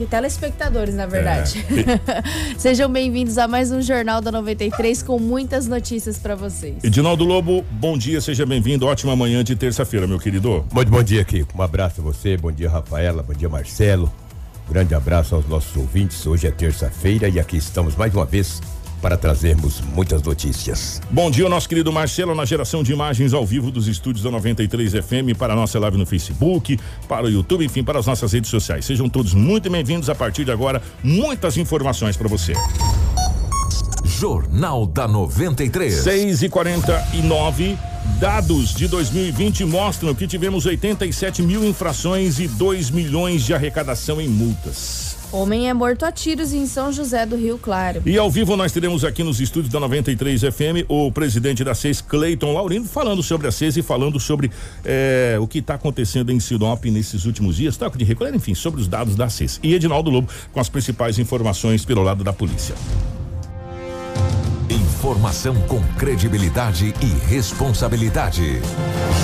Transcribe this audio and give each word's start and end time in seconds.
de 0.00 0.06
telespectadores, 0.06 0.94
na 0.94 1.04
verdade. 1.04 1.64
É. 1.68 2.56
Sejam 2.58 2.90
bem-vindos 2.90 3.36
a 3.36 3.46
mais 3.46 3.70
um 3.70 3.82
Jornal 3.82 4.22
da 4.22 4.32
93 4.32 5.02
com 5.02 5.18
muitas 5.18 5.66
notícias 5.66 6.16
para 6.16 6.34
vocês. 6.34 6.82
Edinaldo 6.82 7.22
Lobo, 7.22 7.62
bom 7.70 7.98
dia, 7.98 8.18
seja 8.20 8.46
bem-vindo. 8.46 8.86
Ótima 8.86 9.14
manhã 9.14 9.44
de 9.44 9.54
terça-feira, 9.54 10.06
meu 10.06 10.18
querido. 10.18 10.64
Muito 10.72 10.90
bom 10.90 11.02
dia, 11.02 11.22
Kiko. 11.22 11.56
Um 11.56 11.62
abraço 11.62 12.00
a 12.00 12.04
você, 12.04 12.34
bom 12.38 12.50
dia, 12.50 12.70
Rafaela, 12.70 13.22
bom 13.22 13.34
dia, 13.34 13.48
Marcelo. 13.48 14.10
Grande 14.70 14.94
abraço 14.94 15.34
aos 15.34 15.46
nossos 15.46 15.76
ouvintes. 15.76 16.26
Hoje 16.26 16.46
é 16.46 16.50
terça-feira 16.50 17.28
e 17.28 17.38
aqui 17.38 17.58
estamos 17.58 17.94
mais 17.94 18.14
uma 18.14 18.24
vez 18.24 18.62
para 19.00 19.16
trazermos 19.16 19.80
muitas 19.80 20.22
notícias. 20.22 21.00
Bom 21.10 21.30
dia, 21.30 21.48
nosso 21.48 21.68
querido 21.68 21.92
Marcelo, 21.92 22.34
na 22.34 22.44
geração 22.44 22.82
de 22.82 22.92
imagens 22.92 23.32
ao 23.32 23.44
vivo 23.44 23.70
dos 23.70 23.88
estúdios 23.88 24.22
da 24.22 24.30
93 24.30 24.92
FM, 24.92 25.36
para 25.38 25.52
a 25.52 25.56
nossa 25.56 25.78
live 25.78 25.96
no 25.96 26.06
Facebook, 26.06 26.78
para 27.08 27.26
o 27.26 27.30
YouTube, 27.30 27.64
enfim, 27.64 27.82
para 27.82 27.98
as 27.98 28.06
nossas 28.06 28.32
redes 28.32 28.50
sociais. 28.50 28.84
Sejam 28.84 29.08
todos 29.08 29.34
muito 29.34 29.70
bem-vindos. 29.70 30.08
A 30.10 30.14
partir 30.14 30.44
de 30.44 30.50
agora, 30.50 30.82
muitas 31.02 31.56
informações 31.56 32.16
para 32.16 32.28
você. 32.28 32.52
Jornal 34.04 34.86
da 34.86 35.08
93. 35.08 35.94
6 35.94 36.42
e 36.42 36.48
49 36.48 37.78
Dados 38.18 38.74
de 38.74 38.86
2020 38.88 39.64
mostram 39.64 40.14
que 40.14 40.26
tivemos 40.26 40.66
87 40.66 41.42
mil 41.42 41.64
infrações 41.64 42.38
e 42.38 42.48
2 42.48 42.90
milhões 42.90 43.44
de 43.44 43.54
arrecadação 43.54 44.20
em 44.20 44.28
multas. 44.28 45.16
Homem 45.32 45.68
é 45.68 45.74
morto 45.74 46.04
a 46.04 46.10
tiros 46.10 46.52
em 46.52 46.66
São 46.66 46.92
José 46.92 47.24
do 47.24 47.36
Rio 47.36 47.56
Claro. 47.56 48.02
E 48.04 48.18
ao 48.18 48.28
vivo 48.28 48.56
nós 48.56 48.72
teremos 48.72 49.04
aqui 49.04 49.22
nos 49.22 49.40
estúdios 49.40 49.72
da 49.72 49.78
93 49.78 50.40
FM 50.40 50.88
o 50.88 51.12
presidente 51.12 51.62
da 51.62 51.72
CES, 51.72 52.00
Cleiton 52.00 52.52
Laurino, 52.52 52.84
falando 52.84 53.22
sobre 53.22 53.46
a 53.46 53.52
CES 53.52 53.76
e 53.76 53.82
falando 53.82 54.18
sobre 54.18 54.50
eh, 54.84 55.36
o 55.40 55.46
que 55.46 55.58
está 55.58 55.74
acontecendo 55.74 56.32
em 56.32 56.40
Sinop 56.40 56.84
nesses 56.86 57.26
últimos 57.26 57.56
dias, 57.56 57.76
toque 57.76 57.96
de 57.96 58.04
recolher, 58.04 58.34
enfim, 58.34 58.54
sobre 58.54 58.80
os 58.80 58.88
dados 58.88 59.14
da 59.14 59.28
CES. 59.28 59.60
E 59.62 59.72
Edinaldo 59.72 60.10
Lobo 60.10 60.28
com 60.52 60.58
as 60.58 60.68
principais 60.68 61.18
informações 61.18 61.84
pelo 61.84 62.02
lado 62.02 62.24
da 62.24 62.32
polícia. 62.32 62.74
Informação 64.70 65.56
com 65.62 65.82
credibilidade 65.98 66.94
e 67.02 67.28
responsabilidade. 67.28 68.60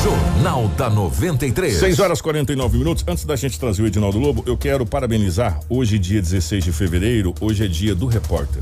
Jornal 0.02 0.66
da 0.76 0.90
93. 0.90 1.78
6 1.78 2.00
horas 2.00 2.20
49 2.20 2.76
minutos. 2.76 3.04
Antes 3.06 3.24
da 3.24 3.36
gente 3.36 3.56
trazer 3.56 3.82
o 3.82 3.86
Edinaldo 3.86 4.18
Lobo, 4.18 4.42
eu 4.44 4.56
quero 4.56 4.84
parabenizar. 4.84 5.60
Hoje, 5.68 6.00
dia 6.00 6.20
16 6.20 6.64
de 6.64 6.72
fevereiro, 6.72 7.32
hoje 7.40 7.64
é 7.64 7.68
dia 7.68 7.94
do 7.94 8.06
repórter. 8.06 8.60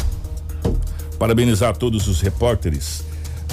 Parabenizar 1.19 1.75
todos 1.75 2.07
os 2.07 2.21
repórteres 2.21 3.03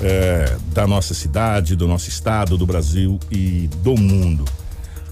eh, 0.01 0.57
da 0.73 0.85
nossa 0.85 1.13
cidade, 1.13 1.73
do 1.73 1.87
nosso 1.87 2.09
estado, 2.09 2.57
do 2.57 2.65
Brasil 2.65 3.17
e 3.31 3.69
do 3.77 3.95
mundo 3.95 4.43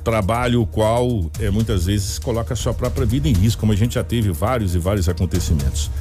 trabalho 0.03 0.63
o 0.63 0.65
qual 0.65 1.29
é, 1.39 1.51
muitas 1.51 1.85
vezes 1.85 2.17
coloca 2.17 2.53
a 2.53 2.57
sua 2.57 2.73
própria 2.73 3.05
vida 3.05 3.27
em 3.27 3.33
risco, 3.33 3.59
como 3.59 3.73
a 3.73 3.75
gente 3.75 3.93
já 3.93 4.03
teve 4.03 4.31
vários 4.31 4.73
e 4.73 4.79
vários 4.79 5.07
acontecimentos. 5.07 5.91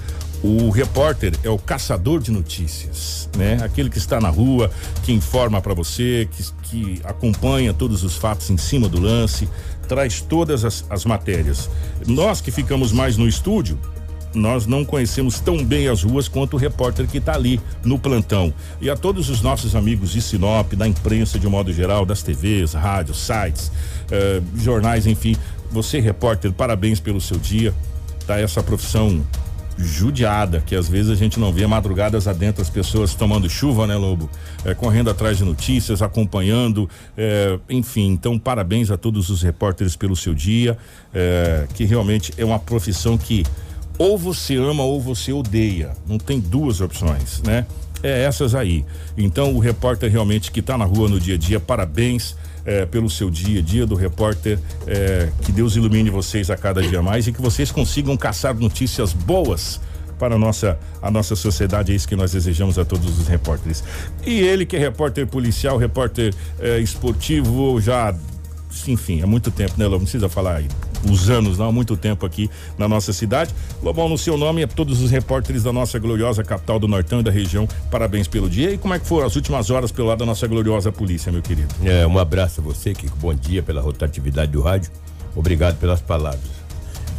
O 0.43 0.71
repórter 0.71 1.35
é 1.43 1.51
o 1.51 1.59
caçador 1.59 2.21
de 2.21 2.31
notícias, 2.31 3.29
né? 3.37 3.59
Aquele 3.63 3.91
que 3.91 3.99
está 3.99 4.21
na 4.21 4.29
rua, 4.29 4.71
que 5.03 5.13
informa 5.13 5.61
para 5.61 5.75
você, 5.75 6.29
que, 6.31 6.45
que 6.63 7.01
acompanha 7.05 7.75
todos 7.75 8.05
os 8.05 8.15
fatos 8.15 8.49
em 8.49 8.57
cima 8.57 8.89
do 8.89 9.01
lance, 9.01 9.49
traz 9.89 10.21
todas 10.21 10.65
as, 10.65 10.85
as 10.89 11.05
matérias. 11.05 11.69
Nós 12.07 12.41
que 12.41 12.53
ficamos 12.53 12.93
mais 12.93 13.17
no 13.17 13.27
estúdio, 13.27 13.77
nós 14.33 14.67
não 14.67 14.85
conhecemos 14.85 15.41
tão 15.41 15.65
bem 15.65 15.89
as 15.89 16.05
ruas 16.05 16.29
quanto 16.29 16.55
o 16.55 16.57
repórter 16.57 17.09
que 17.09 17.19
está 17.19 17.35
ali 17.35 17.61
no 17.83 17.99
plantão. 17.99 18.53
E 18.81 18.89
a 18.89 18.97
todos 18.97 19.31
os 19.31 19.43
nossos 19.43 19.75
amigos 19.75 20.11
de 20.11 20.23
Sinop, 20.23 20.73
da 20.75 20.87
imprensa 20.87 21.39
de 21.39 21.47
um 21.47 21.51
modo 21.51 21.73
geral, 21.73 22.07
das 22.07 22.23
TVs, 22.23 22.75
rádios, 22.75 23.19
sites, 23.19 23.73
eh, 24.11 24.41
jornais, 24.57 25.07
enfim. 25.07 25.37
Você, 25.73 25.99
repórter, 25.99 26.53
parabéns 26.53 27.01
pelo 27.01 27.21
seu 27.21 27.39
dia. 27.39 27.75
Tá 28.27 28.39
essa 28.39 28.63
profissão 28.63 29.25
judiada, 29.79 30.61
que 30.67 30.75
às 30.75 30.89
vezes 30.89 31.11
a 31.11 31.15
gente 31.15 31.39
não 31.39 31.53
vê 31.53 31.67
madrugadas 31.67 32.27
adentro 32.27 32.61
as 32.61 32.69
pessoas 32.69 33.15
tomando 33.15 33.49
chuva, 33.49 33.87
né, 33.87 33.95
Lobo? 33.97 34.29
É, 34.65 34.75
correndo 34.75 35.09
atrás 35.09 35.39
de 35.39 35.45
notícias, 35.45 36.03
acompanhando, 36.03 36.91
é, 37.17 37.59
enfim. 37.71 38.11
Então, 38.11 38.39
parabéns 38.39 38.91
a 38.91 38.97
todos 38.97 39.31
os 39.31 39.43
repórteres 39.43 39.95
pelo 39.95 40.17
seu 40.17 40.35
dia, 40.35 40.77
é, 41.15 41.67
que 41.75 41.85
realmente 41.85 42.33
é 42.37 42.45
uma 42.45 42.59
profissão 42.59 43.17
que 43.17 43.45
ou 43.99 44.19
você 44.19 44.57
ama 44.57 44.83
ou 44.83 45.01
você 45.01 45.33
odeia. 45.33 45.91
Não 46.07 46.19
tem 46.19 46.41
duas 46.41 46.81
opções, 46.81 47.43
né? 47.45 47.67
É 48.03 48.25
essas 48.25 48.55
aí. 48.55 48.85
Então, 49.17 49.55
o 49.55 49.59
repórter 49.59 50.11
realmente 50.11 50.53
que 50.53 50.61
está 50.61 50.79
na 50.79 50.85
rua 50.85 51.09
no 51.09 51.19
dia 51.19 51.35
a 51.35 51.39
dia, 51.39 51.59
parabéns 51.59 52.37
é, 52.65 52.87
pelo 52.87 53.09
seu 53.09 53.31
dia, 53.31 53.63
dia 53.63 53.87
do 53.87 53.95
repórter. 53.95 54.59
É, 54.87 55.29
que 55.43 55.53
Deus 55.53 55.77
ilumine 55.77 56.11
vocês 56.11 56.51
a 56.51 56.57
cada 56.57 56.83
dia 56.83 57.03
mais 57.03 57.27
e 57.27 57.33
que 57.33 57.41
vocês 57.41 57.71
consigam 57.71 58.17
caçar 58.17 58.55
notícias 58.55 59.13
boas 59.13 59.81
para 60.19 60.35
a 60.35 60.39
nossa, 60.39 60.79
a 61.01 61.11
nossa 61.11 61.37
sociedade. 61.37 61.93
É 61.93 61.95
isso 61.95 62.09
que 62.09 62.17
nós 62.17 62.33
desejamos 62.33 62.79
a 62.79 62.85
todos 62.85 63.19
os 63.19 63.29
repórteres. 63.29 63.85
E 64.27 64.41
ele 64.41 64.67
que 64.67 64.77
é 64.77 64.79
repórter 64.79 65.27
policial, 65.27 65.79
repórter 65.79 66.35
é, 66.59 66.79
esportivo, 66.79 67.81
já 67.81 68.15
enfim, 68.87 69.23
há 69.23 69.27
muito 69.27 69.51
tempo, 69.51 69.75
né, 69.77 69.89
Não 69.89 70.01
precisa 70.01 70.29
falar 70.29 70.57
aí 70.57 70.69
os 71.05 71.31
anos, 71.31 71.59
não 71.59 71.69
há 71.69 71.73
muito 71.73 71.97
tempo 71.97 72.25
aqui 72.25 72.51
na 72.77 72.89
nossa 72.89 73.13
cidade. 73.13 73.55
Lobão, 73.83 74.09
no 74.09 74.19
seu 74.19 74.37
nome, 74.37 74.63
a 74.63 74.69
todos 74.69 75.01
os 75.03 75.11
repórteres 75.11 75.63
da 75.63 75.73
nossa 75.73 75.99
gloriosa 75.99 76.43
capital 76.43 76.79
do 76.79 76.89
Nortão 76.89 77.21
e 77.21 77.23
da 77.23 77.31
região, 77.31 77.69
parabéns 77.91 78.27
pelo 78.27 78.49
dia. 78.49 78.73
E 78.73 78.79
como 78.79 78.95
é 78.95 78.99
que 78.99 79.07
foram 79.07 79.27
as 79.27 79.37
últimas 79.37 79.71
horas 79.71 79.93
pelo 79.93 80.09
lado 80.09 80.19
da 80.19 80.27
nossa 80.27 80.47
gloriosa 80.47 80.91
polícia, 80.91 81.31
meu 81.31 81.43
querido? 81.43 81.75
É, 81.85 82.07
um 82.07 82.19
abraço 82.19 82.61
a 82.61 82.65
você, 82.65 82.93
Kiko. 82.95 83.17
Bom 83.19 83.35
dia 83.35 83.63
pela 83.63 83.81
rotatividade 83.81 84.53
do 84.53 84.61
rádio. 84.61 84.91
Obrigado 85.35 85.79
pelas 85.79 86.01
palavras. 86.01 86.59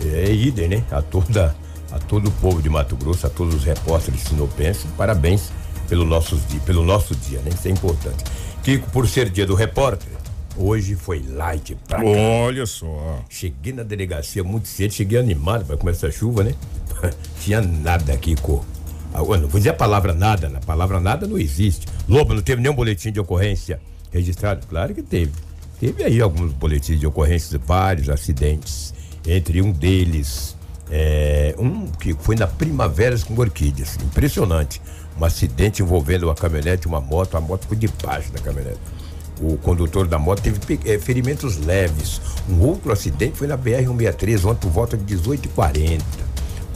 É, 0.03 0.29
é 0.29 0.34
idem, 0.34 0.68
né? 0.68 0.84
A 0.91 1.01
toda, 1.01 1.56
a 1.91 2.00
todo 2.00 2.28
o 2.28 2.31
povo 2.31 2.62
de 2.62 2.69
Mato 2.69 2.95
Grosso, 2.95 3.25
a 3.28 3.29
todos 3.29 3.56
os 3.56 3.63
repórteres 3.63 4.22
sinopenses, 4.22 4.85
parabéns 4.97 5.51
pelo 5.88 6.06
nosso 6.06 6.35
dia, 6.50 6.59
pelo 6.62 6.84
nosso 6.84 7.16
dia, 7.16 7.39
né? 7.39 7.51
Isso 7.53 7.68
é 7.68 7.72
importante. 7.72 8.23
Kiko, 8.63 8.89
por 8.91 9.07
ser 9.07 9.29
dia 9.29 9.45
do 9.45 9.56
repórter, 9.56 10.19
Hoje 10.62 10.94
foi 10.94 11.24
light 11.25 11.74
pra 11.88 12.00
cá. 12.00 12.03
Olha 12.06 12.66
só. 12.66 13.24
Cheguei 13.30 13.72
na 13.72 13.81
delegacia 13.81 14.44
muito 14.44 14.68
cedo, 14.68 14.94
cheguei 14.94 15.18
animado 15.18 15.64
para 15.64 15.78
começar 15.78 16.08
a 16.08 16.12
chuva, 16.12 16.44
né? 16.44 16.53
Tinha 17.40 17.62
nada 17.62 18.12
aqui, 18.12 18.36
co. 18.36 18.66
Ah, 19.14 19.19
não 19.19 19.48
vou 19.48 19.58
dizer 19.58 19.69
a 19.69 19.74
palavra 19.74 20.14
nada, 20.14 20.52
a 20.53 20.59
palavra 20.59 21.00
nada 21.00 21.25
não 21.25 21.38
existe. 21.38 21.88
Lobo, 22.09 22.34
não 22.34 22.42
teve 22.42 22.62
nenhum 22.62 22.75
boletim 22.75 23.09
de 23.09 23.22
ocorrência 23.22 23.80
registrado? 24.12 24.68
Claro 24.68 24.94
que 24.94 25.02
teve. 25.02 25.31
Teve 25.80 26.03
aí 26.03 26.19
alguns 26.19 26.52
boletins 26.52 27.00
de 27.00 27.08
ocorrência, 27.08 27.58
vários 27.58 28.09
acidentes. 28.09 28.94
Entre 29.25 29.62
um 29.62 29.72
deles, 29.72 30.58
é, 30.92 31.56
um 31.58 31.88
que 31.88 32.14
foi 32.14 32.36
na 32.36 32.48
Primavera 32.48 33.18
com 33.19 33.34
Orquídeas. 33.40 33.98
Impressionante. 34.03 34.81
Um 35.18 35.24
acidente 35.24 35.81
envolvendo 35.81 36.24
uma 36.24 36.36
caminhonete 36.36 36.86
e 36.86 36.90
uma 36.90 37.00
moto. 37.00 37.38
A 37.38 37.42
moto 37.42 37.62
ficou 37.62 37.78
debaixo 37.78 38.30
da 38.34 38.40
caminhonete 38.40 38.99
o 39.41 39.57
condutor 39.57 40.07
da 40.07 40.19
moto 40.19 40.41
teve 40.41 40.59
é, 40.85 41.00
ferimentos 41.00 41.57
leves. 41.57 42.22
Um 42.50 42.61
outro 42.61 42.91
acidente 42.91 43.38
foi 43.38 43.47
na 43.47 43.57
BR-163, 43.57 44.45
ontem 44.45 44.61
por 44.61 44.72
volta 44.72 44.97
de 44.97 45.16
18h40. 45.16 46.01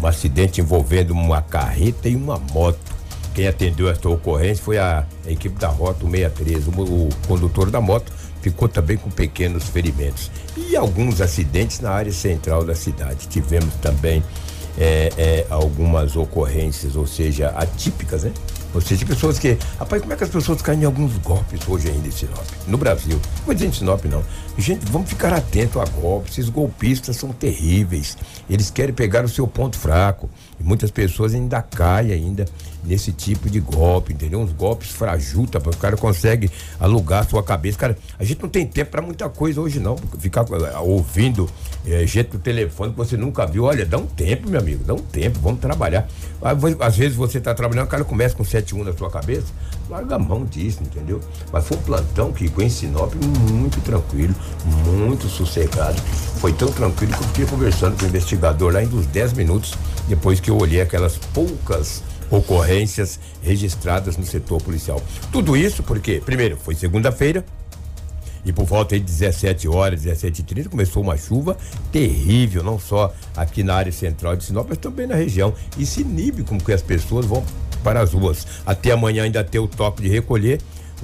Um 0.01 0.07
acidente 0.07 0.61
envolvendo 0.61 1.11
uma 1.11 1.41
carreta 1.41 2.09
e 2.09 2.15
uma 2.15 2.37
moto. 2.37 2.79
Quem 3.33 3.47
atendeu 3.47 3.89
esta 3.89 4.07
ocorrência 4.09 4.63
foi 4.63 4.77
a, 4.77 5.05
a 5.25 5.31
equipe 5.31 5.57
da 5.59 5.67
Rota 5.67 6.05
163. 6.05 6.67
O, 6.67 6.71
o 7.05 7.09
condutor 7.27 7.71
da 7.71 7.81
moto 7.81 8.11
ficou 8.41 8.67
também 8.67 8.97
com 8.97 9.09
pequenos 9.09 9.69
ferimentos. 9.69 10.29
E 10.55 10.75
alguns 10.75 11.21
acidentes 11.21 11.79
na 11.79 11.91
área 11.91 12.11
central 12.11 12.63
da 12.63 12.75
cidade. 12.75 13.27
Tivemos 13.27 13.73
também 13.75 14.21
é, 14.77 15.11
é, 15.17 15.47
algumas 15.49 16.15
ocorrências, 16.15 16.95
ou 16.95 17.07
seja, 17.07 17.49
atípicas, 17.49 18.23
né? 18.23 18.31
Ou 18.73 18.81
seja, 18.81 19.05
pessoas 19.05 19.37
que. 19.37 19.57
Rapaz, 19.77 20.01
como 20.01 20.13
é 20.13 20.15
que 20.15 20.23
as 20.23 20.29
pessoas 20.29 20.61
caem 20.61 20.81
em 20.81 20.85
alguns 20.85 21.17
golpes 21.17 21.59
hoje 21.67 21.89
ainda 21.89 22.07
em 22.07 22.11
Sinop? 22.11 22.45
No 22.67 22.77
Brasil. 22.77 23.19
Não 23.39 23.45
vou 23.45 23.53
dizer 23.53 23.67
em 23.67 23.71
Sinop, 23.71 24.03
não. 24.05 24.23
Gente, 24.57 24.85
vamos 24.91 25.09
ficar 25.09 25.33
atento 25.33 25.79
a 25.79 25.85
golpes. 25.85 26.37
Esses 26.37 26.49
golpistas 26.49 27.15
são 27.15 27.31
terríveis. 27.31 28.17
Eles 28.49 28.69
querem 28.69 28.93
pegar 28.93 29.23
o 29.23 29.29
seu 29.29 29.47
ponto 29.47 29.77
fraco. 29.77 30.29
E 30.59 30.63
muitas 30.63 30.91
pessoas 30.91 31.33
ainda 31.33 31.61
caem 31.61 32.11
ainda 32.11 32.45
nesse 32.85 33.11
tipo 33.11 33.49
de 33.49 33.59
golpe, 33.59 34.13
entendeu? 34.13 34.39
Uns 34.39 34.51
golpes 34.51 34.91
frajuta, 34.91 35.57
o 35.57 35.77
cara 35.77 35.97
consegue 35.97 36.49
alugar 36.79 37.27
sua 37.29 37.43
cabeça. 37.43 37.77
Cara, 37.77 37.97
a 38.17 38.23
gente 38.23 38.41
não 38.41 38.49
tem 38.49 38.65
tempo 38.65 38.91
para 38.91 39.01
muita 39.01 39.29
coisa 39.29 39.61
hoje, 39.61 39.79
não. 39.79 39.95
Ficar 40.19 40.43
uh, 40.43 40.83
ouvindo 40.83 41.49
é, 41.85 42.05
gente 42.07 42.29
do 42.29 42.39
telefone 42.39 42.91
que 42.91 42.97
você 42.97 43.17
nunca 43.17 43.45
viu. 43.45 43.65
Olha, 43.65 43.85
dá 43.85 43.97
um 43.97 44.05
tempo, 44.05 44.49
meu 44.49 44.59
amigo, 44.59 44.83
dá 44.83 44.93
um 44.93 44.99
tempo, 44.99 45.39
vamos 45.39 45.59
trabalhar. 45.59 46.07
Às 46.79 46.97
vezes 46.97 47.15
você 47.15 47.39
tá 47.39 47.53
trabalhando, 47.53 47.85
o 47.85 47.89
cara 47.89 48.03
começa 48.03 48.35
com 48.35 48.43
7-1 48.43 48.83
na 48.83 48.93
sua 48.93 49.09
cabeça, 49.09 49.47
larga 49.89 50.15
a 50.15 50.19
mão 50.19 50.45
disso, 50.45 50.81
entendeu? 50.81 51.19
Mas 51.51 51.67
foi 51.67 51.77
um 51.77 51.81
plantão 51.81 52.31
que 52.31 52.49
com 52.49 52.69
Sinop 52.69 53.13
muito 53.49 53.79
tranquilo, 53.81 54.33
muito 54.85 55.27
sossegado. 55.27 56.01
Foi 56.39 56.53
tão 56.53 56.69
tranquilo 56.69 57.13
que 57.13 57.19
eu 57.19 57.27
fiquei 57.27 57.45
conversando 57.45 57.97
com 57.97 58.05
o 58.05 58.07
investigador 58.07 58.73
lá 58.73 58.83
em 58.83 58.87
uns 58.87 59.05
10 59.07 59.33
minutos, 59.33 59.73
depois 60.07 60.39
que 60.39 60.49
eu 60.49 60.57
olhei 60.57 60.81
aquelas 60.81 61.17
poucas 61.17 62.01
ocorrências 62.37 63.19
registradas 63.41 64.17
no 64.17 64.25
setor 64.25 64.61
policial. 64.61 65.01
Tudo 65.31 65.55
isso 65.55 65.83
porque, 65.83 66.21
primeiro, 66.25 66.57
foi 66.57 66.75
segunda-feira, 66.75 67.45
E 68.45 68.51
por 68.51 68.65
volta 68.65 68.99
de 68.99 69.05
17 69.05 69.69
horas, 69.69 70.01
17 70.01 70.41
h 70.41 70.47
30 70.49 70.69
começou 70.69 71.01
uma 71.01 71.15
chuva 71.15 71.55
terrível, 71.93 72.61
não 72.61 72.77
só 72.77 73.13
aqui 73.37 73.63
na 73.63 73.73
área 73.73 73.91
central 73.91 74.35
de 74.35 74.43
Sinop, 74.43 74.67
mas 74.67 74.77
também 74.79 75.07
na 75.07 75.15
região. 75.15 75.53
E 75.77 75.85
se 75.85 76.01
inibe 76.01 76.43
com 76.43 76.57
que 76.59 76.73
as 76.73 76.81
pessoas 76.81 77.25
vão 77.25 77.41
para 77.81 78.01
as 78.01 78.11
ruas. 78.11 78.45
Até 78.65 78.91
amanhã 78.91 79.23
ainda 79.23 79.45
ter 79.45 79.59
o 79.59 79.67
toque 79.67 80.01
de 80.01 80.09
recolher. 80.09 80.59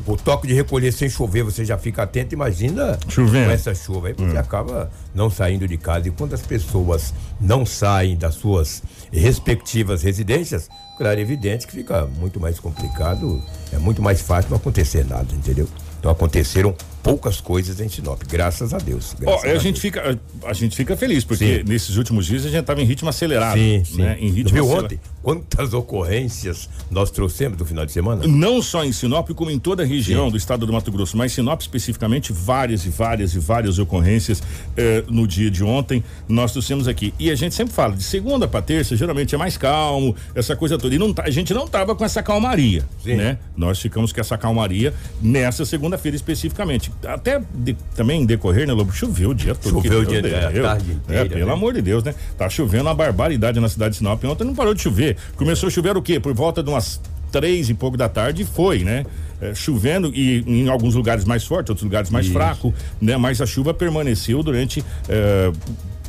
O 0.05 0.17
toque 0.17 0.47
de 0.47 0.53
recolher 0.53 0.91
sem 0.91 1.09
chover, 1.09 1.43
você 1.43 1.63
já 1.65 1.77
fica 1.77 2.03
atento, 2.03 2.33
imagina 2.33 2.97
Chovendo. 3.07 3.45
com 3.47 3.51
essa 3.51 3.73
chuva 3.75 4.07
aí, 4.09 4.13
você 4.13 4.37
acaba 4.37 4.89
não 5.15 5.29
saindo 5.29 5.65
de 5.67 5.77
casa. 5.77 6.07
E 6.07 6.11
quando 6.11 6.33
as 6.33 6.41
pessoas 6.41 7.13
não 7.39 7.65
saem 7.65 8.17
das 8.17 8.35
suas 8.35 8.81
respectivas 9.11 10.03
residências, 10.03 10.69
claro, 10.97 11.19
é 11.19 11.21
evidente 11.21 11.65
que 11.65 11.73
fica 11.73 12.05
muito 12.05 12.39
mais 12.39 12.59
complicado, 12.59 13.41
é 13.73 13.77
muito 13.77 14.01
mais 14.01 14.21
fácil 14.21 14.49
não 14.51 14.57
acontecer 14.57 15.05
nada, 15.05 15.33
entendeu? 15.33 15.67
Então 15.99 16.11
aconteceram 16.11 16.75
poucas 17.03 17.39
coisas 17.41 17.79
em 17.79 17.89
Sinop, 17.89 18.21
graças 18.29 18.73
a 18.73 18.77
Deus. 18.77 19.15
Graças 19.19 19.43
a, 19.43 19.47
Deus. 19.47 19.63
gente 19.63 19.79
fica, 19.79 20.19
a 20.45 20.53
gente 20.53 20.75
fica 20.75 20.95
feliz, 20.97 21.23
porque 21.23 21.59
Sim. 21.59 21.63
nesses 21.65 21.95
últimos 21.97 22.25
dias 22.25 22.45
a 22.45 22.49
gente 22.49 22.61
estava 22.61 22.81
em 22.81 22.85
ritmo 22.85 23.09
acelerado. 23.09 23.57
Sim, 23.57 23.83
sim. 23.85 24.01
Né? 24.01 24.17
Em 24.19 24.29
ritmo 24.29 24.53
Viu 24.53 24.69
ontem 24.69 24.99
quantas 25.21 25.73
ocorrências 25.73 26.69
nós 26.89 27.11
trouxemos 27.11 27.57
do 27.57 27.65
final 27.65 27.85
de 27.85 27.91
semana? 27.91 28.25
Não 28.27 28.61
só 28.61 28.83
em 28.83 28.91
Sinop, 28.91 29.29
como 29.31 29.51
em 29.51 29.59
toda 29.59 29.83
a 29.83 29.85
região 29.85 30.29
do 30.29 30.37
estado 30.37 30.65
do 30.65 30.73
Mato 30.73 30.91
Grosso, 30.91 31.17
mas 31.17 31.31
Sinop 31.33 31.59
especificamente, 31.61 32.31
várias 32.33 32.85
e 32.85 32.89
várias 32.89 33.33
e 33.35 33.39
várias 33.39 33.79
ocorrências 33.79 34.41
eh, 34.77 35.03
no 35.09 35.27
dia 35.27 35.49
de 35.51 35.63
ontem 35.63 36.03
nós 36.27 36.51
trouxemos 36.51 36.87
aqui. 36.87 37.13
E 37.19 37.29
a 37.29 37.35
gente 37.35 37.53
sempre 37.55 37.73
fala, 37.73 37.95
de 37.95 38.03
segunda 38.03 38.47
para 38.47 38.61
terça, 38.61 38.95
geralmente 38.95 39.35
é 39.35 39.37
mais 39.37 39.57
calmo, 39.57 40.15
essa 40.33 40.55
coisa 40.55 40.77
toda. 40.77 40.95
E 40.95 40.97
não 40.97 41.13
tá- 41.13 41.23
a 41.25 41.29
gente 41.29 41.53
não 41.53 41.67
tava 41.67 41.95
com 41.95 42.03
essa 42.05 42.23
calmaria, 42.23 42.83
Sim. 43.03 43.15
né? 43.15 43.37
Nós 43.55 43.79
ficamos 43.79 44.11
com 44.11 44.19
essa 44.21 44.37
calmaria 44.37 44.93
nessa 45.21 45.65
segunda-feira 45.65 46.15
especificamente. 46.15 46.88
Até 47.07 47.41
de- 47.53 47.75
também 47.95 48.25
decorrer, 48.25 48.67
né, 48.67 48.73
Lobo? 48.73 48.91
Choveu 48.91 49.29
o 49.31 49.35
dia 49.35 49.55
todo. 49.55 49.71
Choveu 49.73 50.01
o 50.01 50.05
dia- 50.05 50.19
a 50.19 50.49
deu. 50.51 50.63
tarde 50.63 50.91
É, 50.91 50.93
inteira, 50.93 51.29
pelo 51.29 51.45
né? 51.47 51.53
amor 51.53 51.73
de 51.73 51.81
Deus, 51.81 52.03
né? 52.03 52.13
Tá 52.37 52.49
chovendo 52.49 52.83
uma 52.85 52.93
barbaridade 52.95 53.59
na 53.59 53.69
cidade 53.69 53.91
de 53.91 53.97
Sinop. 53.97 54.23
Ontem 54.25 54.43
não 54.43 54.53
parou 54.55 54.73
de 54.73 54.81
chover. 54.81 55.15
Começou 55.35 55.67
a 55.67 55.69
chover 55.69 55.95
o 55.97 56.01
quê? 56.01 56.19
Por 56.19 56.33
volta 56.33 56.61
de 56.61 56.69
umas 56.69 56.99
três 57.31 57.69
e 57.69 57.73
pouco 57.73 57.95
da 57.95 58.09
tarde 58.09 58.43
foi, 58.43 58.83
né? 58.83 59.05
É, 59.41 59.53
chovendo 59.55 60.11
e 60.13 60.43
em 60.45 60.67
alguns 60.67 60.95
lugares 60.95 61.23
mais 61.23 61.45
forte, 61.45 61.69
outros 61.71 61.83
lugares 61.85 62.09
mais 62.09 62.25
Isso. 62.25 62.33
fraco, 62.33 62.73
né? 63.01 63.15
Mas 63.15 63.39
a 63.39 63.45
chuva 63.45 63.73
permaneceu 63.73 64.43
durante 64.43 64.83
é, 65.07 65.51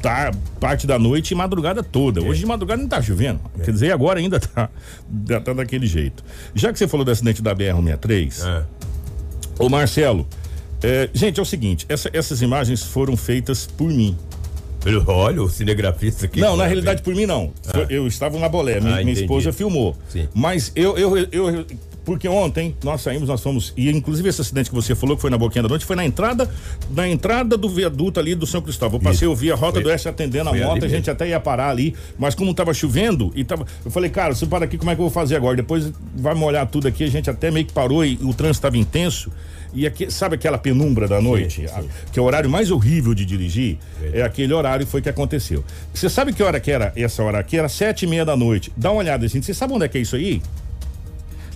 tá, 0.03 0.33
parte 0.59 0.87
da 0.87 0.99
noite 0.99 1.31
e 1.31 1.35
madrugada 1.37 1.83
toda. 1.83 2.21
Hoje 2.23 2.41
de 2.41 2.47
madrugada 2.47 2.81
não 2.83 2.89
tá 2.89 3.01
chovendo. 3.01 3.39
Quer 3.65 3.71
dizer, 3.71 3.93
agora 3.93 4.19
ainda 4.19 4.41
tá, 4.41 4.69
tá, 5.29 5.41
tá 5.41 5.53
daquele 5.53 5.87
jeito. 5.87 6.25
Já 6.55 6.73
que 6.73 6.79
você 6.79 6.89
falou 6.89 7.05
do 7.05 7.11
acidente 7.13 7.41
da 7.43 7.55
BR-163, 7.55 8.45
É. 8.45 8.63
Ô 9.59 9.69
Marcelo, 9.69 10.27
é, 10.83 11.09
gente, 11.13 11.39
é 11.39 11.43
o 11.43 11.47
seguinte, 11.47 11.87
essa- 11.89 12.11
essas 12.13 12.43
imagens 12.43 12.83
foram 12.83 13.17
feitas 13.17 13.67
por 13.67 13.89
mim. 13.89 14.17
Pelo- 14.83 15.05
Olha, 15.09 15.43
o 15.43 15.49
cinegrafista 15.51 16.25
aqui. 16.25 16.41
Não, 16.41 16.57
na 16.57 16.65
realidade 16.67 17.03
por 17.03 17.15
mim 17.15 17.27
não. 17.27 17.53
Foi- 17.63 17.87
Eu 17.91 18.07
estava 18.07 18.39
na 18.39 18.49
bolé, 18.49 18.81
minha, 18.81 18.97
Ah, 18.97 19.05
minha 19.05 19.13
esposa 19.13 19.53
filmou. 19.53 19.95
Sim. 20.09 20.27
Mas 20.35 20.73
eu, 20.75 20.97
eu, 20.97 21.19
eu, 21.31 21.67
porque 22.03 22.27
ontem 22.27 22.75
nós 22.83 23.03
saímos, 23.03 23.29
nós 23.29 23.43
fomos 23.43 23.75
e 23.77 23.91
inclusive 23.91 24.27
esse 24.27 24.41
acidente 24.41 24.71
que 24.71 24.75
você 24.75 24.95
falou 24.95 25.17
que 25.17 25.21
foi 25.21 25.29
na 25.31 25.37
boquinha 25.37 25.63
da 25.63 25.69
noite 25.69 25.85
foi 25.85 25.95
na 25.97 26.05
entrada, 26.07 26.49
na 26.97 27.07
entrada 27.07 27.59
do 27.59 27.69
viaduto 27.69 28.19
ali 28.19 28.35
do 28.35 28.47
São 28.47 28.63
Cristóvão. 28.63 28.99
Eu 28.99 29.03
passei, 29.05 29.29
eu 29.29 29.35
vi 29.37 29.53
a 29.53 29.55
rota 29.55 29.75
Foi- 29.75 29.83
do 29.83 29.89
Oeste 29.91 30.09
atendendo 30.09 30.49
a 30.49 30.55
moto, 30.55 30.79
a 30.83 30.89
gente 30.89 30.93
mesmo. 31.01 31.13
até 31.13 31.29
ia 31.29 31.39
parar 31.39 31.69
ali, 31.69 31.95
mas 32.19 32.35
como 32.35 32.55
tava 32.55 32.73
chovendo 32.73 33.31
e 33.37 33.45
tava, 33.45 33.67
eu 33.85 33.91
falei, 33.91 34.09
cara, 34.09 34.35
se 34.35 34.47
para 34.47 34.65
aqui, 34.65 34.79
como 34.79 34.91
é 34.91 34.95
que 34.95 35.01
eu 35.03 35.05
vou 35.05 35.13
fazer 35.13 35.37
agora? 35.37 35.57
Depois 35.59 35.93
vai 36.17 36.35
molhar 36.35 36.67
tudo 36.67 36.89
aqui, 36.89 37.05
a 37.05 37.09
gente 37.11 37.29
até 37.29 37.51
meio 37.51 37.67
que 37.67 37.73
parou 37.75 38.03
e 38.03 38.15
o 38.23 38.33
trânsito 38.33 38.53
estava 38.67 38.79
intenso. 38.79 39.31
E 39.73 39.87
aqui, 39.87 40.11
sabe 40.11 40.35
aquela 40.35 40.59
penumbra 40.59 41.07
da 41.07 41.21
noite? 41.21 41.61
sim. 41.61 41.67
A- 41.67 41.85
que 42.13 42.19
é 42.19 42.23
o 42.23 42.25
horário 42.25 42.51
mais 42.51 42.71
horrível 42.71 43.15
de 43.15 43.25
dirigir? 43.25 43.79
É 44.13 44.23
aquele 44.23 44.53
horário 44.53 44.85
que 44.85 44.91
foi 44.91 45.01
que 45.01 45.09
aconteceu. 45.09 45.65
Você 45.95 46.09
sabe 46.09 46.33
que 46.33 46.43
hora 46.43 46.59
que 46.59 46.71
era 46.71 46.93
essa 46.97 47.23
hora 47.23 47.39
aqui? 47.39 47.57
Era 47.57 47.69
sete 47.69 48.03
e 48.05 48.09
meia 48.09 48.25
da 48.25 48.37
noite. 48.37 48.73
Dá 48.77 48.91
uma 48.91 48.99
olhada, 48.99 49.27
gente. 49.29 49.47
Você 49.47 49.55
sabe 49.55 49.73
onde 49.73 49.85
é 49.85 49.89
que 49.89 49.99
é 49.99 50.01
isso 50.01 50.17
aí? 50.17 50.43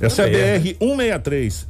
Essa 0.01 0.23
é 0.23 0.25
a 0.25 0.29
É. 0.29 0.59
BR 0.59 0.77
163. 0.79 1.67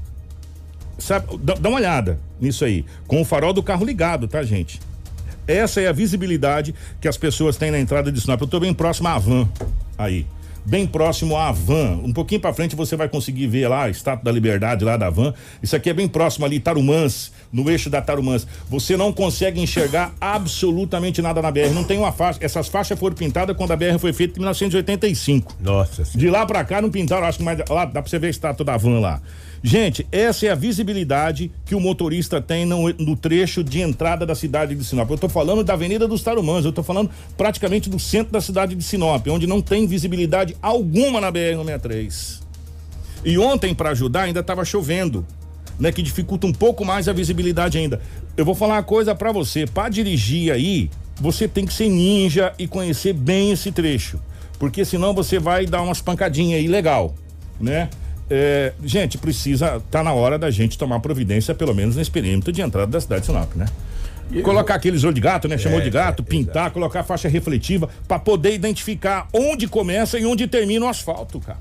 Sabe, 0.98 1.36
dá, 1.38 1.54
dá 1.54 1.68
uma 1.68 1.78
olhada 1.78 2.18
nisso 2.40 2.64
aí. 2.64 2.84
Com 3.06 3.20
o 3.20 3.24
farol 3.24 3.52
do 3.52 3.62
carro 3.62 3.84
ligado, 3.84 4.28
tá, 4.28 4.42
gente? 4.42 4.80
Essa 5.46 5.80
é 5.80 5.88
a 5.88 5.92
visibilidade 5.92 6.74
que 7.00 7.08
as 7.08 7.16
pessoas 7.16 7.56
têm 7.56 7.70
na 7.70 7.78
entrada 7.78 8.10
de 8.12 8.20
Sinop. 8.20 8.40
Eu 8.40 8.46
tô 8.46 8.60
bem 8.60 8.72
próximo 8.72 9.08
à 9.08 9.18
van 9.18 9.48
aí. 9.98 10.24
Bem 10.66 10.86
próximo 10.86 11.36
à 11.36 11.52
van. 11.52 12.00
Um 12.02 12.12
pouquinho 12.12 12.40
pra 12.40 12.52
frente 12.52 12.74
você 12.74 12.96
vai 12.96 13.08
conseguir 13.08 13.46
ver 13.46 13.68
lá 13.68 13.84
a 13.84 13.90
Estátua 13.90 14.24
da 14.24 14.32
Liberdade 14.32 14.84
lá 14.84 14.96
da 14.96 15.10
van. 15.10 15.34
Isso 15.62 15.76
aqui 15.76 15.90
é 15.90 15.92
bem 15.92 16.08
próximo 16.08 16.46
ali, 16.46 16.58
Tarumãs, 16.58 17.30
no 17.52 17.70
eixo 17.70 17.90
da 17.90 18.00
Tarumãs. 18.00 18.46
Você 18.70 18.96
não 18.96 19.12
consegue 19.12 19.60
enxergar 19.60 20.14
absolutamente 20.18 21.20
nada 21.20 21.42
na 21.42 21.50
BR. 21.50 21.70
Não 21.74 21.84
tem 21.84 21.98
uma 21.98 22.12
faixa. 22.12 22.38
Essas 22.42 22.68
faixas 22.68 22.98
foram 22.98 23.14
pintadas 23.14 23.54
quando 23.56 23.72
a 23.72 23.76
BR 23.76 23.98
foi 23.98 24.12
feita 24.14 24.38
em 24.38 24.40
1985. 24.40 25.54
Nossa 25.60 26.04
senhora. 26.04 26.18
De 26.18 26.30
lá 26.30 26.46
pra 26.46 26.64
cá 26.64 26.80
não 26.80 26.90
pintaram, 26.90 27.26
acho 27.26 27.38
que 27.38 27.44
mais 27.44 27.58
lá 27.68 27.84
dá 27.84 28.00
pra 28.00 28.10
você 28.10 28.18
ver 28.18 28.28
a 28.28 28.30
estátua 28.30 28.64
da 28.64 28.76
van 28.76 29.00
lá. 29.00 29.20
Gente, 29.66 30.06
essa 30.12 30.44
é 30.44 30.50
a 30.50 30.54
visibilidade 30.54 31.50
que 31.64 31.74
o 31.74 31.80
motorista 31.80 32.38
tem 32.38 32.66
no, 32.66 32.92
no 32.92 33.16
trecho 33.16 33.64
de 33.64 33.80
entrada 33.80 34.26
da 34.26 34.34
cidade 34.34 34.74
de 34.74 34.84
Sinop. 34.84 35.10
Eu 35.10 35.16
tô 35.16 35.26
falando 35.26 35.64
da 35.64 35.72
Avenida 35.72 36.06
dos 36.06 36.22
Tarumãs, 36.22 36.66
eu 36.66 36.72
tô 36.72 36.82
falando 36.82 37.08
praticamente 37.34 37.88
do 37.88 37.98
centro 37.98 38.30
da 38.30 38.42
cidade 38.42 38.74
de 38.74 38.84
Sinop, 38.84 39.26
onde 39.28 39.46
não 39.46 39.62
tem 39.62 39.86
visibilidade 39.86 40.54
alguma 40.60 41.18
na 41.18 41.32
BR-163. 41.32 42.42
E 43.24 43.38
ontem, 43.38 43.74
para 43.74 43.88
ajudar, 43.88 44.24
ainda 44.24 44.40
estava 44.40 44.66
chovendo, 44.66 45.26
né? 45.80 45.90
Que 45.90 46.02
dificulta 46.02 46.46
um 46.46 46.52
pouco 46.52 46.84
mais 46.84 47.08
a 47.08 47.14
visibilidade 47.14 47.78
ainda. 47.78 48.02
Eu 48.36 48.44
vou 48.44 48.54
falar 48.54 48.74
uma 48.74 48.82
coisa 48.82 49.14
para 49.14 49.32
você, 49.32 49.64
para 49.66 49.88
dirigir 49.88 50.52
aí, 50.52 50.90
você 51.18 51.48
tem 51.48 51.64
que 51.64 51.72
ser 51.72 51.88
ninja 51.88 52.52
e 52.58 52.68
conhecer 52.68 53.14
bem 53.14 53.52
esse 53.52 53.72
trecho, 53.72 54.20
porque 54.58 54.84
senão 54.84 55.14
você 55.14 55.38
vai 55.38 55.64
dar 55.64 55.80
umas 55.80 56.02
pancadinhas 56.02 56.60
aí 56.60 56.68
legal, 56.68 57.14
né? 57.58 57.88
É, 58.30 58.72
gente, 58.82 59.18
precisa, 59.18 59.82
tá 59.90 60.02
na 60.02 60.12
hora 60.12 60.38
da 60.38 60.50
gente 60.50 60.78
tomar 60.78 61.00
providência, 61.00 61.54
pelo 61.54 61.74
menos 61.74 61.96
nesse 61.96 62.10
perímetro 62.10 62.52
de 62.52 62.62
entrada 62.62 62.90
da 62.90 63.00
cidade 63.00 63.22
de 63.22 63.26
Sinop, 63.26 63.54
né? 63.54 63.66
Colocar 64.42 64.74
aqueles 64.76 65.04
olho 65.04 65.12
de 65.12 65.20
gato, 65.20 65.46
né? 65.46 65.58
Chamou 65.58 65.80
É, 65.80 65.82
de 65.82 65.90
gato, 65.90 66.22
é, 66.22 66.26
pintar, 66.26 66.70
colocar 66.70 67.04
faixa 67.04 67.28
refletiva 67.28 67.88
para 68.08 68.18
poder 68.18 68.54
identificar 68.54 69.28
onde 69.32 69.68
começa 69.68 70.18
e 70.18 70.24
onde 70.24 70.46
termina 70.46 70.86
o 70.86 70.88
asfalto, 70.88 71.38
cara 71.40 71.58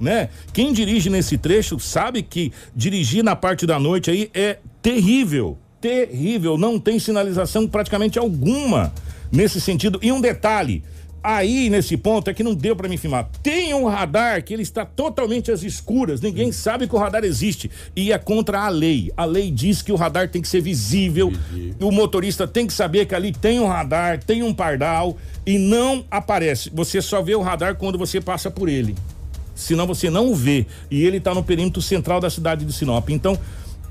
né? 0.00 0.30
Quem 0.52 0.72
dirige 0.72 1.10
nesse 1.10 1.36
trecho 1.36 1.78
sabe 1.78 2.22
que 2.22 2.50
dirigir 2.74 3.22
na 3.22 3.36
parte 3.36 3.66
da 3.66 3.78
noite 3.78 4.10
aí 4.10 4.30
é 4.32 4.56
terrível, 4.80 5.58
terrível, 5.80 6.56
não 6.56 6.80
tem 6.80 6.98
sinalização 6.98 7.68
praticamente 7.68 8.18
alguma 8.18 8.92
nesse 9.30 9.60
sentido. 9.60 10.00
E 10.02 10.10
um 10.10 10.20
detalhe, 10.20 10.82
aí 11.22 11.70
nesse 11.70 11.96
ponto 11.96 12.28
é 12.30 12.34
que 12.34 12.42
não 12.42 12.54
deu 12.54 12.74
para 12.74 12.88
me 12.88 12.96
filmar. 12.96 13.28
Tem 13.42 13.74
um 13.74 13.86
radar 13.86 14.42
que 14.42 14.54
ele 14.54 14.62
está 14.62 14.84
totalmente 14.84 15.50
às 15.50 15.62
escuras, 15.62 16.20
ninguém 16.20 16.52
sabe 16.52 16.86
que 16.86 16.94
o 16.94 16.98
radar 16.98 17.24
existe 17.24 17.70
e 17.94 18.12
é 18.12 18.18
contra 18.18 18.60
a 18.60 18.68
lei. 18.68 19.12
A 19.16 19.24
lei 19.24 19.50
diz 19.50 19.82
que 19.82 19.92
o 19.92 19.96
radar 19.96 20.28
tem 20.28 20.42
que 20.42 20.48
ser 20.48 20.60
visível, 20.60 21.32
o 21.80 21.90
motorista 21.90 22.46
tem 22.46 22.66
que 22.66 22.72
saber 22.72 23.06
que 23.06 23.14
ali 23.14 23.32
tem 23.32 23.60
um 23.60 23.66
radar, 23.66 24.22
tem 24.22 24.42
um 24.42 24.54
pardal 24.54 25.16
e 25.46 25.58
não 25.58 26.04
aparece. 26.10 26.70
Você 26.70 27.00
só 27.00 27.22
vê 27.22 27.34
o 27.34 27.42
radar 27.42 27.76
quando 27.76 27.98
você 27.98 28.20
passa 28.20 28.50
por 28.50 28.68
ele 28.68 28.94
senão 29.54 29.86
você 29.86 30.08
não 30.08 30.28
o 30.28 30.34
vê. 30.34 30.66
E 30.90 31.04
ele 31.04 31.18
está 31.18 31.34
no 31.34 31.44
perímetro 31.44 31.82
central 31.82 32.18
da 32.18 32.30
cidade 32.30 32.64
de 32.64 32.72
Sinop. 32.72 33.10
Então, 33.10 33.38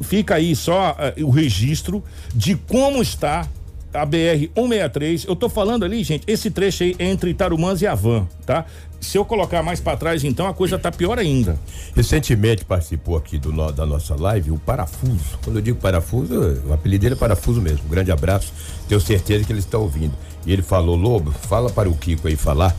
fica 0.02 0.36
aí 0.36 0.56
só 0.56 0.96
eh, 0.98 1.24
o 1.24 1.30
registro 1.30 2.04
de 2.34 2.56
como 2.56 3.02
está 3.02 3.48
a 3.94 4.06
BR 4.06 4.48
163. 4.56 5.26
Eu 5.26 5.36
tô 5.36 5.50
falando 5.50 5.84
ali, 5.86 6.04
gente, 6.04 6.24
esse 6.28 6.50
trecho 6.52 6.84
aí 6.84 6.96
entre 7.00 7.34
Tarumãs 7.34 7.82
e 7.82 7.88
Avan, 7.88 8.28
tá? 8.46 8.66
Se 9.02 9.18
eu 9.18 9.24
colocar 9.24 9.64
mais 9.64 9.80
para 9.80 9.96
trás, 9.96 10.24
então 10.24 10.46
a 10.46 10.54
coisa 10.54 10.78
tá 10.78 10.92
pior 10.92 11.18
ainda. 11.18 11.58
Recentemente 11.96 12.66
participou 12.66 13.16
aqui 13.16 13.38
do, 13.38 13.52
no- 13.54 13.72
da 13.72 13.86
nossa 13.86 14.14
live 14.16 14.52
o 14.52 14.58
Parafuso. 14.60 15.40
Quando 15.44 15.56
eu 15.58 15.62
digo 15.62 15.80
Parafuso, 15.80 16.34
o 16.68 16.74
apelido 16.74 17.04
dele 17.04 17.16
é 17.16 17.18
Parafuso 17.18 17.62
mesmo. 17.62 17.88
Grande 17.90 18.12
abraço. 18.12 18.52
Tenho 18.90 19.00
certeza 19.00 19.46
que 19.46 19.52
ele 19.54 19.60
está 19.60 19.78
ouvindo. 19.78 20.14
E 20.46 20.52
ele 20.52 20.62
falou, 20.62 20.96
Lobo, 20.96 21.32
fala 21.32 21.70
para 21.70 21.90
o 21.90 21.96
Kiko 21.96 22.28
aí 22.28 22.36
falar. 22.36 22.76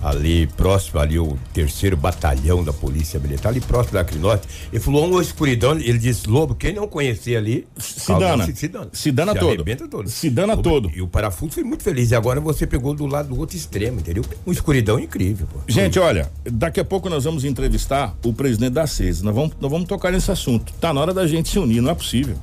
Ali 0.00 0.46
próximo, 0.46 1.00
ali 1.00 1.18
o 1.18 1.36
terceiro 1.52 1.96
batalhão 1.96 2.62
da 2.62 2.72
Polícia 2.72 3.18
Militar, 3.18 3.48
ali 3.48 3.60
próximo 3.60 3.94
da 3.94 4.02
Acrinorte. 4.02 4.46
Ele 4.72 4.80
falou 4.80 5.10
uma 5.10 5.20
escuridão, 5.20 5.72
ele 5.72 5.98
disse, 5.98 6.28
Lobo, 6.28 6.54
quem 6.54 6.72
não 6.72 6.86
conhecer 6.86 7.36
ali. 7.36 7.66
Se 7.76 8.14
dana. 8.16 8.46
Se, 8.46 8.54
se 8.54 8.68
dana. 8.68 8.88
Se 8.92 9.10
dana 9.10 9.32
se 9.32 9.38
todo. 9.40 9.64
todo. 9.88 10.08
Se 10.08 10.30
dana 10.30 10.54
O- 10.54 10.62
todo. 10.62 10.88
E 10.94 11.02
o 11.02 11.08
parafuso 11.08 11.50
foi 11.52 11.64
muito 11.64 11.82
feliz. 11.82 12.12
E 12.12 12.14
agora 12.14 12.40
você 12.40 12.64
pegou 12.64 12.94
do 12.94 13.06
lado 13.06 13.30
do 13.30 13.38
outro 13.40 13.56
extremo, 13.56 13.98
entendeu? 13.98 14.24
Uma 14.46 14.52
escuridão 14.52 15.00
incrível, 15.00 15.48
pô. 15.52 15.58
Gente, 15.66 15.98
olha, 15.98 16.30
daqui 16.44 16.78
a 16.78 16.84
pouco 16.84 17.08
nós 17.10 17.24
vamos 17.24 17.44
entrevistar 17.44 18.14
o 18.24 18.32
presidente 18.32 18.74
da 18.74 18.86
CES. 18.86 19.20
Nós 19.22 19.34
vamos, 19.34 19.56
nós 19.60 19.70
vamos 19.70 19.88
tocar 19.88 20.12
nesse 20.12 20.30
assunto. 20.30 20.72
Tá 20.74 20.94
na 20.94 21.00
hora 21.00 21.12
da 21.12 21.26
gente 21.26 21.48
se 21.48 21.58
unir, 21.58 21.80
não 21.80 21.90
é 21.90 21.94
possível. 21.94 22.36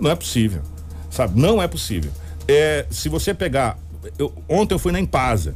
Não 0.00 0.10
é 0.10 0.16
possível. 0.16 0.62
Sabe? 1.08 1.40
Não 1.40 1.62
é 1.62 1.68
possível. 1.68 2.10
É, 2.48 2.84
se 2.90 3.08
você 3.08 3.32
pegar. 3.32 3.78
eu- 4.18 4.32
ontem 4.48 4.74
eu 4.74 4.78
fui 4.80 4.90
na 4.90 4.98
Impasa. 4.98 5.54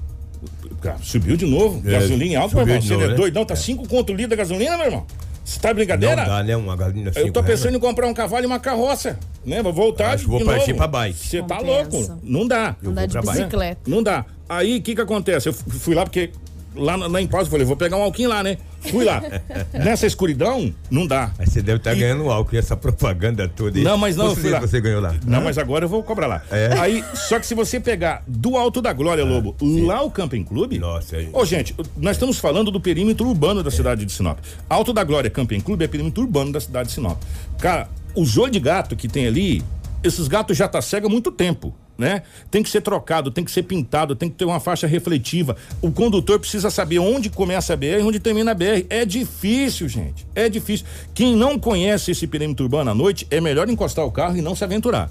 Subiu 1.02 1.37
de 1.37 1.47
novo. 1.47 1.83
É, 1.88 1.93
gasolina 1.93 2.33
em 2.33 2.37
alta, 2.37 2.54
meu 2.57 2.64
irmão. 2.64 2.78
de 2.78 2.87
Você 2.88 2.93
novo, 2.95 3.04
é 3.04 3.09
né? 3.09 3.14
doidão, 3.14 3.45
tá 3.45 3.57
cinco 3.57 3.88
conto 3.88 4.12
o 4.12 4.16
litro 4.16 4.31
da 4.31 4.37
gasolina, 4.37 4.76
meu 4.76 4.87
irmão. 4.87 5.07
Você 5.45 5.61
tá 5.61 5.75
brincadeira? 5.75 6.16
Não 6.16 6.25
dá, 6.25 6.43
né? 6.43 6.57
Uma 6.57 6.75
galinha 6.75 7.12
Eu 7.14 7.31
tô 7.31 7.43
pensando 7.43 7.76
em 7.76 7.81
comprar 7.81 8.07
um 8.07 8.14
cavalo 8.14 8.45
e 8.45 8.47
uma 8.47 8.59
carroça, 8.59 9.19
né? 9.45 9.62
Vou 9.62 9.75
voltar 9.75 10.14
Acho 10.14 10.25
que 10.25 10.31
vou 10.31 10.38
de 10.38 10.45
partir 10.47 10.69
novo. 10.73 10.78
pra 10.78 10.87
bike. 10.88 11.19
Você 11.19 11.43
tá 11.43 11.59
louco? 11.59 12.19
Não 12.23 12.47
dá. 12.49 12.75
Eu 12.83 12.90
Andar 12.90 13.09
vou 13.09 13.21
de 13.21 13.28
bicicleta. 13.31 13.81
Não 13.87 14.02
dá. 14.02 14.25
Aí, 14.49 14.78
o 14.78 14.83
que 14.83 14.95
que 14.95 15.00
acontece? 15.02 15.49
Eu 15.49 15.52
fui 15.52 15.95
lá 15.95 16.04
porque 16.04 16.31
lá 16.75 16.97
na, 16.97 17.09
na 17.09 17.21
Impausa 17.21 17.47
eu 17.47 17.50
falei, 17.50 17.66
vou 17.66 17.76
pegar 17.76 17.97
um 17.97 18.02
alquim 18.02 18.26
lá, 18.26 18.43
né? 18.43 18.59
Fui 18.81 19.04
lá. 19.04 19.23
Nessa 19.73 20.07
escuridão, 20.07 20.73
não 20.90 21.07
dá. 21.07 21.33
Aí 21.38 21.47
você 21.47 21.62
deve 21.62 21.78
estar 21.78 21.95
E- 21.95 22.00
ganhando 22.00 22.31
álcool 22.31 22.54
e 22.54 22.59
essa 22.59 22.76
propaganda 22.76 23.49
toda. 23.49 23.78
Não, 23.81 23.97
mas 23.97 24.16
não, 24.16 24.26
eu 24.26 24.37
fui 24.37 24.50
lá. 24.50 24.61
você 24.61 24.81
ganhou 24.81 25.00
lá? 25.00 25.14
Não, 25.26 25.40
mas 25.43 25.57
agora 25.59 25.85
eu 25.85 25.88
vou 25.88 26.02
cobrar 26.02 26.26
lá. 26.26 26.43
É? 26.50 26.76
Aí, 26.78 27.02
só 27.14 27.38
que 27.38 27.47
se 27.47 27.54
você 27.54 27.81
pegar 27.81 28.23
do 28.26 28.57
Alto 28.57 28.83
da 28.83 28.93
Glória, 28.93 29.25
Lobo, 29.25 29.57
lá 29.61 30.02
o 30.02 30.11
Camping 30.11 30.45
Clube. 30.45 30.78
Nossa, 30.78 31.16
aí- 31.16 31.28
Ô, 31.33 31.45
gente, 31.45 31.75
nós 31.97 32.16
estamos 32.16 32.38
falando 32.38 32.71
do 32.71 32.81
perímetro 32.81 33.26
urbano 33.28 33.62
da 33.62 33.71
cidade 33.71 34.04
de 34.04 34.12
Sinop. 34.12 34.38
Alto 34.69 34.93
da 34.93 35.02
Glória 35.04 35.31
Camping 35.31 35.61
Clube 35.61 35.85
é 35.85 35.88
perímetro 35.88 36.23
urbano 36.23 36.52
da 36.52 36.61
cidade 36.61 36.88
de 36.88 36.95
Sinop. 36.95 37.19
Cara, 37.59 37.88
os 38.14 38.37
olhos 38.37 38.52
de 38.52 38.61
gato 38.61 38.95
que 38.95 39.09
tem 39.09 39.26
ali, 39.26 39.62
esses 40.02 40.28
gatos 40.28 40.57
já 40.57 40.69
tá 40.69 40.83
cego 40.83 41.07
há 41.07 41.11
muito 41.11 41.33
tempo. 41.33 41.75
Né? 41.97 42.23
Tem 42.51 42.63
que 42.63 42.69
ser 42.69 42.81
trocado, 42.81 43.31
tem 43.31 43.45
que 43.45 43.51
ser 43.53 43.63
pintado, 43.63 44.17
tem 44.17 44.29
que 44.29 44.35
ter 44.35 44.45
uma 44.45 44.59
faixa 44.59 44.87
refletiva. 44.87 45.57
O 45.81 45.93
condutor 45.93 46.41
precisa 46.41 46.69
saber 46.69 46.99
onde 46.99 47.31
começa 47.31 47.73
a 47.73 47.77
BR 47.77 48.01
e 48.01 48.03
onde 48.03 48.19
termina 48.19 48.51
a 48.51 48.55
BR. 48.55 48.85
É 48.91 49.05
difícil, 49.05 49.89
gente. 49.89 50.27
É 50.35 50.49
difícil. 50.49 50.87
Quem 51.15 51.37
não 51.37 51.59
conhece 51.59 52.11
esse 52.11 52.27
perímetro 52.27 52.65
urbano 52.65 52.91
à 52.91 52.95
noite, 52.95 53.27
é 53.31 53.41
melhor 53.41 53.69
encostar 53.69 54.05
o 54.05 54.11
carro 54.11 54.37
e 54.37 54.43
não 54.43 54.57
se 54.57 54.65
aventurar. 54.65 55.09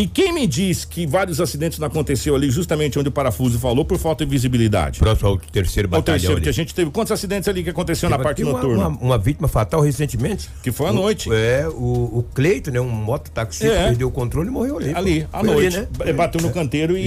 E 0.00 0.06
quem 0.06 0.32
me 0.32 0.46
diz 0.46 0.84
que 0.84 1.04
vários 1.08 1.40
acidentes 1.40 1.76
não 1.80 1.88
aconteceu 1.88 2.36
ali 2.36 2.48
justamente 2.52 2.96
onde 3.00 3.08
o 3.08 3.10
parafuso 3.10 3.58
falou 3.58 3.84
por 3.84 3.98
falta 3.98 4.24
de 4.24 4.30
visibilidade? 4.30 5.00
Próximo 5.00 5.28
ao 5.30 5.38
terceiro 5.38 5.88
batalhão. 5.88 6.04
terceiro, 6.04 6.32
ali. 6.34 6.40
porque 6.40 6.48
a 6.48 6.52
gente 6.52 6.72
teve 6.72 6.88
quantos 6.92 7.10
acidentes 7.10 7.48
ali 7.48 7.64
que 7.64 7.70
aconteceu 7.70 8.08
na 8.08 8.14
Teve 8.16 8.22
parte 8.28 8.42
aqui 8.42 8.52
noturna? 8.52 8.76
Uma, 8.86 8.88
uma, 8.90 9.00
uma 9.00 9.18
vítima 9.18 9.48
fatal 9.48 9.80
recentemente. 9.80 10.48
Que 10.62 10.70
foi 10.70 10.86
à 10.86 10.90
O- 10.90 10.94
noite. 10.94 11.28
É, 11.32 11.66
o, 11.68 11.72
o 12.18 12.26
Cleito, 12.32 12.70
né? 12.70 12.80
Um 12.80 12.88
mototaxista 12.88 13.66
É. 13.74 13.88
perdeu 13.88 14.06
o 14.06 14.12
controle 14.12 14.46
e 14.48 14.52
morreu 14.52 14.78
ali. 14.78 14.94
ali, 14.94 15.26
à 15.32 15.42
noite. 15.42 15.76
né? 15.78 15.88
B- 15.98 16.12
Bateu 16.12 16.40
no 16.40 16.50
canteiro 16.52 16.96
e, 16.96 17.00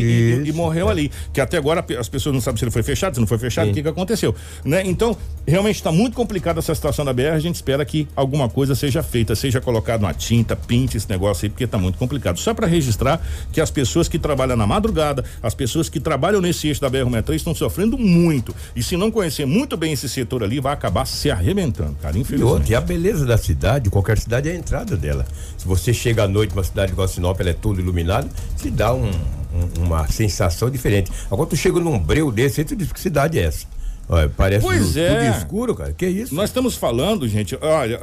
e- 0.44 0.50
e 0.50 0.52
morreu 0.52 0.90
ali. 0.90 1.10
Que 1.32 1.40
até 1.40 1.56
agora 1.56 1.86
as 1.98 2.10
pessoas 2.10 2.34
não 2.36 2.42
sabem 2.42 2.60
se 2.60 2.66
ele 2.66 2.72
foi 2.72 2.84
fechado, 2.84 3.14
se 3.14 3.22
não 3.22 3.28
foi 3.28 3.38
fechado, 3.38 3.72
o 3.72 3.74
que, 3.74 3.82
que 3.82 3.88
aconteceu. 3.88 4.36
Né? 4.66 4.84
Então, 4.86 5.16
realmente 5.48 5.78
está 5.78 5.94
muito 5.94 6.14
complicada 6.14 6.60
essa 6.60 6.76
situação 6.76 7.06
da 7.06 7.14
BR. 7.14 7.28
A 7.36 7.40
gente 7.40 7.56
espera 7.56 7.86
que 7.86 8.06
alguma 8.18 8.50
coisa 8.50 8.76
seja 8.76 9.02
feita, 9.02 9.34
seja 9.34 9.62
colocado 9.62 10.02
uma 10.02 10.14
tinta, 10.14 10.58
pinte 10.58 10.98
esse 10.98 11.10
negócio 11.10 11.46
aí, 11.46 11.50
porque 11.50 11.64
está 11.64 11.78
muito 11.78 11.98
complicado. 11.98 12.38
Só 12.38 12.54
para 12.54 12.68
registrar 12.82 13.22
que 13.54 13.62
as 13.62 13.70
pessoas 13.72 14.08
que 14.08 14.18
trabalham 14.20 14.58
na 14.58 14.66
madrugada, 14.68 15.24
as 15.42 15.54
pessoas 15.54 15.88
que 15.88 16.00
trabalham 16.00 16.42
nesse 16.42 16.68
eixo 16.68 16.82
da 16.82 16.90
BR-63 16.90 17.36
estão 17.36 17.56
sofrendo 17.56 17.98
muito. 17.98 18.54
E 18.76 18.82
se 18.84 18.98
não 18.98 19.10
conhecer 19.12 19.46
muito 19.46 19.78
bem 19.78 19.94
esse 19.94 20.10
setor 20.10 20.44
ali, 20.44 20.60
vai 20.60 20.74
acabar 20.74 21.06
se 21.06 21.30
arrebentando, 21.32 21.96
cara, 22.02 22.18
E 22.18 22.22
infelizmente. 22.22 22.54
outra, 22.54 22.72
e 22.72 22.76
a 22.76 22.82
beleza 22.82 23.26
da 23.26 23.38
cidade, 23.38 23.90
qualquer 23.90 24.18
cidade 24.18 24.50
é 24.50 24.54
a 24.54 24.56
entrada 24.56 24.98
dela. 24.98 25.26
Se 25.58 25.66
você 25.68 25.94
chega 25.94 26.24
à 26.24 26.28
noite 26.28 26.54
numa 26.56 26.64
cidade 26.64 26.92
igual 26.92 27.06
a 27.06 27.08
Sinop, 27.08 27.40
ela 27.40 27.52
é 27.52 27.54
toda 27.54 27.80
iluminada, 27.80 28.28
te 28.58 28.70
dá 28.70 28.94
um- 28.94 29.10
um- 29.10 29.84
uma 29.86 30.08
sensação 30.08 30.70
diferente. 30.70 31.12
Agora 31.30 31.50
tu 31.50 31.56
chega 31.56 31.80
num 31.80 32.00
breu 32.00 32.32
desse, 32.32 32.62
aí 32.62 32.66
tu 32.66 32.76
diz 32.76 32.92
que 32.92 33.00
cidade 33.00 33.38
é 33.40 33.44
essa? 33.44 33.66
Olha, 34.14 34.28
parece 34.28 34.62
Pois 34.66 34.88
tudo 34.90 35.00
é. 35.00 35.30
escuro, 35.30 35.74
cara. 35.74 35.94
Que 35.94 36.06
isso? 36.06 36.36
Nós 36.36 36.50
estamos 36.50 36.76
falando, 36.76 37.26
gente, 37.30 37.58
olha, 37.62 37.98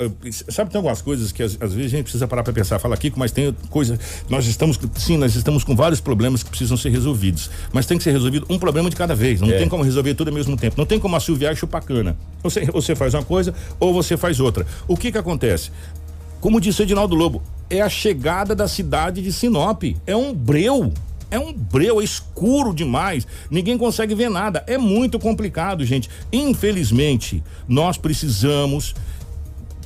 sabe, 0.48 0.70
tem 0.70 0.78
algumas 0.78 1.02
coisas 1.02 1.30
que 1.32 1.42
às, 1.42 1.58
às 1.60 1.74
vezes 1.74 1.92
a 1.92 1.96
gente 1.96 2.04
precisa 2.04 2.26
parar 2.26 2.42
para 2.42 2.52
pensar. 2.54 2.78
Fala 2.78 2.94
aqui, 2.94 3.12
mas 3.14 3.30
tem 3.30 3.54
coisa. 3.68 3.98
Nós 4.26 4.46
estamos, 4.46 4.80
sim, 4.96 5.18
nós 5.18 5.34
estamos 5.34 5.64
com 5.64 5.76
vários 5.76 6.00
problemas 6.00 6.42
que 6.42 6.48
precisam 6.48 6.78
ser 6.78 6.88
resolvidos. 6.88 7.50
Mas 7.74 7.84
tem 7.84 7.98
que 7.98 8.04
ser 8.04 8.12
resolvido 8.12 8.46
um 8.48 8.58
problema 8.58 8.88
de 8.88 8.96
cada 8.96 9.14
vez. 9.14 9.38
Não 9.42 9.50
É. 9.50 9.58
tem 9.58 9.68
como 9.68 9.82
resolver 9.82 10.14
tudo 10.14 10.28
ao 10.28 10.34
mesmo 10.34 10.56
tempo. 10.56 10.76
Não 10.78 10.86
tem 10.86 10.98
como 10.98 11.14
assoviar 11.14 11.52
e 11.52 11.56
chupar 11.56 11.82
cana. 11.84 12.16
Você, 12.42 12.64
você 12.64 12.94
faz 12.96 13.12
uma 13.12 13.22
coisa 13.22 13.52
ou 13.78 13.92
você 13.92 14.16
faz 14.16 14.40
outra. 14.40 14.66
O 14.88 14.96
que 14.96 15.12
que 15.12 15.18
acontece? 15.18 15.70
Como 16.40 16.58
disse 16.58 16.80
o 16.80 16.84
Edinaldo 16.84 17.14
Lobo, 17.14 17.42
é 17.68 17.82
a 17.82 17.88
chegada 17.90 18.54
da 18.54 18.66
cidade 18.66 19.20
de 19.20 19.30
Sinop. 19.30 19.82
É 20.06 20.16
um 20.16 20.32
breu. 20.32 20.90
É 21.30 21.38
um 21.38 21.52
breu, 21.52 22.00
é 22.00 22.04
escuro 22.04 22.74
demais. 22.74 23.26
Ninguém 23.50 23.76
consegue 23.76 24.14
ver 24.14 24.30
nada. 24.30 24.64
É 24.66 24.78
muito 24.78 25.18
complicado, 25.18 25.84
gente. 25.84 26.08
Infelizmente, 26.32 27.42
nós 27.66 27.96
precisamos 27.98 28.94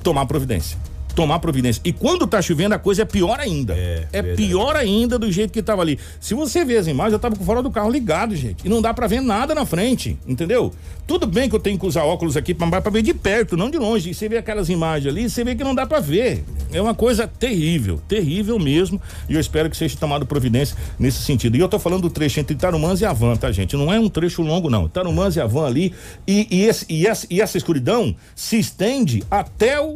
tomar 0.03 0.27
providência. 0.27 0.82
Tomar 1.15 1.39
providência. 1.41 1.81
E 1.85 1.93
quando 1.93 2.27
tá 2.27 2.41
chovendo, 2.41 2.75
a 2.75 2.79
coisa 2.79 3.03
é 3.03 3.05
pior 3.05 3.39
ainda. 3.39 3.75
É, 3.77 4.07
verdade. 4.13 4.37
pior 4.37 4.75
ainda 4.77 5.19
do 5.19 5.31
jeito 5.31 5.53
que 5.53 5.63
tava 5.63 5.83
ali. 5.83 5.99
Se 6.21 6.33
você 6.35 6.65
ver 6.65 6.79
as 6.79 6.87
imagens, 6.87 7.13
eu 7.13 7.19
tava 7.19 7.37
com 7.37 7.45
fora 7.45 7.63
do 7.63 7.71
carro 7.71 7.91
ligado, 7.91 8.35
gente. 8.35 8.65
E 8.67 8.69
não 8.69 8.81
dá 8.81 8.95
pra 8.95 9.07
ver 9.07 9.21
nada 9.21 9.55
na 9.55 9.67
frente, 9.67 10.17
entendeu? 10.27 10.73
Tudo 11.07 11.27
bem 11.27 11.49
que 11.51 11.55
eu 11.57 11.61
tenho 11.61 11.79
que 11.79 11.85
usar 11.85 12.05
óculos 12.05 12.37
aqui 12.37 12.55
pra, 12.55 12.81
pra 12.81 12.91
ver 12.91 13.03
de 13.03 13.13
perto, 13.13 13.57
não 13.57 13.69
de 13.71 13.77
longe. 13.77 14.11
E 14.11 14.15
você 14.15 14.29
vê 14.29 14.39
aquelas 14.39 14.69
imagens 14.71 15.13
ali, 15.13 15.29
você 15.29 15.45
vê 15.45 15.55
que 15.55 15.63
não 15.65 15.75
dá 15.75 15.85
pra 15.85 16.01
ver. 16.01 16.45
É 16.73 16.81
uma 16.81 16.95
coisa 16.95 17.27
terrível, 17.27 18.01
terrível 18.09 18.59
mesmo. 18.59 19.01
E 19.29 19.35
eu 19.35 19.41
espero 19.41 19.69
que 19.69 19.77
seja 19.77 19.97
tomado 19.99 20.25
providência 20.25 20.77
nesse 20.99 21.19
sentido. 21.23 21.57
E 21.57 21.61
eu 21.61 21.69
tô 21.69 21.79
falando 21.79 22.03
do 22.03 22.11
trecho 22.11 22.41
entre 22.41 22.57
Tarumãs 22.57 23.01
e 23.01 23.05
Avan, 23.05 23.37
tá, 23.37 23.53
gente? 23.53 23.77
Não 23.77 23.93
é 23.93 24.01
um 24.01 24.09
trecho 24.09 24.41
longo, 24.43 24.71
não. 24.71 24.89
Tarumãs 24.89 25.37
e 25.37 25.41
Avan 25.41 25.67
ali. 25.67 25.93
E, 26.27 26.47
e, 26.51 26.63
esse- 26.65 26.87
e 26.89 27.07
essa, 27.07 27.27
e 27.29 27.41
essa 27.41 27.59
escuridão 27.59 28.15
se 28.35 28.59
estende 28.59 29.23
até 29.31 29.79
o, 29.81 29.93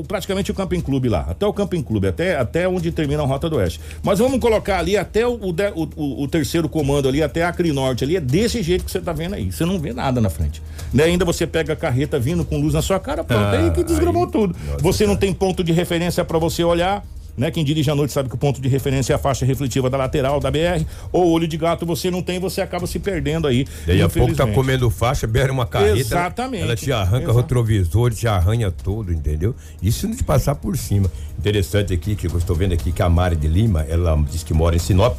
o- 0.00 0.04
praticamente 0.06 0.50
o 0.52 0.54
Camping 0.60 0.80
Clube 0.80 1.08
lá. 1.08 1.26
Até 1.28 1.46
o 1.46 1.52
Camping 1.54 1.82
Clube, 1.82 2.06
até, 2.08 2.36
até 2.36 2.68
onde 2.68 2.92
termina 2.92 3.22
a 3.22 3.26
Rota 3.26 3.48
do 3.48 3.56
Oeste. 3.56 3.80
Mas 4.02 4.18
vamos 4.18 4.38
colocar 4.40 4.78
ali 4.78 4.96
até 4.96 5.26
o, 5.26 5.32
o, 5.34 5.54
o- 5.96 6.22
o- 6.22 6.28
terceiro 6.28 6.68
comando 6.68 7.08
ali, 7.08 7.22
até 7.22 7.42
a 7.42 7.48
Acre 7.48 7.72
Norte 7.72 8.04
ali. 8.04 8.16
É 8.16 8.20
desse 8.20 8.62
jeito 8.62 8.84
que 8.84 8.90
você 8.90 9.00
tá 9.00 9.12
vendo 9.12 9.34
aí. 9.34 9.50
Você 9.50 9.64
não 9.64 9.78
vê 9.78 9.92
nada 9.92 10.20
na 10.20 10.28
frente. 10.28 10.62
Né? 10.92 11.04
Ainda 11.04 11.24
você 11.24 11.46
pega 11.46 11.72
a 11.72 11.76
carreta 11.76 12.18
vindo 12.18 12.44
com 12.44 12.58
luz 12.58 12.74
na 12.74 12.82
sua 12.82 13.00
cara, 13.00 13.24
pronto. 13.24 13.42
Ah, 13.42 13.50
aí 13.52 13.70
que 13.70 13.82
desgramou 13.82 14.26
tudo. 14.26 14.54
Você 14.80 15.06
não 15.06 15.16
tem 15.16 15.32
ponto 15.32 15.64
de 15.64 15.72
referência 15.72 16.24
para 16.24 16.38
você 16.38 16.62
olhar. 16.62 17.02
Né? 17.40 17.50
Quem 17.50 17.64
dirige 17.64 17.90
à 17.90 17.94
noite 17.94 18.12
sabe 18.12 18.28
que 18.28 18.34
o 18.34 18.38
ponto 18.38 18.60
de 18.60 18.68
referência 18.68 19.14
é 19.14 19.16
a 19.16 19.18
faixa 19.18 19.46
refletiva 19.46 19.88
da 19.88 19.96
lateral 19.96 20.38
da 20.40 20.50
BR, 20.50 20.84
ou 21.10 21.30
olho 21.30 21.48
de 21.48 21.56
gato 21.56 21.86
você 21.86 22.10
não 22.10 22.20
tem, 22.20 22.38
você 22.38 22.60
acaba 22.60 22.86
se 22.86 22.98
perdendo 22.98 23.46
aí. 23.46 23.66
Daí 23.86 24.02
a 24.02 24.10
pouco 24.10 24.34
tá 24.34 24.46
comendo 24.46 24.90
faixa, 24.90 25.26
beira 25.26 25.50
uma 25.50 25.64
carreta. 25.64 25.98
Exatamente. 25.98 26.64
Ela 26.64 26.76
te 26.76 26.92
arranca 26.92 27.24
Exato. 27.24 27.38
retrovisor, 27.38 28.12
te 28.12 28.28
arranha 28.28 28.70
todo, 28.70 29.10
entendeu? 29.10 29.56
Isso 29.82 30.06
não 30.06 30.14
te 30.14 30.22
passar 30.22 30.54
por 30.54 30.76
cima. 30.76 31.10
Interessante 31.38 31.94
aqui, 31.94 32.14
que 32.14 32.26
eu 32.26 32.36
estou 32.36 32.54
vendo 32.54 32.74
aqui 32.74 32.92
que 32.92 33.00
a 33.00 33.08
Mari 33.08 33.36
de 33.36 33.48
Lima, 33.48 33.86
ela 33.88 34.22
diz 34.30 34.42
que 34.42 34.52
mora 34.52 34.76
em 34.76 34.78
Sinop. 34.78 35.18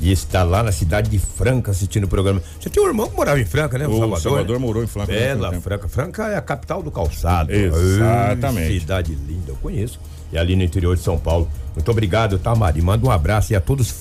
E 0.00 0.12
está 0.12 0.42
lá 0.42 0.62
na 0.62 0.72
cidade 0.72 1.08
de 1.08 1.18
Franca 1.18 1.70
assistindo 1.70 2.04
o 2.04 2.08
programa. 2.08 2.42
Você 2.60 2.68
tem 2.68 2.82
um 2.82 2.86
irmão 2.86 3.08
que 3.08 3.16
morava 3.16 3.40
em 3.40 3.44
Franca, 3.46 3.78
né? 3.78 3.86
O 3.86 3.92
Salvador, 3.98 4.20
Salvador 4.20 4.58
né? 4.60 4.66
morou 4.66 4.84
em 4.84 4.86
Franca. 4.86 5.12
Bela 5.12 5.34
muito 5.34 5.50
tempo. 5.52 5.62
Franca. 5.62 5.88
Franca 5.88 6.26
é 6.28 6.36
a 6.36 6.42
capital 6.42 6.82
do 6.82 6.90
calçado. 6.90 7.50
Exatamente. 7.52 8.72
Ai, 8.72 8.80
cidade 8.80 9.14
linda, 9.14 9.52
eu 9.52 9.56
conheço. 9.56 9.98
E 10.30 10.36
ali 10.36 10.54
no 10.54 10.62
interior 10.62 10.94
de 10.96 11.02
São 11.02 11.18
Paulo. 11.18 11.48
Muito 11.74 11.90
obrigado, 11.90 12.38
tá, 12.38 12.54
Mari? 12.54 12.82
Manda 12.82 13.06
um 13.06 13.10
abraço 13.10 13.52
aí 13.52 13.56
a 13.56 13.60
todos 13.60 13.94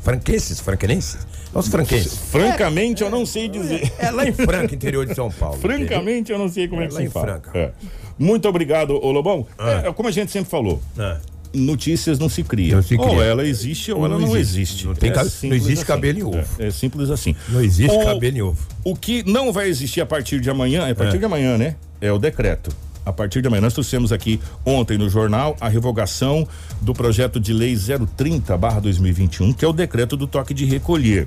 franquenses, 0.00 0.60
franquenenses. 0.60 1.26
Os 1.52 1.66
franquenses. 1.66 2.16
Francamente, 2.30 3.02
eu 3.02 3.10
não 3.10 3.26
sei 3.26 3.48
dizer. 3.48 3.92
É 3.98 4.10
lá 4.10 4.24
em 4.24 4.32
Franca, 4.32 4.72
interior 4.74 5.04
de 5.04 5.14
São 5.16 5.30
Paulo. 5.32 5.58
Francamente, 5.58 6.30
eu 6.30 6.38
não 6.38 6.48
sei 6.48 6.68
como 6.68 6.80
é, 6.80 6.84
É 6.84 6.88
que 6.88 6.94
lá 6.94 7.00
se 7.00 7.06
em 7.06 7.10
fala. 7.10 7.26
Franca. 7.26 7.58
É. 7.58 7.72
Muito 8.16 8.48
obrigado, 8.48 8.90
ô 9.02 9.10
Lobão. 9.10 9.46
Ah. 9.58 9.82
É, 9.86 9.92
como 9.92 10.08
a 10.08 10.12
gente 10.12 10.30
sempre 10.30 10.48
falou, 10.48 10.80
Ah. 10.96 11.18
Notícias 11.52 12.18
não 12.18 12.28
se 12.28 12.42
cria. 12.42 12.76
Não 12.76 12.82
se 12.82 12.96
cria. 12.96 13.10
Ou 13.10 13.22
ela 13.22 13.46
existe 13.46 13.90
ou, 13.92 13.98
Ou 14.00 14.06
ela 14.06 14.18
não 14.18 14.28
não 14.28 14.36
existe. 14.36 14.60
existe. 14.82 14.86
Não 14.86 14.94
tem 14.94 15.10
É 15.10 15.14
não 15.14 15.54
existe 15.56 15.84
cabelo 15.84 16.18
em 16.18 16.22
ovo. 16.22 16.44
É, 16.58 16.66
é 16.66 16.70
simples 16.70 17.10
assim. 17.10 17.34
Não 17.48 17.60
existe 17.62 17.94
O- 17.96 18.04
cabelo 18.04 18.36
em 18.36 18.42
ovo. 18.42 18.58
O 18.84 18.94
que 18.96 19.22
não 19.30 19.52
vai 19.52 19.68
existir 19.68 20.00
a 20.00 20.06
partir 20.06 20.40
de 20.40 20.48
amanhã, 20.50 20.86
é 20.86 20.92
a 20.92 20.94
partir 20.94 21.16
É. 21.16 21.18
de 21.18 21.24
amanhã, 21.24 21.56
né? 21.58 21.76
É 22.00 22.12
o 22.12 22.18
decreto. 22.18 22.70
A 23.04 23.12
partir 23.12 23.40
de 23.40 23.48
amanhã, 23.48 23.62
nós 23.62 23.72
trouxemos 23.72 24.12
aqui 24.12 24.38
ontem 24.64 24.98
no 24.98 25.08
jornal 25.08 25.56
a 25.60 25.68
revogação 25.68 26.46
do 26.82 26.92
projeto 26.92 27.40
de 27.40 27.52
lei 27.52 27.74
030-2021, 27.74 29.52
que 29.54 29.64
é 29.64 29.68
o 29.68 29.72
decreto 29.72 30.16
do 30.16 30.26
toque 30.26 30.52
de 30.54 30.64
recolher. 30.64 31.26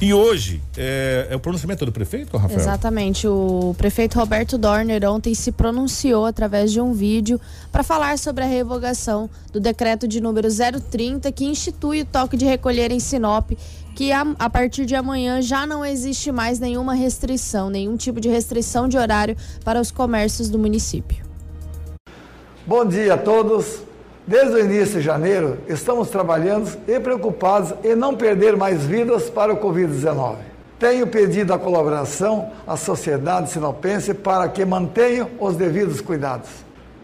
E 0.00 0.12
hoje 0.12 0.60
é, 0.76 1.28
é 1.30 1.36
o 1.36 1.40
pronunciamento 1.40 1.86
do 1.86 1.92
prefeito, 1.92 2.36
Rafael? 2.36 2.58
Exatamente. 2.58 3.28
O 3.28 3.74
prefeito 3.78 4.18
Roberto 4.18 4.58
Dorner 4.58 5.08
ontem 5.08 5.34
se 5.34 5.52
pronunciou 5.52 6.26
através 6.26 6.72
de 6.72 6.80
um 6.80 6.92
vídeo 6.92 7.40
para 7.70 7.82
falar 7.82 8.18
sobre 8.18 8.42
a 8.42 8.46
revogação 8.46 9.30
do 9.52 9.60
decreto 9.60 10.08
de 10.08 10.20
número 10.20 10.48
030 10.90 11.30
que 11.30 11.44
institui 11.44 12.02
o 12.02 12.04
toque 12.04 12.36
de 12.36 12.44
recolher 12.44 12.90
em 12.90 12.98
Sinop, 12.98 13.52
que 13.94 14.10
a, 14.10 14.26
a 14.38 14.50
partir 14.50 14.84
de 14.84 14.96
amanhã 14.96 15.40
já 15.40 15.64
não 15.64 15.84
existe 15.84 16.32
mais 16.32 16.58
nenhuma 16.58 16.94
restrição, 16.94 17.70
nenhum 17.70 17.96
tipo 17.96 18.20
de 18.20 18.28
restrição 18.28 18.88
de 18.88 18.98
horário 18.98 19.36
para 19.64 19.80
os 19.80 19.92
comércios 19.92 20.48
do 20.50 20.58
município. 20.58 21.24
Bom 22.66 22.84
dia 22.84 23.14
a 23.14 23.18
todos. 23.18 23.93
Desde 24.26 24.54
o 24.54 24.58
início 24.58 25.00
de 25.00 25.02
janeiro, 25.02 25.58
estamos 25.68 26.08
trabalhando 26.08 26.70
e 26.88 26.98
preocupados 26.98 27.74
em 27.84 27.94
não 27.94 28.16
perder 28.16 28.56
mais 28.56 28.82
vidas 28.82 29.28
para 29.28 29.52
o 29.52 29.58
Covid-19. 29.58 30.36
Tenho 30.78 31.06
pedido 31.06 31.52
a 31.52 31.58
colaboração 31.58 32.50
à 32.66 32.74
sociedade 32.74 33.50
sinopense 33.50 34.14
para 34.14 34.48
que 34.48 34.64
mantenham 34.64 35.28
os 35.38 35.56
devidos 35.56 36.00
cuidados. 36.00 36.48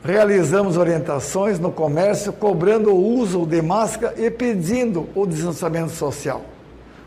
Realizamos 0.03 0.79
orientações 0.79 1.59
no 1.59 1.71
comércio 1.71 2.33
cobrando 2.33 2.91
o 2.91 3.19
uso 3.19 3.45
de 3.45 3.61
máscara 3.61 4.15
e 4.17 4.31
pedindo 4.31 5.07
o 5.15 5.27
distanciamento 5.27 5.91
social. 5.91 6.41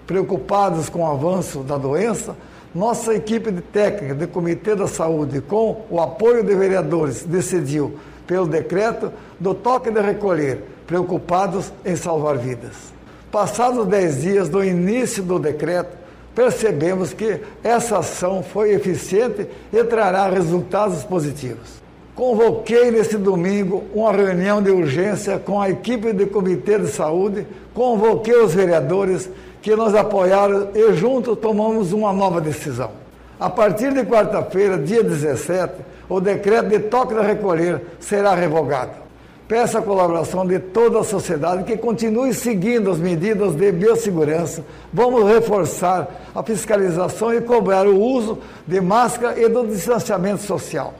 Preocupados 0.05 0.89
com 0.89 1.00
o 1.00 1.12
avanço 1.12 1.62
da 1.62 1.75
doença, 1.75 2.36
nossa 2.74 3.15
equipe 3.15 3.50
de 3.51 3.62
técnica 3.62 4.13
do 4.13 4.27
Comitê 4.27 4.75
da 4.75 4.88
Saúde, 4.88 5.41
com 5.41 5.86
o 5.89 6.00
apoio 6.00 6.43
de 6.43 6.53
vereadores, 6.53 7.24
decidiu 7.24 7.98
pelo 8.27 8.48
decreto 8.48 9.12
do 9.39 9.53
toque 9.53 9.92
de 9.92 10.01
recolher, 10.01 10.63
preocupados 10.88 11.72
em 11.86 11.96
salvar 11.96 12.38
vidas. 12.38 12.94
Passados 13.32 13.88
10 13.88 14.22
dias 14.22 14.50
do 14.50 14.63
início 14.63 15.24
do 15.24 15.39
decreto, 15.39 15.98
percebemos 16.36 17.13
que 17.13 17.39
essa 17.63 18.00
ação 18.00 18.44
foi 18.44 18.72
eficiente 18.72 19.48
e 19.72 19.84
trará 19.84 20.30
resultados 20.30 21.03
positivos. 21.03 21.82
Convoquei 22.15 22.92
nesse 22.92 23.18
domingo 23.18 23.86
uma 23.94 24.12
reunião 24.12 24.62
de 24.62 24.70
urgência 24.70 25.39
com 25.39 25.60
a 25.60 25.70
equipe 25.70 26.13
do 26.13 26.27
Comitê 26.27 26.77
de 26.77 26.88
Saúde, 26.88 27.48
convoquei 27.74 28.36
os 28.36 28.53
vereadores 28.53 29.30
que 29.63 29.75
nos 29.75 29.96
apoiaram 29.96 30.70
e 30.75 30.94
juntos 30.94 31.38
tomamos 31.39 31.92
uma 31.92 32.13
nova 32.13 32.39
decisão. 32.39 32.92
A 33.39 33.50
partir 33.50 33.92
de 33.94 34.06
quarta-feira, 34.06 34.77
dia 34.77 35.03
17, 35.03 35.74
o 36.15 36.22
decreto 36.22 36.70
de 36.70 36.79
toque 36.79 37.13
de 37.13 37.22
recolher 37.22 37.82
será 38.00 38.34
revogado. 38.36 39.03
Peço 39.48 39.77
a 39.77 39.82
colaboração 39.82 40.46
de 40.46 40.58
toda 40.58 41.00
a 41.00 41.03
sociedade 41.03 41.63
que 41.63 41.77
continue 41.77 42.34
seguindo 42.34 42.89
as 42.89 42.98
medidas 42.98 43.53
de 43.55 43.72
biossegurança. 43.72 44.63
Vamos 44.91 45.29
reforçar 45.29 46.08
a 46.34 46.41
fiscalização 46.41 47.34
e 47.34 47.41
cobrar 47.41 47.86
o 47.86 48.00
uso 48.00 48.39
de 48.65 48.79
máscara 48.79 49.39
e 49.39 49.48
do 49.50 49.67
distanciamento 49.67 50.41
social 50.41 50.93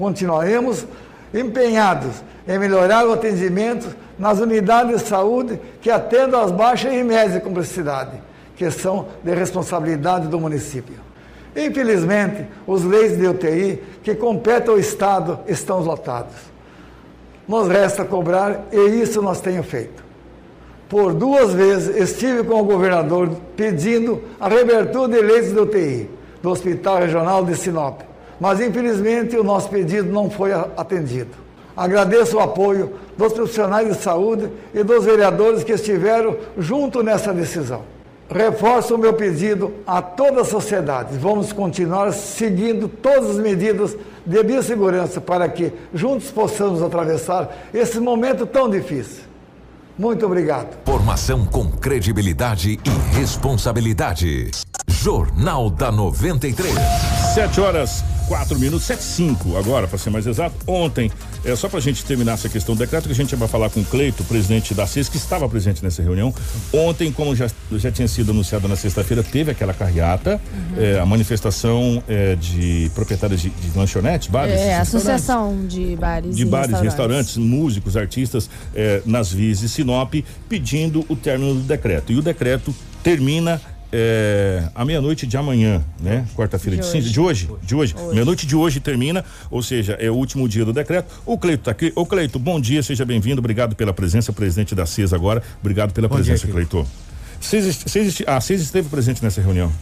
continuaremos 0.00 0.86
empenhados 1.32 2.24
em 2.48 2.58
melhorar 2.58 3.06
o 3.06 3.12
atendimento 3.12 3.94
nas 4.18 4.40
unidades 4.40 5.02
de 5.02 5.06
saúde 5.06 5.60
que 5.82 5.90
atendam 5.90 6.40
às 6.40 6.50
baixas 6.50 6.94
e 6.94 7.02
médias 7.04 7.42
complexidade, 7.42 8.12
que 8.56 8.70
são 8.70 9.08
de 9.22 9.34
responsabilidade 9.34 10.26
do 10.26 10.40
município. 10.40 11.09
Infelizmente, 11.54 12.46
os 12.66 12.84
leitos 12.84 13.18
de 13.18 13.26
UTI 13.26 13.82
que 14.02 14.14
competem 14.14 14.70
ao 14.70 14.78
Estado 14.78 15.40
estão 15.48 15.80
lotados. 15.80 16.36
Nos 17.46 17.68
resta 17.68 18.04
cobrar 18.04 18.66
e 18.70 19.02
isso 19.02 19.20
nós 19.20 19.40
temos 19.40 19.66
feito. 19.66 20.04
Por 20.88 21.12
duas 21.12 21.52
vezes 21.52 21.96
estive 21.96 22.44
com 22.44 22.60
o 22.60 22.64
governador 22.64 23.30
pedindo 23.56 24.22
a 24.38 24.48
reabertura 24.48 25.08
de 25.08 25.20
leitos 25.20 25.52
de 25.52 25.58
UTI 25.58 26.10
do 26.42 26.50
Hospital 26.50 26.98
Regional 26.98 27.44
de 27.44 27.56
Sinop 27.56 28.10
mas 28.40 28.58
infelizmente 28.58 29.36
o 29.36 29.44
nosso 29.44 29.68
pedido 29.68 30.10
não 30.10 30.30
foi 30.30 30.52
atendido. 30.52 31.30
Agradeço 31.76 32.38
o 32.38 32.40
apoio 32.40 32.94
dos 33.16 33.32
profissionais 33.34 33.88
de 33.88 34.02
saúde 34.02 34.50
e 34.74 34.82
dos 34.82 35.04
vereadores 35.04 35.62
que 35.62 35.72
estiveram 35.72 36.36
junto 36.56 37.02
nessa 37.02 37.34
decisão. 37.34 37.82
Reforço 38.30 38.94
o 38.94 38.98
meu 38.98 39.12
pedido 39.12 39.74
a 39.84 40.00
toda 40.00 40.42
a 40.42 40.44
sociedade. 40.44 41.18
Vamos 41.18 41.52
continuar 41.52 42.12
seguindo 42.12 42.88
todas 42.88 43.30
as 43.30 43.38
medidas 43.38 43.96
de 44.24 44.42
biossegurança 44.44 45.20
para 45.20 45.48
que 45.48 45.72
juntos 45.92 46.30
possamos 46.30 46.80
atravessar 46.80 47.50
esse 47.74 47.98
momento 47.98 48.46
tão 48.46 48.70
difícil. 48.70 49.24
Muito 49.98 50.24
obrigado. 50.24 50.78
Formação 50.84 51.44
com 51.44 51.70
credibilidade 51.70 52.78
e 52.84 53.18
responsabilidade. 53.18 54.50
Jornal 54.86 55.68
da 55.68 55.90
93. 55.90 56.72
Sete 57.34 57.60
horas 57.60 58.04
quatro 58.30 58.56
minutos, 58.60 58.86
sete 58.86 59.02
cinco 59.02 59.56
agora, 59.56 59.88
para 59.88 59.98
ser 59.98 60.08
mais 60.08 60.24
exato. 60.24 60.54
Ontem, 60.64 61.10
é 61.44 61.56
só 61.56 61.68
para 61.68 61.78
a 61.78 61.82
gente 61.82 62.04
terminar 62.04 62.34
essa 62.34 62.48
questão 62.48 62.76
do 62.76 62.78
decreto, 62.78 63.06
que 63.06 63.12
a 63.12 63.14
gente 63.16 63.34
vai 63.34 63.48
falar 63.48 63.68
com 63.70 63.80
o 63.80 63.84
Cleito, 63.84 64.22
presidente 64.22 64.72
da 64.72 64.86
CES, 64.86 65.08
que 65.08 65.16
estava 65.16 65.48
presente 65.48 65.82
nessa 65.82 66.00
reunião. 66.00 66.32
Ontem, 66.72 67.10
como 67.10 67.34
já, 67.34 67.50
já 67.72 67.90
tinha 67.90 68.06
sido 68.06 68.30
anunciado 68.30 68.68
na 68.68 68.76
sexta-feira, 68.76 69.24
teve 69.24 69.50
aquela 69.50 69.74
carreata, 69.74 70.40
uhum. 70.54 70.80
é, 70.80 71.00
a 71.00 71.04
manifestação 71.04 72.00
é, 72.06 72.36
de 72.36 72.88
proprietários 72.94 73.42
de, 73.42 73.50
de 73.50 73.76
lanchonetes, 73.76 74.28
bares. 74.28 74.54
É, 74.54 74.78
associação 74.78 75.66
de 75.66 75.96
bares 75.96 76.36
de 76.36 76.42
e 76.42 76.44
bares 76.44 76.70
restaurantes. 76.80 77.34
restaurantes, 77.34 77.36
músicos, 77.36 77.96
artistas 77.96 78.48
é, 78.72 79.02
nas 79.04 79.32
vias 79.32 79.58
de 79.58 79.68
Sinop, 79.68 80.14
pedindo 80.48 81.04
o 81.08 81.16
término 81.16 81.54
do 81.54 81.62
decreto. 81.62 82.12
E 82.12 82.16
o 82.16 82.22
decreto 82.22 82.72
termina 83.02 83.60
é, 83.92 84.68
à 84.74 84.84
meia-noite 84.84 85.26
de 85.26 85.36
amanhã, 85.36 85.82
né? 86.00 86.26
Quarta-feira 86.36 86.76
de, 86.76 86.82
de, 86.82 86.88
cinza, 86.88 87.08
de 87.08 87.20
hoje, 87.20 87.50
de 87.62 87.74
hoje. 87.74 87.94
hoje. 87.96 88.14
Meia-noite 88.14 88.46
de 88.46 88.54
hoje 88.54 88.80
termina, 88.80 89.24
ou 89.50 89.62
seja, 89.62 89.94
é 89.94 90.10
o 90.10 90.14
último 90.14 90.48
dia 90.48 90.64
do 90.64 90.72
decreto. 90.72 91.12
O 91.26 91.36
Cleito 91.36 91.62
está 91.62 91.70
aqui. 91.72 91.92
Ô 91.96 92.06
Cleito, 92.06 92.38
bom 92.38 92.60
dia, 92.60 92.82
seja 92.82 93.04
bem-vindo. 93.04 93.40
Obrigado 93.40 93.74
pela 93.74 93.92
presença, 93.92 94.32
presidente 94.32 94.74
da 94.74 94.86
CES 94.86 95.12
agora. 95.12 95.42
Obrigado 95.60 95.92
pela 95.92 96.08
bom 96.08 96.14
presença, 96.14 96.44
dia, 96.44 96.52
Cleito. 96.52 96.86
CES, 97.40 97.84
CES, 97.86 98.22
a 98.26 98.40
CES 98.40 98.60
esteve 98.62 98.88
presente 98.88 99.22
nessa 99.22 99.40
reunião? 99.40 99.72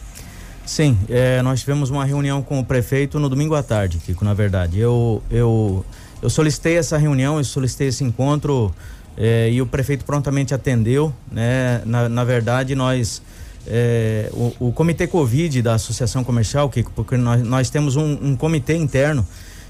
Sim, 0.65 0.97
é, 1.09 1.41
nós 1.41 1.61
tivemos 1.61 1.89
uma 1.89 2.05
reunião 2.05 2.41
com 2.41 2.59
o 2.59 2.65
prefeito 2.65 3.19
no 3.19 3.27
domingo 3.27 3.55
à 3.55 3.63
tarde, 3.63 3.97
Kiko, 3.97 4.23
na 4.23 4.33
verdade. 4.33 4.79
Eu, 4.79 5.21
eu, 5.29 5.83
eu 6.21 6.29
solicitei 6.29 6.77
essa 6.77 6.97
reunião, 6.97 7.37
eu 7.37 7.43
solicitei 7.43 7.87
esse 7.87 8.03
encontro 8.03 8.73
é, 9.17 9.49
e 9.51 9.61
o 9.61 9.65
prefeito 9.65 10.05
prontamente 10.05 10.53
atendeu, 10.53 11.13
né? 11.31 11.81
Na, 11.85 12.07
na 12.07 12.23
verdade, 12.23 12.75
nós 12.75 13.21
é, 13.67 14.29
o, 14.33 14.67
o, 14.67 14.71
comitê 14.71 15.07
Covid 15.07 15.61
da 15.61 15.75
Associação 15.75 16.23
Comercial, 16.23 16.69
Kiko, 16.69 16.91
porque 16.95 17.17
nós, 17.17 17.41
nós 17.43 17.69
temos 17.69 17.95
um, 17.95 18.17
um, 18.21 18.35
comitê 18.35 18.75
interno 18.75 19.25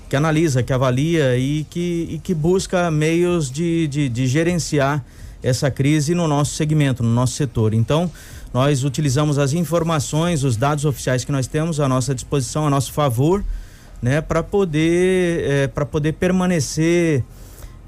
que 0.08 0.16
analisa, 0.16 0.64
que 0.64 0.72
avalia 0.74 1.38
e 1.38 1.66
que, 1.70 2.08
e 2.12 2.20
que 2.20 2.34
busca 2.34 2.90
meios 2.90 3.52
de, 3.52 3.88
de, 3.88 4.10
de 4.10 4.28
gerenciar 4.28 5.04
essa 5.42 5.70
crise 5.70 6.14
no 6.16 6.28
nosso 6.28 6.56
segmento, 6.56 7.04
no 7.04 7.10
nosso 7.10 7.34
setor. 7.34 7.74
Então, 7.74 8.10
nós 8.54 8.84
utilizamos 8.84 9.38
as 9.38 9.54
informações, 9.54 10.44
os 10.44 10.58
dados 10.58 10.86
oficiais 10.86 11.24
que 11.24 11.32
nós 11.32 11.48
temos 11.48 11.80
à 11.80 11.88
nossa 11.88 12.16
disposição, 12.16 12.66
a 12.66 12.70
nosso 12.70 12.92
favor, 12.92 13.44
né, 14.02 14.22
para 14.22 14.42
poder, 14.42 15.44
é, 15.44 15.68
para 15.68 15.86
poder 15.86 16.14
permanecer 16.14 17.24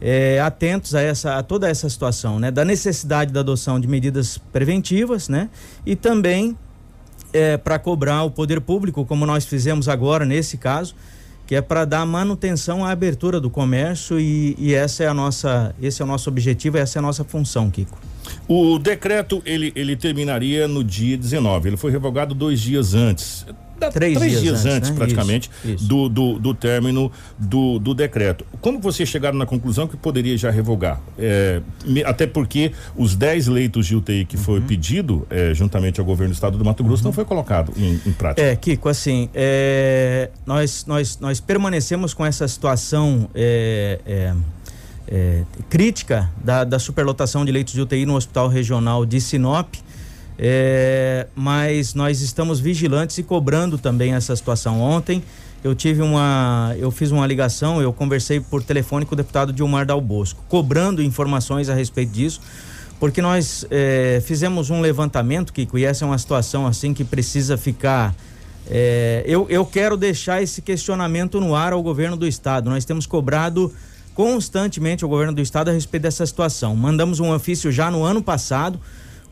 é, 0.02 0.40
atentos 0.40 0.96
a, 0.96 1.02
essa, 1.02 1.38
a 1.38 1.44
toda 1.44 1.70
essa 1.70 1.88
situação, 1.88 2.40
né? 2.40 2.50
Da 2.50 2.66
necessidade 2.66 3.32
da 3.32 3.42
adoção 3.42 3.80
de 3.80 3.88
medidas 3.88 4.38
preventivas, 4.38 5.30
né? 5.30 5.50
E 5.86 5.96
também 5.96 6.58
é, 7.32 7.56
para 7.56 7.78
cobrar 7.78 8.24
o 8.24 8.32
poder 8.32 8.60
público, 8.60 9.06
como 9.06 9.26
nós 9.26 9.46
fizemos 9.46 9.88
agora 9.88 10.26
nesse 10.26 10.58
caso, 10.58 10.96
que 11.46 11.56
é 11.56 11.62
para 11.62 11.86
dar 11.86 12.06
manutenção 12.06 12.84
à 12.84 12.92
abertura 12.92 13.40
do 13.40 13.50
comércio 13.50 14.20
e, 14.20 14.56
e, 14.58 14.74
essa 14.74 15.04
é 15.04 15.08
a 15.08 15.14
nossa, 15.14 15.76
esse 15.82 16.02
é 16.02 16.06
o 16.06 16.08
nosso 16.08 16.30
objetivo, 16.30 16.78
essa 16.78 16.98
é 16.98 17.00
a 17.00 17.02
nossa 17.02 17.24
função, 17.24 17.70
Kiko. 17.70 17.98
O 18.48 18.80
decreto 18.80 19.42
ele, 19.46 19.72
ele 19.76 19.96
terminaria 19.96 20.68
no 20.68 20.84
dia 20.84 21.18
19. 21.18 21.70
Ele 21.70 21.78
foi 21.78 21.92
revogado 21.92 22.34
dois 22.34 22.60
dias 22.60 22.94
antes 22.94 23.46
três, 23.90 24.18
três 24.18 24.32
dias, 24.40 24.62
dias, 24.62 24.66
antes, 24.66 24.90
né? 24.90 24.96
praticamente, 24.96 25.50
isso, 25.64 25.74
isso. 25.76 25.88
Do, 25.88 26.10
do, 26.10 26.40
do 26.40 26.54
término 26.54 27.12
do, 27.38 27.80
do 27.80 27.94
decreto. 27.94 28.46
Como 28.60 28.80
vocês 28.80 29.08
chegaram 29.10 29.38
na 29.38 29.46
conclusão 29.46 29.88
que 29.88 29.98
poderia 29.98 30.38
já 30.38 30.52
revogar? 30.52 31.02
É, 31.18 31.62
até 32.06 32.28
porque 32.28 32.72
os 32.96 33.16
10 33.16 33.48
leitos 33.48 33.88
de 33.88 33.96
UTI 33.96 34.26
que 34.26 34.36
uhum. 34.36 34.44
foi 34.44 34.62
pedido, 34.62 35.26
é, 35.30 35.54
juntamente 35.54 36.00
ao 36.00 36.06
governo 36.06 36.34
do 36.34 36.36
estado 36.36 36.58
do 36.58 36.66
Mato 36.66 36.84
Grosso, 36.84 37.04
uhum. 37.04 37.08
não 37.08 37.14
foi 37.14 37.26
colocado 37.26 37.74
em, 37.78 38.00
em, 38.06 38.12
prática. 38.12 38.46
É, 38.46 38.56
Kiko, 38.56 38.90
assim, 38.90 39.30
é, 39.34 40.30
nós, 40.46 40.86
nós, 40.86 41.18
nós 41.20 41.40
permanecemos 41.40 42.14
com 42.14 42.26
essa 42.26 42.48
situação. 42.48 43.30
É, 43.34 44.00
é, 44.06 44.34
é, 45.12 45.44
crítica 45.70 46.32
da, 46.42 46.64
da 46.64 46.80
superlotação 46.80 47.44
de 47.44 47.52
leitos 47.52 47.74
de 47.74 47.82
UTI 47.82 48.06
no 48.06 48.16
Hospital 48.16 48.48
Regional 48.48 49.06
de 49.06 49.20
Sinop, 49.20 49.76
é, 50.38 51.28
mas 51.36 51.94
nós 51.94 52.22
estamos 52.22 52.60
vigilantes 52.60 53.18
e 53.18 53.24
cobrando 53.24 53.78
também 53.78 54.14
essa 54.14 54.36
situação. 54.36 54.82
Ontem 54.82 55.24
eu 55.64 55.76
tive 55.76 56.02
uma, 56.02 56.76
eu 56.80 56.90
fiz 56.90 57.12
uma 57.12 57.26
ligação, 57.28 57.82
eu 57.82 57.94
conversei 57.94 58.40
por 58.40 58.64
telefone 58.64 59.06
com 59.06 59.14
o 59.14 59.18
deputado 59.18 59.54
Dilmar 59.54 59.86
Dal 59.86 60.02
Bosco, 60.02 60.44
cobrando 60.50 61.04
informações 61.04 61.70
a 61.70 61.76
respeito 61.76 62.12
disso, 62.12 62.42
porque 63.00 63.22
nós 63.22 63.66
é, 63.70 64.22
fizemos 64.26 64.70
um 64.70 64.82
levantamento, 64.82 65.54
Kiko, 65.54 65.78
e 65.78 65.86
essa 65.86 66.06
é 66.06 66.08
uma 66.08 66.18
situação 66.18 66.66
assim 66.66 66.94
que 66.94 67.04
precisa 67.04 67.58
ficar. 67.58 68.16
É, 68.68 69.24
eu, 69.26 69.46
eu 69.50 69.66
quero 69.66 69.98
deixar 69.98 70.42
esse 70.42 70.62
questionamento 70.62 71.40
no 71.40 71.56
ar 71.56 71.74
ao 71.74 71.84
governo 71.84 72.18
do 72.18 72.28
estado. 72.28 72.70
Nós 72.70 72.86
temos 72.86 73.06
cobrado 73.06 73.72
constantemente 74.14 75.04
ao 75.04 75.10
governo 75.10 75.34
do 75.34 75.42
estado 75.42 75.70
a 75.70 75.72
respeito 75.72 76.04
dessa 76.04 76.26
situação. 76.26 76.76
Mandamos 76.76 77.20
um 77.20 77.32
ofício 77.32 77.72
já 77.72 77.90
no 77.90 78.04
ano 78.04 78.22
passado 78.22 78.80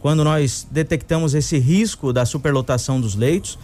quando 0.01 0.23
nós 0.23 0.67
detectamos 0.71 1.33
esse 1.33 1.57
risco 1.57 2.13
da 2.13 2.25
superlotação 2.25 2.99
dos 2.99 3.15
leitos. 3.15 3.57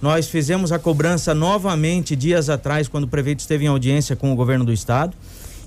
Nós 0.00 0.28
fizemos 0.28 0.70
a 0.70 0.78
cobrança 0.78 1.34
novamente 1.34 2.14
dias 2.14 2.48
atrás, 2.48 2.86
quando 2.86 3.04
o 3.04 3.08
prefeito 3.08 3.40
esteve 3.40 3.64
em 3.64 3.68
audiência 3.68 4.14
com 4.14 4.32
o 4.32 4.36
governo 4.36 4.64
do 4.64 4.72
estado. 4.72 5.16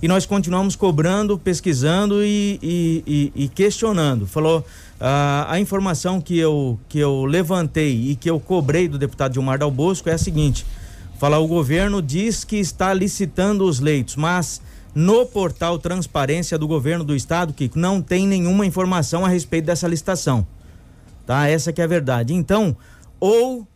E 0.01 0.07
nós 0.07 0.25
continuamos 0.25 0.75
cobrando, 0.75 1.37
pesquisando 1.37 2.23
e, 2.23 2.59
e, 2.61 3.03
e, 3.35 3.43
e 3.43 3.47
questionando. 3.47 4.25
Falou 4.25 4.65
ah, 4.99 5.45
a 5.49 5.59
informação 5.59 6.19
que 6.19 6.37
eu, 6.37 6.79
que 6.89 6.97
eu 6.97 7.25
levantei 7.25 8.09
e 8.09 8.15
que 8.15 8.29
eu 8.29 8.39
cobrei 8.39 8.87
do 8.87 8.97
deputado 8.97 9.33
Gilmar 9.33 9.59
Dal 9.59 9.69
Bosco 9.69 10.09
é 10.09 10.13
a 10.13 10.17
seguinte: 10.17 10.65
fala, 11.19 11.37
o 11.37 11.47
governo 11.47 12.01
diz 12.01 12.43
que 12.43 12.55
está 12.55 12.93
licitando 12.93 13.63
os 13.65 13.79
leitos, 13.79 14.15
mas 14.15 14.59
no 14.93 15.25
portal 15.25 15.79
Transparência 15.79 16.57
do 16.57 16.67
Governo 16.67 17.03
do 17.03 17.15
Estado, 17.15 17.53
que 17.53 17.71
não 17.75 18.01
tem 18.01 18.27
nenhuma 18.27 18.65
informação 18.65 19.25
a 19.25 19.29
respeito 19.29 19.65
dessa 19.65 19.87
licitação. 19.87 20.45
tá? 21.25 21.47
Essa 21.47 21.71
que 21.71 21.81
é 21.81 21.83
a 21.83 21.87
verdade. 21.87 22.33
Então, 22.33 22.75
ou 23.19 23.67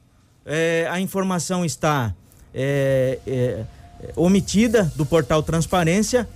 é, 0.45 0.87
a 0.91 0.99
informação 0.99 1.63
está 1.63 2.13
é, 2.53 3.19
é, 3.25 3.63
omitida 4.15 4.91
do 4.95 5.05
portal 5.05 5.41
Transparência 5.41 6.27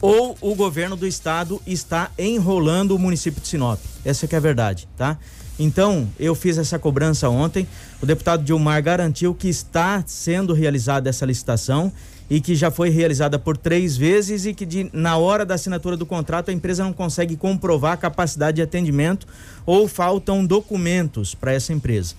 ou 0.00 0.36
o 0.40 0.54
governo 0.54 0.96
do 0.96 1.06
estado 1.06 1.62
está 1.66 2.10
enrolando 2.18 2.92
o 2.92 2.98
município 2.98 3.40
de 3.40 3.46
Sinop. 3.46 3.78
Essa 4.04 4.26
que 4.26 4.34
é 4.34 4.38
a 4.38 4.40
verdade, 4.40 4.88
tá? 4.96 5.16
Então, 5.58 6.08
eu 6.18 6.34
fiz 6.34 6.58
essa 6.58 6.78
cobrança 6.78 7.28
ontem. 7.28 7.68
O 8.02 8.06
deputado 8.06 8.42
Dilmar 8.42 8.82
garantiu 8.82 9.32
que 9.32 9.48
está 9.48 10.02
sendo 10.06 10.54
realizada 10.54 11.08
essa 11.08 11.24
licitação 11.24 11.92
e 12.32 12.40
que 12.40 12.54
já 12.54 12.70
foi 12.70 12.88
realizada 12.88 13.38
por 13.38 13.58
três 13.58 13.94
vezes 13.94 14.46
e 14.46 14.54
que 14.54 14.64
de, 14.64 14.88
na 14.90 15.18
hora 15.18 15.44
da 15.44 15.54
assinatura 15.54 15.98
do 15.98 16.06
contrato 16.06 16.50
a 16.50 16.54
empresa 16.54 16.82
não 16.82 16.90
consegue 16.94 17.36
comprovar 17.36 17.92
a 17.92 17.96
capacidade 17.98 18.56
de 18.56 18.62
atendimento 18.62 19.26
ou 19.66 19.86
faltam 19.86 20.46
documentos 20.46 21.34
para 21.34 21.52
essa 21.52 21.74
empresa. 21.74 22.14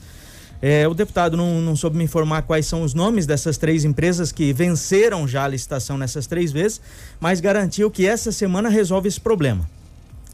É, 0.62 0.88
o 0.88 0.94
deputado 0.94 1.36
não, 1.36 1.60
não 1.60 1.76
soube 1.76 1.98
me 1.98 2.04
informar 2.04 2.44
quais 2.44 2.68
são 2.68 2.84
os 2.84 2.94
nomes 2.94 3.26
dessas 3.26 3.58
três 3.58 3.86
empresas 3.86 4.32
que 4.32 4.54
venceram 4.54 5.28
já 5.28 5.46
a 5.46 5.48
licitação 5.48 5.98
nessas 5.98 6.28
três 6.28 6.52
vezes, 6.52 6.80
mas 7.20 7.42
garantiu 7.42 7.90
que 7.90 8.06
essa 8.06 8.32
semana 8.32 8.70
resolve 8.70 9.08
esse 9.08 9.20
problema. 9.20 9.68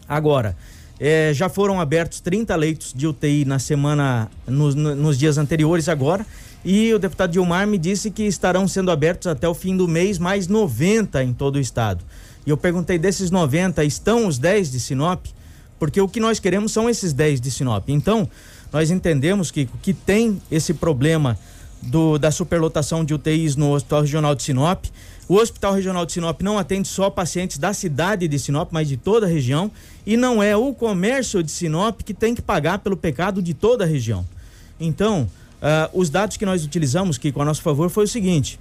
Agora, 0.10 0.58
é, 1.00 1.32
já 1.34 1.48
foram 1.48 1.80
abertos 1.80 2.20
30 2.20 2.54
leitos 2.58 2.94
de 2.94 3.08
UTI 3.08 3.46
na 3.46 3.60
semana, 3.60 4.30
nos, 4.46 4.76
nos 4.76 5.18
dias 5.18 5.38
anteriores 5.38 5.88
agora, 5.88 6.26
e 6.64 6.94
o 6.94 7.00
deputado 7.00 7.32
Dilmar 7.32 7.66
me 7.66 7.78
disse 7.78 8.12
que 8.12 8.24
estarão 8.24 8.68
sendo 8.68 8.92
abertos 8.92 9.28
até 9.28 9.48
o 9.48 9.54
fim 9.54 9.76
do 9.78 9.88
mês 9.88 10.18
mais 10.18 10.48
90 10.48 11.24
em 11.24 11.34
todo 11.34 11.56
o 11.56 11.60
estado. 11.60 12.04
E 12.46 12.50
eu 12.50 12.58
perguntei 12.58 12.98
desses 12.98 13.32
90, 13.32 13.84
estão 13.84 14.28
os 14.28 14.38
10 14.38 14.72
de 14.72 14.80
Sinop? 14.80 15.26
Porque 15.78 16.02
o 16.02 16.08
que 16.08 16.20
nós 16.20 16.40
queremos 16.40 16.72
são 16.72 16.90
esses 16.90 17.14
10 17.14 17.40
de 17.40 17.50
Sinop. 17.50 17.88
Então, 17.90 18.30
nós 18.72 18.92
entendemos 18.92 19.50
que, 19.52 19.68
que 19.82 19.94
tem 19.94 20.42
esse 20.52 20.74
problema 20.74 21.38
do, 21.82 22.18
da 22.18 22.32
superlotação 22.32 23.06
de 23.06 23.14
UTIs 23.14 23.56
no 23.56 23.74
Hospital 23.74 24.02
Regional 24.02 24.36
de 24.36 24.44
Sinop. 24.44 24.86
O 25.28 25.36
Hospital 25.36 25.74
Regional 25.74 26.06
de 26.06 26.12
Sinop 26.12 26.42
não 26.42 26.58
atende 26.58 26.88
só 26.88 27.10
pacientes 27.10 27.58
da 27.58 27.72
cidade 27.74 28.28
de 28.28 28.38
Sinop, 28.38 28.70
mas 28.72 28.88
de 28.88 28.98
toda 28.98 29.26
a 29.26 29.30
região. 29.30 29.72
E 30.06 30.18
não 30.18 30.44
é 30.44 30.58
o 30.58 30.74
comércio 30.74 31.42
de 31.42 31.52
Sinop 31.52 32.02
que 32.02 32.14
tem 32.14 32.36
que 32.36 32.42
pagar 32.42 32.80
pelo 32.80 32.98
pecado 32.98 33.42
de 33.42 33.54
toda 33.54 33.84
a 33.84 33.88
região. 33.88 34.26
Então, 34.80 35.30
uh, 35.62 35.90
os 35.94 36.10
dados 36.10 36.38
que 36.38 36.46
nós 36.46 36.64
utilizamos, 36.64 37.18
que 37.18 37.32
com 37.32 37.42
a 37.42 37.46
nosso 37.46 37.62
favor, 37.62 37.90
foi 37.90 38.06
o 38.06 38.08
seguinte: 38.08 38.60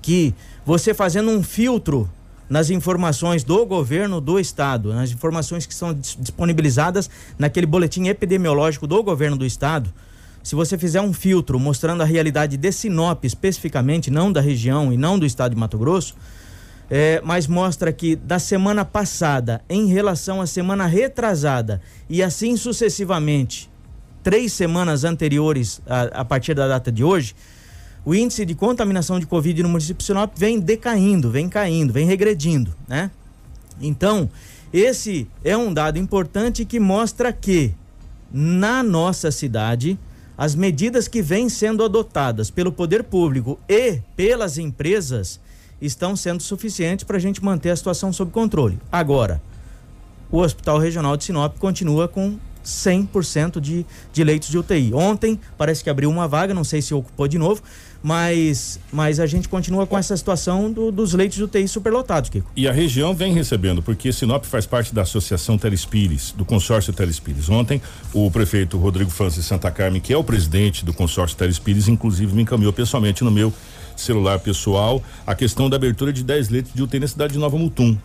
que 0.00 0.34
você 0.64 0.92
fazendo 0.92 1.30
um 1.30 1.42
filtro 1.42 2.08
nas 2.48 2.68
informações 2.68 3.42
do 3.44 3.64
governo 3.64 4.20
do 4.20 4.38
estado, 4.38 4.92
nas 4.92 5.10
informações 5.10 5.64
que 5.64 5.74
são 5.74 5.94
disponibilizadas 5.94 7.08
naquele 7.38 7.66
boletim 7.66 8.08
epidemiológico 8.08 8.86
do 8.86 9.02
governo 9.02 9.38
do 9.38 9.46
estado. 9.46 9.92
Se 10.42 10.54
você 10.54 10.76
fizer 10.76 11.00
um 11.00 11.12
filtro 11.12 11.58
mostrando 11.58 12.02
a 12.02 12.04
realidade 12.04 12.56
de 12.56 12.72
Sinop 12.72 13.24
especificamente, 13.24 14.10
não 14.10 14.30
da 14.30 14.40
região 14.40 14.92
e 14.92 14.98
não 14.98 15.18
do 15.18 15.24
estado 15.24 15.54
de 15.54 15.58
Mato 15.58 15.78
Grosso, 15.78 16.14
é, 16.90 17.22
mas 17.24 17.46
mostra 17.46 17.90
que 17.90 18.14
da 18.14 18.38
semana 18.38 18.84
passada 18.84 19.62
em 19.66 19.86
relação 19.86 20.42
à 20.42 20.46
semana 20.46 20.84
retrasada 20.84 21.80
e 22.06 22.22
assim 22.22 22.54
sucessivamente, 22.54 23.70
três 24.22 24.52
semanas 24.52 25.04
anteriores 25.04 25.80
a, 25.86 26.20
a 26.20 26.24
partir 26.24 26.54
da 26.54 26.68
data 26.68 26.90
de 26.90 27.02
hoje, 27.02 27.34
o 28.04 28.14
índice 28.14 28.44
de 28.44 28.54
contaminação 28.54 29.20
de 29.20 29.26
Covid 29.26 29.62
no 29.62 29.68
município 29.68 29.98
de 29.98 30.04
Sinop 30.04 30.32
vem 30.36 30.58
decaindo, 30.58 31.30
vem 31.30 31.48
caindo, 31.48 31.92
vem 31.92 32.06
regredindo, 32.06 32.74
né? 32.88 33.10
Então, 33.80 34.28
esse 34.72 35.28
é 35.44 35.56
um 35.56 35.72
dado 35.72 35.98
importante 35.98 36.64
que 36.64 36.80
mostra 36.80 37.32
que 37.32 37.74
na 38.32 38.82
nossa 38.82 39.30
cidade, 39.30 39.98
as 40.36 40.54
medidas 40.54 41.06
que 41.06 41.20
vêm 41.20 41.48
sendo 41.48 41.84
adotadas 41.84 42.50
pelo 42.50 42.72
poder 42.72 43.04
público 43.04 43.58
e 43.68 44.00
pelas 44.16 44.56
empresas 44.56 45.38
estão 45.80 46.16
sendo 46.16 46.42
suficientes 46.42 47.04
para 47.04 47.18
a 47.18 47.20
gente 47.20 47.44
manter 47.44 47.70
a 47.70 47.76
situação 47.76 48.12
sob 48.12 48.30
controle. 48.30 48.78
Agora, 48.90 49.42
o 50.30 50.38
Hospital 50.38 50.78
Regional 50.78 51.16
de 51.16 51.24
Sinop 51.24 51.58
continua 51.58 52.08
com 52.08 52.38
100% 52.64 53.60
de, 53.60 53.86
de 54.12 54.24
leitos 54.24 54.48
de 54.48 54.58
UTI. 54.58 54.92
Ontem 54.94 55.38
parece 55.56 55.82
que 55.82 55.90
abriu 55.90 56.10
uma 56.10 56.28
vaga, 56.28 56.54
não 56.54 56.64
sei 56.64 56.82
se 56.82 56.94
ocupou 56.94 57.28
de 57.28 57.38
novo, 57.38 57.62
mas, 58.02 58.80
mas 58.92 59.20
a 59.20 59.26
gente 59.26 59.48
continua 59.48 59.86
com 59.86 59.96
essa 59.96 60.16
situação 60.16 60.70
do, 60.70 60.90
dos 60.90 61.14
leitos 61.14 61.36
de 61.36 61.44
UTI 61.44 61.68
superlotados, 61.68 62.30
Kiko. 62.30 62.50
E 62.56 62.66
a 62.66 62.72
região 62.72 63.14
vem 63.14 63.32
recebendo, 63.32 63.82
porque 63.82 64.12
Sinop 64.12 64.44
faz 64.44 64.66
parte 64.66 64.94
da 64.94 65.02
Associação 65.02 65.56
Telespires, 65.56 66.32
do 66.36 66.44
consórcio 66.44 66.92
Telespires. 66.92 67.48
Ontem, 67.48 67.80
o 68.12 68.30
prefeito 68.30 68.76
Rodrigo 68.76 69.10
Francis 69.10 69.46
Santa 69.46 69.70
Carmen, 69.70 70.00
que 70.00 70.12
é 70.12 70.16
o 70.16 70.24
presidente 70.24 70.84
do 70.84 70.92
consórcio 70.92 71.36
Telespires, 71.36 71.86
inclusive 71.88 72.34
me 72.34 72.42
encaminhou 72.42 72.72
pessoalmente 72.72 73.22
no 73.22 73.30
meu 73.30 73.52
celular 73.96 74.40
pessoal 74.40 75.02
a 75.26 75.34
questão 75.34 75.68
da 75.68 75.76
abertura 75.76 76.12
de 76.12 76.24
10 76.24 76.48
leitos 76.48 76.72
de 76.74 76.82
UTI 76.82 76.98
na 76.98 77.06
cidade 77.06 77.34
de 77.34 77.38
Nova 77.38 77.56
Mutum 77.56 77.96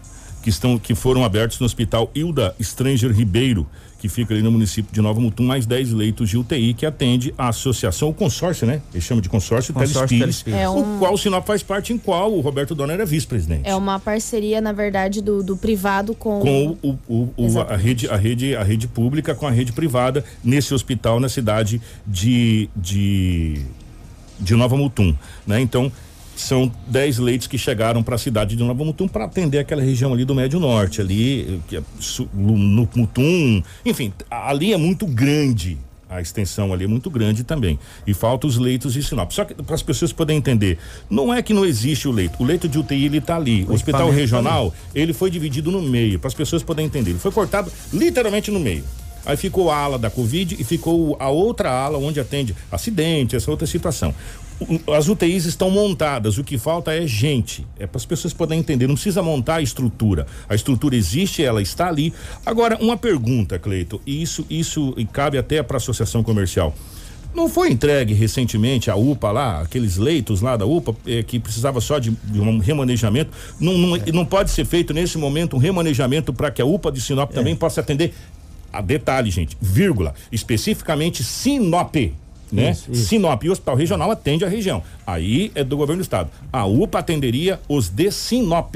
que 0.47 0.49
estão 0.49 0.77
que 0.77 0.95
foram 0.95 1.25
abertos 1.25 1.59
no 1.59 1.65
Hospital 1.65 2.09
Hilda 2.15 2.55
Stranger 2.61 3.11
Ribeiro, 3.11 3.67
que 3.99 4.07
fica 4.07 4.33
ali 4.33 4.43
no 4.43 4.51
município 4.51 4.93
de 4.93 5.01
Nova 5.01 5.19
Mutum, 5.19 5.43
mais 5.43 5.65
10 5.65 5.93
leitos 5.93 6.29
de 6.29 6.37
UTI 6.37 6.73
que 6.73 6.85
atende 6.85 7.33
a 7.37 7.49
associação, 7.49 8.09
o 8.09 8.13
consórcio, 8.13 8.67
né? 8.67 8.81
Eles 8.93 9.03
chamam 9.03 9.21
de 9.21 9.29
consórcio, 9.29 9.73
consórcio 9.73 10.19
Telespires, 10.19 10.59
é 10.59 10.69
um... 10.69 10.95
o 10.95 10.99
qual 10.99 11.13
o 11.13 11.17
Sinop 11.17 11.45
faz 11.45 11.63
parte, 11.63 11.93
em 11.93 11.97
qual 11.97 12.31
o 12.33 12.41
Roberto 12.41 12.75
Donner 12.75 12.99
é 12.99 13.05
vice-presidente. 13.05 13.67
É 13.67 13.75
uma 13.75 13.99
parceria, 13.99 14.61
na 14.61 14.71
verdade, 14.71 15.21
do, 15.21 15.43
do 15.43 15.57
privado 15.57 16.13
com, 16.13 16.39
com 16.39 16.77
o, 16.81 16.99
o, 17.07 17.33
o 17.37 17.61
a 17.61 17.75
rede 17.75 18.07
a 18.09 18.15
rede 18.15 18.55
a 18.55 18.63
rede 18.63 18.87
pública 18.87 19.33
com 19.33 19.47
a 19.47 19.51
rede 19.51 19.71
privada 19.71 20.23
nesse 20.43 20.73
hospital 20.73 21.19
na 21.19 21.29
cidade 21.29 21.81
de 22.05 22.69
de 22.75 23.65
de 24.39 24.55
Nova 24.55 24.77
Mutum, 24.77 25.15
né? 25.45 25.59
Então 25.59 25.91
são 26.41 26.71
10 26.87 27.17
leitos 27.19 27.47
que 27.47 27.57
chegaram 27.57 28.03
para 28.03 28.15
a 28.15 28.17
cidade 28.17 28.55
de 28.55 28.63
Nova 28.63 28.83
Mutum 28.83 29.07
para 29.07 29.25
atender 29.25 29.59
aquela 29.59 29.81
região 29.81 30.13
ali 30.13 30.23
do 30.23 30.35
Médio 30.35 30.59
Norte, 30.59 31.01
ali 31.01 31.61
que 31.67 31.77
é, 31.77 31.81
no 32.33 32.87
Mutum, 32.95 33.61
enfim, 33.85 34.13
ali 34.29 34.73
é 34.73 34.77
muito 34.77 35.05
grande. 35.05 35.77
A 36.09 36.21
extensão 36.21 36.71
ali 36.71 36.85
é 36.85 36.87
muito 36.87 37.09
grande 37.09 37.43
também. 37.43 37.77
E 38.05 38.13
falta 38.13 38.47
os 38.47 38.57
leitos 38.57 38.93
de 38.93 39.03
Sinop. 39.03 39.29
Só 39.31 39.43
que 39.43 39.53
para 39.53 39.75
as 39.75 39.81
pessoas 39.81 40.13
poderem 40.13 40.37
entender, 40.37 40.77
não 41.09 41.33
é 41.33 41.41
que 41.41 41.53
não 41.53 41.65
existe 41.65 42.07
o 42.07 42.11
leito. 42.11 42.41
O 42.41 42.45
leito 42.45 42.69
de 42.69 42.79
UTI 42.79 43.05
ele 43.05 43.17
está 43.17 43.35
ali. 43.35 43.65
O, 43.65 43.71
o 43.71 43.73
hospital 43.73 44.09
regional, 44.09 44.73
ele 44.95 45.11
foi 45.11 45.29
dividido 45.29 45.69
no 45.69 45.81
meio, 45.81 46.17
para 46.17 46.29
as 46.29 46.33
pessoas 46.33 46.63
poderem 46.63 46.87
entender. 46.87 47.09
Ele 47.09 47.19
foi 47.19 47.31
cortado 47.31 47.69
literalmente 47.91 48.49
no 48.49 48.59
meio. 48.59 48.85
Aí 49.25 49.35
ficou 49.35 49.69
a 49.69 49.75
ala 49.75 49.99
da 49.99 50.09
Covid 50.09 50.55
e 50.57 50.63
ficou 50.63 51.17
a 51.19 51.27
outra 51.27 51.69
ala 51.69 51.97
onde 51.97 52.17
atende 52.17 52.55
acidente, 52.71 53.35
essa 53.35 53.51
outra 53.51 53.67
situação 53.67 54.15
as 54.95 55.07
UTIs 55.07 55.45
estão 55.45 55.69
montadas, 55.69 56.37
o 56.37 56.43
que 56.43 56.57
falta 56.57 56.93
é 56.93 57.05
gente. 57.05 57.65
É 57.77 57.85
para 57.85 57.97
as 57.97 58.05
pessoas 58.05 58.33
poderem 58.33 58.59
entender, 58.59 58.87
não 58.87 58.95
precisa 58.95 59.21
montar 59.21 59.55
a 59.55 59.61
estrutura. 59.61 60.25
A 60.49 60.55
estrutura 60.55 60.95
existe, 60.95 61.43
ela 61.43 61.61
está 61.61 61.87
ali. 61.87 62.13
Agora, 62.45 62.77
uma 62.81 62.97
pergunta, 62.97 63.59
Cleito, 63.59 64.01
e 64.05 64.21
isso, 64.21 64.45
isso 64.49 64.93
e 64.97 65.05
cabe 65.05 65.37
até 65.37 65.61
para 65.61 65.77
a 65.77 65.79
associação 65.79 66.23
comercial. 66.23 66.73
Não 67.35 67.47
foi 67.47 67.69
entregue 67.69 68.15
recentemente 68.15 68.89
a 68.89 68.95
UPA 68.95 69.31
lá, 69.31 69.61
aqueles 69.61 69.97
leitos 69.97 70.41
lá 70.41 70.57
da 70.57 70.65
UPA, 70.65 70.95
eh, 71.05 71.21
que 71.21 71.37
precisava 71.37 71.79
só 71.79 71.99
de, 71.99 72.09
de, 72.09 72.39
um 72.39 72.57
remanejamento? 72.57 73.29
Não, 73.59 73.77
não, 73.77 73.95
é. 73.95 74.11
não 74.11 74.25
pode 74.25 74.49
ser 74.49 74.65
feito 74.65 74.91
nesse 74.91 75.19
momento 75.19 75.55
um 75.55 75.59
remanejamento 75.59 76.33
para 76.33 76.49
que 76.49 76.61
a 76.61 76.65
UPA 76.65 76.91
de 76.91 76.99
Sinop 76.99 77.29
é. 77.31 77.33
também 77.35 77.55
possa 77.55 77.81
atender? 77.81 78.13
A 78.73 78.81
detalhe, 78.81 79.29
gente, 79.29 79.55
vírgula, 79.61 80.15
especificamente 80.31 81.23
Sinop 81.23 81.95
né? 82.51 82.71
Isso, 82.71 82.91
isso. 82.91 83.05
Sinop 83.07 83.43
e 83.43 83.49
o 83.49 83.51
Hospital 83.51 83.75
Regional 83.75 84.11
atende 84.11 84.45
a 84.45 84.49
região. 84.49 84.81
Aí 85.05 85.51
é 85.55 85.63
do 85.63 85.77
governo 85.77 86.01
do 86.01 86.05
estado. 86.05 86.29
A 86.51 86.65
UPA 86.65 86.99
atenderia 86.99 87.59
os 87.67 87.89
de 87.89 88.11
Sinop. 88.11 88.75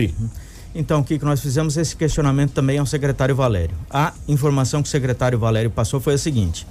Então, 0.74 1.02
o 1.02 1.04
que 1.04 1.18
nós 1.20 1.42
fizemos 1.42 1.76
esse 1.76 1.96
questionamento 1.96 2.54
também 2.54 2.78
ao 2.78 2.86
secretário 2.86 3.36
Valério. 3.36 3.76
A 3.90 4.14
informação 4.28 4.82
que 4.82 4.88
o 4.88 4.92
secretário 4.92 5.38
Valério 5.38 5.70
passou 5.70 6.00
foi 6.00 6.14
a 6.14 6.18
seguinte: 6.18 6.66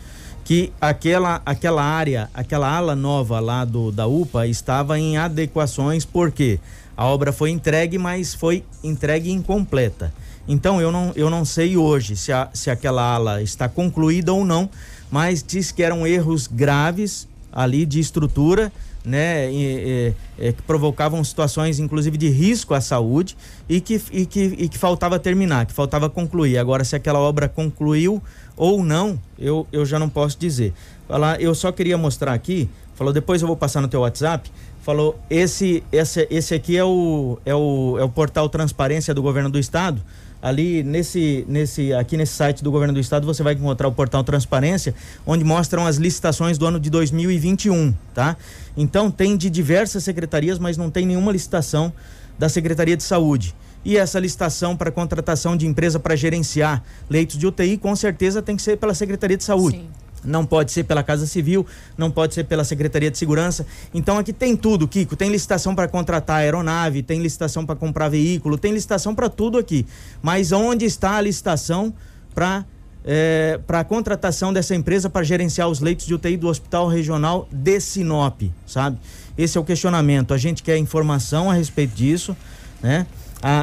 que 0.44 0.72
aquela 0.80 1.42
aquela 1.44 1.82
área, 1.82 2.30
aquela 2.32 2.74
ala 2.74 2.96
nova 2.96 3.40
lá 3.40 3.64
do 3.64 3.92
da 3.92 4.06
UPA 4.06 4.46
estava 4.46 4.98
em 4.98 5.18
adequações 5.18 6.04
porque 6.04 6.58
a 6.96 7.06
obra 7.06 7.32
foi 7.32 7.50
entregue, 7.50 7.98
mas 7.98 8.34
foi 8.34 8.64
entregue 8.82 9.30
incompleta. 9.30 10.12
Então 10.48 10.80
eu 10.80 10.90
não, 10.90 11.12
eu 11.14 11.30
não 11.30 11.44
sei 11.44 11.76
hoje 11.76 12.16
se, 12.16 12.32
a, 12.32 12.48
se 12.52 12.70
aquela 12.70 13.02
ala 13.02 13.42
está 13.42 13.68
concluída 13.68 14.32
ou 14.32 14.44
não, 14.44 14.68
mas 15.10 15.42
diz 15.42 15.72
que 15.72 15.82
eram 15.82 16.06
erros 16.06 16.46
graves 16.46 17.28
ali 17.52 17.84
de 17.84 17.98
estrutura, 17.98 18.72
né, 19.04 19.50
e, 19.50 20.14
e, 20.38 20.46
e, 20.48 20.52
que 20.52 20.62
provocavam 20.62 21.22
situações, 21.24 21.78
inclusive, 21.78 22.18
de 22.18 22.28
risco 22.28 22.74
à 22.74 22.80
saúde 22.80 23.36
e 23.68 23.80
que, 23.80 24.00
e, 24.12 24.26
que, 24.26 24.40
e 24.58 24.68
que 24.68 24.78
faltava 24.78 25.18
terminar, 25.18 25.66
que 25.66 25.72
faltava 25.72 26.10
concluir. 26.10 26.58
Agora, 26.58 26.84
se 26.84 26.94
aquela 26.94 27.18
obra 27.18 27.48
concluiu 27.48 28.22
ou 28.56 28.84
não, 28.84 29.18
eu, 29.38 29.66
eu 29.72 29.86
já 29.86 29.98
não 29.98 30.08
posso 30.08 30.38
dizer. 30.38 30.74
Falar, 31.08 31.40
eu 31.40 31.54
só 31.54 31.72
queria 31.72 31.96
mostrar 31.96 32.34
aqui, 32.34 32.68
falou, 32.94 33.12
depois 33.12 33.40
eu 33.40 33.48
vou 33.48 33.56
passar 33.56 33.80
no 33.80 33.88
teu 33.88 34.00
WhatsApp, 34.00 34.50
falou, 34.82 35.18
esse, 35.30 35.82
esse, 35.90 36.26
esse 36.30 36.54
aqui 36.54 36.76
é 36.76 36.84
o, 36.84 37.38
é, 37.44 37.54
o, 37.54 37.96
é 37.98 38.04
o 38.04 38.08
portal 38.08 38.48
Transparência 38.48 39.14
do 39.14 39.22
Governo 39.22 39.48
do 39.48 39.58
Estado, 39.58 40.02
ali 40.42 40.82
nesse, 40.82 41.44
nesse, 41.48 41.92
aqui 41.92 42.16
nesse 42.16 42.34
site 42.34 42.64
do 42.64 42.70
governo 42.70 42.94
do 42.94 43.00
estado 43.00 43.26
você 43.26 43.42
vai 43.42 43.54
encontrar 43.54 43.88
o 43.88 43.92
portal 43.92 44.24
Transparência, 44.24 44.94
onde 45.26 45.44
mostram 45.44 45.86
as 45.86 45.96
licitações 45.96 46.56
do 46.56 46.66
ano 46.66 46.80
de 46.80 46.90
2021, 46.90 47.92
tá? 48.14 48.36
Então 48.76 49.10
tem 49.10 49.36
de 49.36 49.50
diversas 49.50 50.04
secretarias, 50.04 50.58
mas 50.58 50.76
não 50.76 50.90
tem 50.90 51.04
nenhuma 51.06 51.32
licitação 51.32 51.92
da 52.38 52.48
Secretaria 52.48 52.96
de 52.96 53.02
Saúde. 53.02 53.54
E 53.84 53.96
essa 53.96 54.18
licitação 54.18 54.76
para 54.76 54.90
contratação 54.90 55.56
de 55.56 55.66
empresa 55.66 55.98
para 55.98 56.14
gerenciar 56.14 56.82
leitos 57.08 57.38
de 57.38 57.46
UTI, 57.46 57.78
com 57.78 57.94
certeza 57.96 58.42
tem 58.42 58.56
que 58.56 58.62
ser 58.62 58.76
pela 58.76 58.94
Secretaria 58.94 59.36
de 59.36 59.44
Saúde. 59.44 59.78
Sim. 59.78 59.88
Não 60.24 60.44
pode 60.44 60.72
ser 60.72 60.84
pela 60.84 61.02
Casa 61.02 61.26
Civil, 61.26 61.66
não 61.96 62.10
pode 62.10 62.34
ser 62.34 62.44
pela 62.44 62.64
Secretaria 62.64 63.10
de 63.10 63.18
Segurança. 63.18 63.66
Então 63.92 64.18
aqui 64.18 64.32
tem 64.32 64.56
tudo, 64.56 64.86
Kiko. 64.86 65.16
Tem 65.16 65.30
licitação 65.30 65.74
para 65.74 65.88
contratar 65.88 66.36
aeronave, 66.36 67.02
tem 67.02 67.20
licitação 67.20 67.64
para 67.64 67.76
comprar 67.76 68.08
veículo, 68.08 68.58
tem 68.58 68.72
licitação 68.72 69.14
para 69.14 69.28
tudo 69.28 69.58
aqui. 69.58 69.86
Mas 70.22 70.52
onde 70.52 70.84
está 70.84 71.16
a 71.16 71.20
licitação 71.20 71.92
para 72.34 72.64
é, 73.04 73.58
para 73.66 73.80
a 73.80 73.84
contratação 73.84 74.52
dessa 74.52 74.74
empresa 74.74 75.08
para 75.08 75.22
gerenciar 75.22 75.68
os 75.68 75.80
leitos 75.80 76.06
de 76.06 76.14
UTI 76.14 76.36
do 76.36 76.48
Hospital 76.48 76.86
Regional 76.86 77.48
de 77.50 77.80
Sinop, 77.80 78.42
sabe? 78.66 78.98
Esse 79.38 79.56
é 79.56 79.60
o 79.60 79.64
questionamento. 79.64 80.34
A 80.34 80.38
gente 80.38 80.62
quer 80.62 80.76
informação 80.76 81.50
a 81.50 81.54
respeito 81.54 81.94
disso, 81.94 82.36
né? 82.82 83.06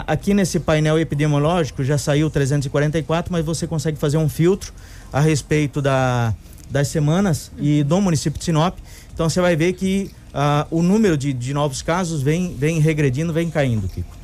aqui 0.07 0.33
nesse 0.33 0.59
painel 0.59 0.99
epidemiológico 0.99 1.83
já 1.83 1.97
saiu 1.97 2.29
344, 2.29 3.31
mas 3.31 3.45
você 3.45 3.67
consegue 3.67 3.97
fazer 3.97 4.17
um 4.17 4.27
filtro 4.27 4.73
a 5.11 5.19
respeito 5.19 5.81
da, 5.81 6.33
das 6.69 6.87
semanas 6.87 7.51
e 7.57 7.83
do 7.83 7.99
município 8.01 8.37
de 8.37 8.45
Sinop. 8.45 8.77
Então 9.13 9.29
você 9.29 9.41
vai 9.41 9.55
ver 9.55 9.73
que 9.73 10.11
uh, 10.33 10.67
o 10.69 10.83
número 10.83 11.17
de, 11.17 11.33
de 11.33 11.53
novos 11.53 11.81
casos 11.81 12.21
vem, 12.21 12.55
vem 12.57 12.79
regredindo, 12.79 13.33
vem 13.33 13.49
caindo, 13.49 13.87
Kiko. 13.87 14.17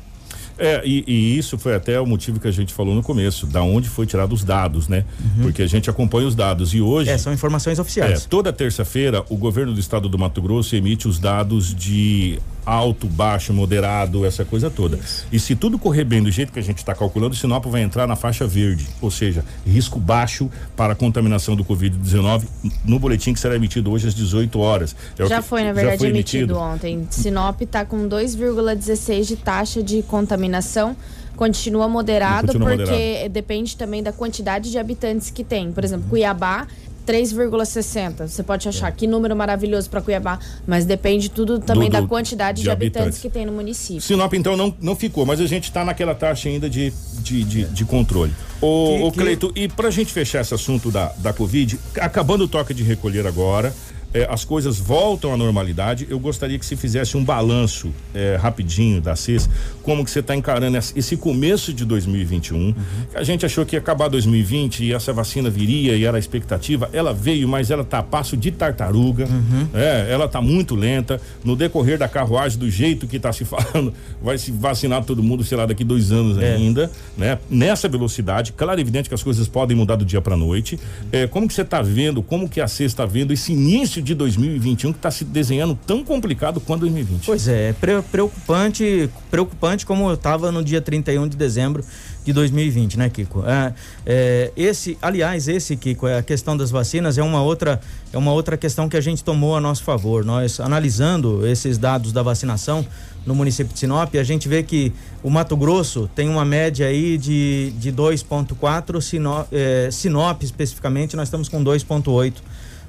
É, 0.56 0.82
e, 0.84 1.04
e, 1.06 1.36
isso 1.36 1.58
foi 1.58 1.74
até 1.74 2.00
o 2.00 2.06
motivo 2.06 2.38
que 2.38 2.46
a 2.46 2.50
gente 2.50 2.72
falou 2.72 2.94
no 2.94 3.02
começo, 3.02 3.44
da 3.44 3.62
onde 3.62 3.88
foi 3.88 4.06
tirado 4.06 4.32
os 4.32 4.44
dados, 4.44 4.86
né? 4.86 5.04
Uhum. 5.18 5.42
Porque 5.42 5.62
a 5.62 5.66
gente 5.66 5.90
acompanha 5.90 6.28
os 6.28 6.36
dados 6.36 6.72
e 6.72 6.80
hoje. 6.80 7.10
É, 7.10 7.18
são 7.18 7.32
informações 7.32 7.80
oficiais. 7.80 8.24
É, 8.24 8.28
toda 8.28 8.52
terça-feira, 8.52 9.24
o 9.28 9.36
governo 9.36 9.74
do 9.74 9.80
estado 9.80 10.08
do 10.08 10.16
Mato 10.16 10.40
Grosso 10.40 10.76
emite 10.76 11.08
os 11.08 11.18
dados 11.18 11.74
de 11.74 12.38
alto, 12.64 13.06
baixo, 13.06 13.52
moderado, 13.52 14.24
essa 14.24 14.44
coisa 14.44 14.70
toda. 14.70 14.96
Isso. 14.96 15.26
E 15.32 15.38
se 15.38 15.54
tudo 15.54 15.78
correr 15.78 16.04
bem 16.04 16.22
do 16.22 16.30
jeito 16.30 16.52
que 16.52 16.58
a 16.58 16.62
gente 16.62 16.78
está 16.78 16.94
calculando, 16.94 17.34
o 17.34 17.36
Sinop 17.36 17.64
vai 17.66 17.82
entrar 17.82 18.06
na 18.06 18.16
faixa 18.16 18.46
verde, 18.46 18.86
ou 19.00 19.10
seja, 19.10 19.44
risco 19.66 19.98
baixo 19.98 20.50
para 20.76 20.92
a 20.92 20.96
contaminação 20.96 21.56
do 21.56 21.64
Covid-19 21.64 22.44
no 22.84 22.98
boletim 22.98 23.32
que 23.32 23.40
será 23.40 23.56
emitido 23.56 23.90
hoje 23.90 24.08
às 24.08 24.14
18 24.14 24.58
horas. 24.58 24.94
É 25.18 25.26
já 25.26 25.42
que, 25.42 25.48
foi, 25.48 25.64
na 25.64 25.72
verdade, 25.72 25.98
foi 25.98 26.08
emitido. 26.08 26.54
emitido 26.54 26.58
ontem. 26.58 27.06
Sinop 27.10 27.60
está 27.60 27.84
com 27.84 28.08
2,16 28.08 29.24
de 29.24 29.36
taxa 29.36 29.82
de 29.82 30.02
contaminação 30.02 30.96
continua 31.36 31.88
moderado 31.88 32.46
continua 32.46 32.68
porque 32.68 32.84
moderado. 32.84 33.32
depende 33.32 33.76
também 33.76 34.02
da 34.02 34.12
quantidade 34.12 34.70
de 34.70 34.78
habitantes 34.78 35.30
que 35.30 35.42
tem. 35.42 35.72
Por 35.72 35.84
exemplo, 35.84 36.08
Cuiabá 36.08 36.66
3,60. 37.06 38.26
Você 38.28 38.42
pode 38.42 38.68
achar 38.68 38.88
é. 38.88 38.92
que 38.92 39.06
número 39.06 39.34
maravilhoso 39.36 39.88
para 39.88 40.00
Cuiabá, 40.00 40.38
mas 40.66 40.84
depende 40.84 41.28
tudo 41.28 41.58
também 41.58 41.88
do, 41.88 41.96
do, 41.96 42.02
da 42.02 42.08
quantidade 42.08 42.58
de, 42.58 42.64
de 42.64 42.70
habitantes. 42.70 43.00
habitantes. 43.00 43.22
que 43.22 43.30
tem 43.30 43.46
no 43.46 43.52
município. 43.52 44.00
Sinop, 44.00 44.32
então, 44.34 44.56
não, 44.56 44.74
não 44.80 44.96
ficou, 44.96 45.24
mas 45.26 45.40
a 45.40 45.46
gente 45.46 45.64
está 45.64 45.84
naquela 45.84 46.14
taxa 46.14 46.48
ainda 46.48 46.68
de, 46.68 46.92
de, 47.20 47.44
de, 47.44 47.64
de 47.64 47.84
controle. 47.84 48.32
Ô, 48.60 49.10
que, 49.12 49.18
Cleito, 49.18 49.52
e 49.54 49.68
para 49.68 49.88
a 49.88 49.90
gente 49.90 50.12
fechar 50.12 50.40
esse 50.40 50.54
assunto 50.54 50.90
da, 50.90 51.12
da 51.18 51.32
Covid, 51.32 51.78
acabando 52.00 52.44
o 52.44 52.48
toque 52.48 52.72
de 52.72 52.82
recolher 52.82 53.26
agora, 53.26 53.74
é, 54.14 54.28
as 54.30 54.44
coisas 54.44 54.78
voltam 54.78 55.34
à 55.34 55.36
normalidade, 55.36 56.06
eu 56.08 56.20
gostaria 56.20 56.56
que 56.56 56.64
se 56.64 56.76
fizesse 56.76 57.16
um 57.16 57.24
balanço 57.24 57.92
é, 58.14 58.36
rapidinho 58.40 59.00
da 59.00 59.16
CES, 59.16 59.50
como 59.82 60.04
que 60.04 60.10
você 60.10 60.20
está 60.20 60.36
encarando 60.36 60.76
esse 60.76 61.16
começo 61.16 61.72
de 61.72 61.84
2021. 61.84 62.56
Uhum. 62.56 62.74
A 63.12 63.24
gente 63.24 63.44
achou 63.44 63.66
que 63.66 63.74
ia 63.74 63.80
acabar 63.80 64.06
2020 64.08 64.84
e 64.84 64.92
essa 64.92 65.12
vacina 65.12 65.50
viria 65.50 65.96
e 65.96 66.04
era 66.04 66.16
a 66.16 66.20
expectativa. 66.20 66.88
Ela 66.92 67.12
veio, 67.12 67.48
mas 67.48 67.72
ela 67.72 67.84
tá 67.84 67.98
a 67.98 68.02
passo 68.04 68.36
de 68.36 68.52
tartaruga. 68.52 69.24
Uhum. 69.24 69.68
É, 69.74 70.06
ela 70.08 70.28
tá 70.28 70.40
muito 70.40 70.76
lenta. 70.76 71.20
No 71.42 71.56
decorrer 71.56 71.98
da 71.98 72.06
carruagem, 72.06 72.56
do 72.56 72.70
jeito 72.70 73.08
que 73.08 73.16
está 73.16 73.32
se 73.32 73.44
falando, 73.44 73.92
vai 74.22 74.38
se 74.38 74.52
vacinar 74.52 75.04
todo 75.04 75.22
mundo, 75.24 75.42
sei 75.42 75.58
lá, 75.58 75.66
daqui 75.66 75.82
dois 75.82 76.12
anos 76.12 76.38
é. 76.38 76.54
ainda, 76.54 76.90
né? 77.18 77.38
Nessa 77.50 77.88
velocidade, 77.88 78.52
claro, 78.52 78.80
evidente 78.80 79.08
que 79.08 79.14
as 79.14 79.22
coisas 79.24 79.48
podem 79.48 79.76
mudar 79.76 79.96
do 79.96 80.04
dia 80.04 80.20
para 80.20 80.36
noite. 80.36 80.78
É, 81.10 81.26
como 81.26 81.48
que 81.48 81.54
você 81.54 81.62
está 81.62 81.82
vendo? 81.82 82.22
Como 82.22 82.48
que 82.48 82.60
a 82.60 82.68
CES 82.68 82.92
está 82.92 83.04
vendo 83.04 83.32
esse 83.32 83.52
início 83.52 84.03
de 84.04 84.14
2021 84.14 84.92
que 84.92 84.98
está 84.98 85.10
se 85.10 85.24
desenhando 85.24 85.76
tão 85.86 86.04
complicado 86.04 86.60
quanto 86.60 86.80
2020. 86.80 87.24
Pois 87.24 87.48
é, 87.48 87.74
preocupante, 88.10 89.10
preocupante 89.30 89.86
como 89.86 90.12
estava 90.12 90.52
no 90.52 90.62
dia 90.62 90.80
31 90.80 91.26
de 91.26 91.36
dezembro 91.36 91.82
de 92.24 92.32
2020, 92.32 92.98
né, 92.98 93.08
Kiko? 93.08 93.44
É, 93.46 93.74
é, 94.06 94.52
esse, 94.56 94.96
aliás, 95.00 95.48
esse 95.48 95.76
Kiko, 95.76 96.06
é 96.06 96.18
a 96.18 96.22
questão 96.22 96.56
das 96.56 96.70
vacinas 96.70 97.18
é 97.18 97.22
uma 97.22 97.42
outra 97.42 97.80
é 98.12 98.18
uma 98.18 98.32
outra 98.32 98.56
questão 98.56 98.88
que 98.88 98.96
a 98.96 99.00
gente 99.00 99.24
tomou 99.24 99.56
a 99.56 99.60
nosso 99.60 99.82
favor. 99.82 100.24
Nós 100.24 100.60
analisando 100.60 101.46
esses 101.46 101.78
dados 101.78 102.12
da 102.12 102.22
vacinação 102.22 102.86
no 103.26 103.34
município 103.34 103.72
de 103.72 103.78
Sinop, 103.78 104.14
a 104.16 104.22
gente 104.22 104.48
vê 104.48 104.62
que 104.62 104.92
o 105.22 105.30
Mato 105.30 105.56
Grosso 105.56 106.08
tem 106.14 106.28
uma 106.28 106.44
média 106.44 106.86
aí 106.86 107.16
de, 107.16 107.72
de 107.78 107.90
2,4, 107.90 109.00
Sinop, 109.00 109.48
é, 109.50 109.88
Sinop 109.90 110.42
especificamente, 110.42 111.16
nós 111.16 111.28
estamos 111.28 111.48
com 111.48 111.64
2,8 111.64 112.34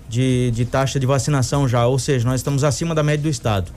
de, 0.09 0.51
de 0.51 0.65
taxa 0.65 0.99
de 0.99 1.05
vacinação 1.05 1.67
já, 1.67 1.85
ou 1.85 1.99
seja, 1.99 2.27
nós 2.27 2.39
estamos 2.39 2.63
acima 2.63 2.93
da 2.93 3.03
média 3.03 3.23
do 3.23 3.29
estado. 3.29 3.71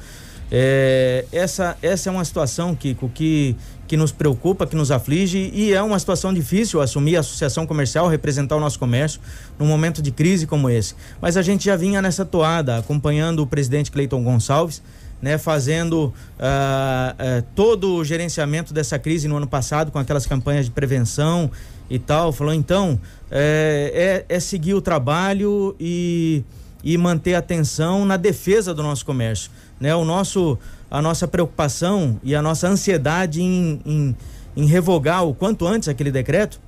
É, 0.50 1.26
essa, 1.30 1.76
essa 1.82 2.08
é 2.08 2.12
uma 2.12 2.24
situação, 2.24 2.74
Kiko, 2.74 3.10
que, 3.10 3.54
que 3.86 3.96
nos 3.96 4.12
preocupa, 4.12 4.66
que 4.66 4.74
nos 4.74 4.90
aflige 4.90 5.50
e 5.52 5.74
é 5.74 5.82
uma 5.82 5.98
situação 5.98 6.32
difícil 6.32 6.80
assumir 6.80 7.16
a 7.16 7.20
associação 7.20 7.66
comercial, 7.66 8.08
representar 8.08 8.56
o 8.56 8.60
nosso 8.60 8.78
comércio 8.78 9.20
num 9.58 9.66
momento 9.66 10.00
de 10.00 10.10
crise 10.10 10.46
como 10.46 10.70
esse. 10.70 10.94
Mas 11.20 11.36
a 11.36 11.42
gente 11.42 11.66
já 11.66 11.76
vinha 11.76 12.00
nessa 12.00 12.24
toada, 12.24 12.78
acompanhando 12.78 13.40
o 13.40 13.46
presidente 13.46 13.90
Cleiton 13.90 14.22
Gonçalves, 14.22 14.82
né, 15.20 15.36
fazendo 15.36 16.04
uh, 16.04 16.10
uh, 16.10 17.42
todo 17.54 17.96
o 17.96 18.04
gerenciamento 18.04 18.72
dessa 18.72 18.98
crise 18.98 19.26
no 19.26 19.36
ano 19.36 19.48
passado 19.48 19.90
com 19.90 19.98
aquelas 19.98 20.26
campanhas 20.26 20.66
de 20.66 20.70
prevenção 20.70 21.50
e 21.90 21.98
tal. 21.98 22.32
Falou, 22.32 22.52
então, 22.52 23.00
é, 23.30 24.24
é, 24.28 24.36
é 24.36 24.40
seguir 24.40 24.74
o 24.74 24.80
trabalho 24.80 25.74
e, 25.78 26.42
e 26.82 26.96
manter 26.96 27.34
atenção 27.34 28.04
na 28.04 28.16
defesa 28.16 28.74
do 28.74 28.82
nosso 28.82 29.04
comércio. 29.04 29.50
Né? 29.80 29.94
O 29.94 30.04
nosso, 30.04 30.58
a 30.90 31.00
nossa 31.00 31.28
preocupação 31.28 32.20
e 32.22 32.34
a 32.34 32.42
nossa 32.42 32.68
ansiedade 32.68 33.42
em, 33.42 33.80
em, 33.84 34.16
em 34.56 34.66
revogar 34.66 35.24
o 35.24 35.34
quanto 35.34 35.66
antes 35.66 35.88
aquele 35.88 36.10
decreto 36.10 36.60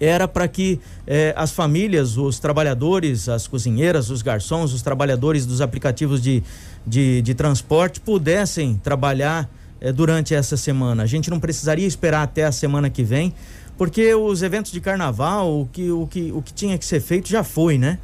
era 0.00 0.26
para 0.26 0.48
que 0.48 0.80
eh, 1.06 1.32
as 1.36 1.52
famílias, 1.52 2.16
os 2.16 2.38
trabalhadores, 2.38 3.28
as 3.28 3.46
cozinheiras, 3.46 4.10
os 4.10 4.22
garçons, 4.22 4.72
os 4.72 4.82
trabalhadores 4.82 5.46
dos 5.46 5.60
aplicativos 5.60 6.20
de, 6.20 6.42
de, 6.86 7.22
de 7.22 7.34
transporte 7.34 8.00
pudessem 8.00 8.74
trabalhar 8.82 9.48
eh, 9.80 9.92
durante 9.92 10.34
essa 10.34 10.56
semana. 10.56 11.04
A 11.04 11.06
gente 11.06 11.30
não 11.30 11.38
precisaria 11.38 11.86
esperar 11.86 12.22
até 12.22 12.44
a 12.44 12.52
semana 12.52 12.90
que 12.90 13.04
vem 13.04 13.32
porque 13.76 14.14
os 14.14 14.42
eventos 14.42 14.70
de 14.70 14.80
carnaval, 14.80 15.60
o 15.60 15.68
que, 15.72 15.90
o 15.90 16.06
que, 16.06 16.32
o 16.32 16.40
que 16.40 16.52
tinha 16.52 16.78
que 16.78 16.84
ser 16.84 17.00
feito 17.00 17.28
já 17.28 17.42
foi, 17.42 17.76
né? 17.76 17.98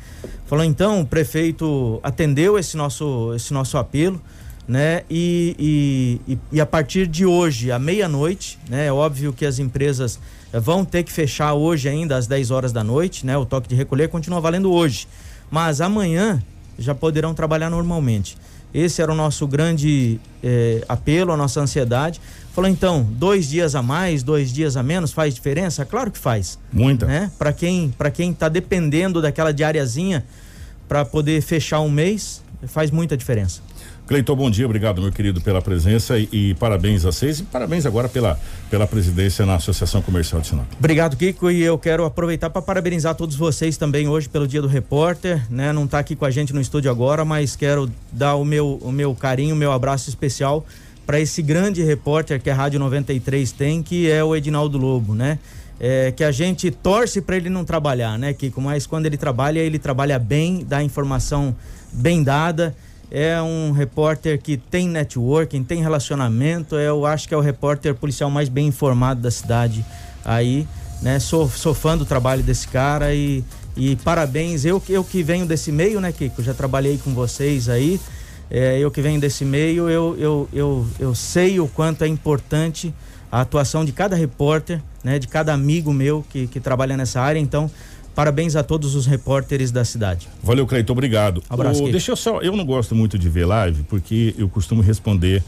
Falou 0.46 0.64
então, 0.64 1.00
o 1.00 1.06
prefeito 1.06 2.00
atendeu 2.02 2.58
esse 2.58 2.76
nosso, 2.76 3.32
esse 3.34 3.52
nosso 3.52 3.78
apelo, 3.78 4.20
né? 4.66 5.02
E, 5.08 6.18
e, 6.26 6.38
e 6.52 6.60
a 6.60 6.66
partir 6.66 7.06
de 7.06 7.24
hoje, 7.24 7.70
à 7.70 7.78
meia-noite, 7.78 8.58
né? 8.68 8.86
É 8.86 8.92
óbvio 8.92 9.32
que 9.32 9.46
as 9.46 9.58
empresas 9.58 10.18
vão 10.52 10.84
ter 10.84 11.04
que 11.04 11.12
fechar 11.12 11.54
hoje 11.54 11.88
ainda 11.88 12.16
às 12.16 12.26
10 12.26 12.50
horas 12.50 12.72
da 12.72 12.82
noite, 12.82 13.24
né? 13.24 13.36
O 13.36 13.46
toque 13.46 13.68
de 13.68 13.74
recolher 13.74 14.08
continua 14.08 14.40
valendo 14.40 14.72
hoje. 14.72 15.06
Mas 15.50 15.80
amanhã 15.80 16.42
já 16.78 16.94
poderão 16.94 17.34
trabalhar 17.34 17.70
normalmente. 17.70 18.36
Esse 18.72 19.02
era 19.02 19.10
o 19.10 19.14
nosso 19.14 19.46
grande 19.46 20.20
eh, 20.42 20.84
apelo, 20.88 21.32
a 21.32 21.36
nossa 21.36 21.60
ansiedade. 21.60 22.20
Falou 22.52 22.70
então, 22.70 23.06
dois 23.12 23.48
dias 23.48 23.74
a 23.74 23.82
mais, 23.82 24.22
dois 24.22 24.52
dias 24.52 24.76
a 24.76 24.82
menos 24.82 25.12
faz 25.12 25.34
diferença? 25.34 25.84
Claro 25.84 26.10
que 26.10 26.18
faz. 26.18 26.58
Muita. 26.72 27.06
Né? 27.06 27.30
Para 27.38 27.52
quem 27.52 27.92
para 27.96 28.10
quem 28.10 28.30
está 28.30 28.48
dependendo 28.48 29.20
daquela 29.20 29.52
diariazinha 29.52 30.24
para 30.88 31.04
poder 31.04 31.40
fechar 31.40 31.80
um 31.80 31.90
mês, 31.90 32.42
faz 32.66 32.90
muita 32.90 33.16
diferença. 33.16 33.60
Cleiton, 34.10 34.34
bom 34.34 34.50
dia, 34.50 34.64
obrigado 34.66 35.00
meu 35.00 35.12
querido 35.12 35.40
pela 35.40 35.62
presença 35.62 36.18
e, 36.18 36.28
e, 36.32 36.54
parabéns 36.54 37.04
a 37.04 37.12
vocês 37.12 37.38
e 37.38 37.42
parabéns 37.44 37.86
agora 37.86 38.08
pela, 38.08 38.40
pela 38.68 38.84
presidência 38.84 39.46
na 39.46 39.54
Associação 39.54 40.02
Comercial 40.02 40.40
de 40.40 40.48
Sinop. 40.48 40.66
Obrigado, 40.76 41.16
Kiko, 41.16 41.48
e 41.48 41.62
eu 41.62 41.78
quero 41.78 42.04
aproveitar 42.04 42.50
para 42.50 42.60
parabenizar 42.60 43.14
todos 43.14 43.36
vocês 43.36 43.76
também 43.76 44.08
hoje 44.08 44.28
pelo 44.28 44.48
Dia 44.48 44.60
do 44.60 44.66
Repórter, 44.66 45.46
né? 45.48 45.72
Não 45.72 45.84
está 45.84 46.00
aqui 46.00 46.16
com 46.16 46.24
a 46.24 46.30
gente 46.32 46.52
no 46.52 46.60
estúdio 46.60 46.90
agora, 46.90 47.24
mas 47.24 47.54
quero 47.54 47.88
dar 48.10 48.34
o 48.34 48.44
meu, 48.44 48.80
o 48.82 48.90
meu 48.90 49.14
carinho, 49.14 49.54
o 49.54 49.58
meu 49.58 49.70
abraço 49.70 50.08
especial 50.08 50.66
para 51.06 51.20
esse 51.20 51.40
grande 51.40 51.80
repórter 51.84 52.42
que 52.42 52.50
a 52.50 52.54
Rádio 52.54 52.80
93 52.80 53.52
tem, 53.52 53.80
que 53.80 54.10
é 54.10 54.24
o 54.24 54.34
Edinaldo 54.34 54.76
Lobo, 54.76 55.14
né? 55.14 55.38
É, 55.78 56.10
que 56.10 56.24
a 56.24 56.32
gente 56.32 56.68
torce 56.72 57.22
para 57.22 57.36
ele 57.36 57.48
não 57.48 57.64
trabalhar, 57.64 58.18
né, 58.18 58.32
Kiko? 58.32 58.60
Mas 58.60 58.88
quando 58.88 59.06
ele 59.06 59.16
trabalha, 59.16 59.60
ele 59.60 59.78
trabalha 59.78 60.18
bem, 60.18 60.66
dá 60.68 60.82
informação 60.82 61.54
bem 61.92 62.24
dada. 62.24 62.74
É 63.10 63.42
um 63.42 63.72
repórter 63.72 64.40
que 64.40 64.56
tem 64.56 64.88
networking, 64.88 65.64
tem 65.64 65.82
relacionamento. 65.82 66.76
É, 66.76 66.88
eu 66.88 67.04
acho 67.04 67.26
que 67.26 67.34
é 67.34 67.36
o 67.36 67.40
repórter 67.40 67.94
policial 67.94 68.30
mais 68.30 68.48
bem 68.48 68.68
informado 68.68 69.20
da 69.20 69.30
cidade 69.30 69.84
aí, 70.24 70.66
né? 71.02 71.18
Sou, 71.18 71.48
sou 71.48 71.74
fã 71.74 71.98
do 71.98 72.04
trabalho 72.04 72.42
desse 72.42 72.68
cara 72.68 73.12
e, 73.12 73.42
e 73.76 73.96
parabéns. 73.96 74.64
Eu, 74.64 74.80
eu 74.88 75.02
que 75.02 75.22
venho 75.22 75.44
desse 75.44 75.72
meio, 75.72 76.00
né, 76.00 76.12
Kiko? 76.12 76.42
Já 76.42 76.54
trabalhei 76.54 76.98
com 76.98 77.12
vocês 77.12 77.68
aí. 77.68 78.00
É, 78.50 78.78
eu 78.78 78.90
que 78.90 79.00
venho 79.00 79.20
desse 79.20 79.44
meio, 79.44 79.88
eu, 79.88 80.16
eu, 80.18 80.48
eu, 80.52 80.86
eu 80.98 81.14
sei 81.14 81.60
o 81.60 81.68
quanto 81.68 82.02
é 82.02 82.08
importante 82.08 82.92
a 83.30 83.42
atuação 83.42 83.84
de 83.84 83.92
cada 83.92 84.16
repórter, 84.16 84.82
né, 85.04 85.20
de 85.20 85.28
cada 85.28 85.54
amigo 85.54 85.92
meu 85.92 86.24
que, 86.28 86.48
que 86.48 86.58
trabalha 86.58 86.96
nessa 86.96 87.20
área. 87.20 87.38
Então, 87.38 87.70
parabéns 88.14 88.56
a 88.56 88.62
todos 88.62 88.94
os 88.94 89.06
repórteres 89.06 89.70
da 89.70 89.84
cidade. 89.84 90.28
Valeu, 90.42 90.66
Cleiton, 90.66 90.92
obrigado. 90.92 91.42
Abraço, 91.48 91.84
deixa 91.90 92.12
eu 92.12 92.16
só, 92.16 92.40
eu 92.40 92.56
não 92.56 92.64
gosto 92.64 92.94
muito 92.94 93.18
de 93.18 93.28
ver 93.28 93.46
live 93.46 93.82
porque 93.84 94.34
eu 94.38 94.48
costumo 94.48 94.82
responder 94.82 95.42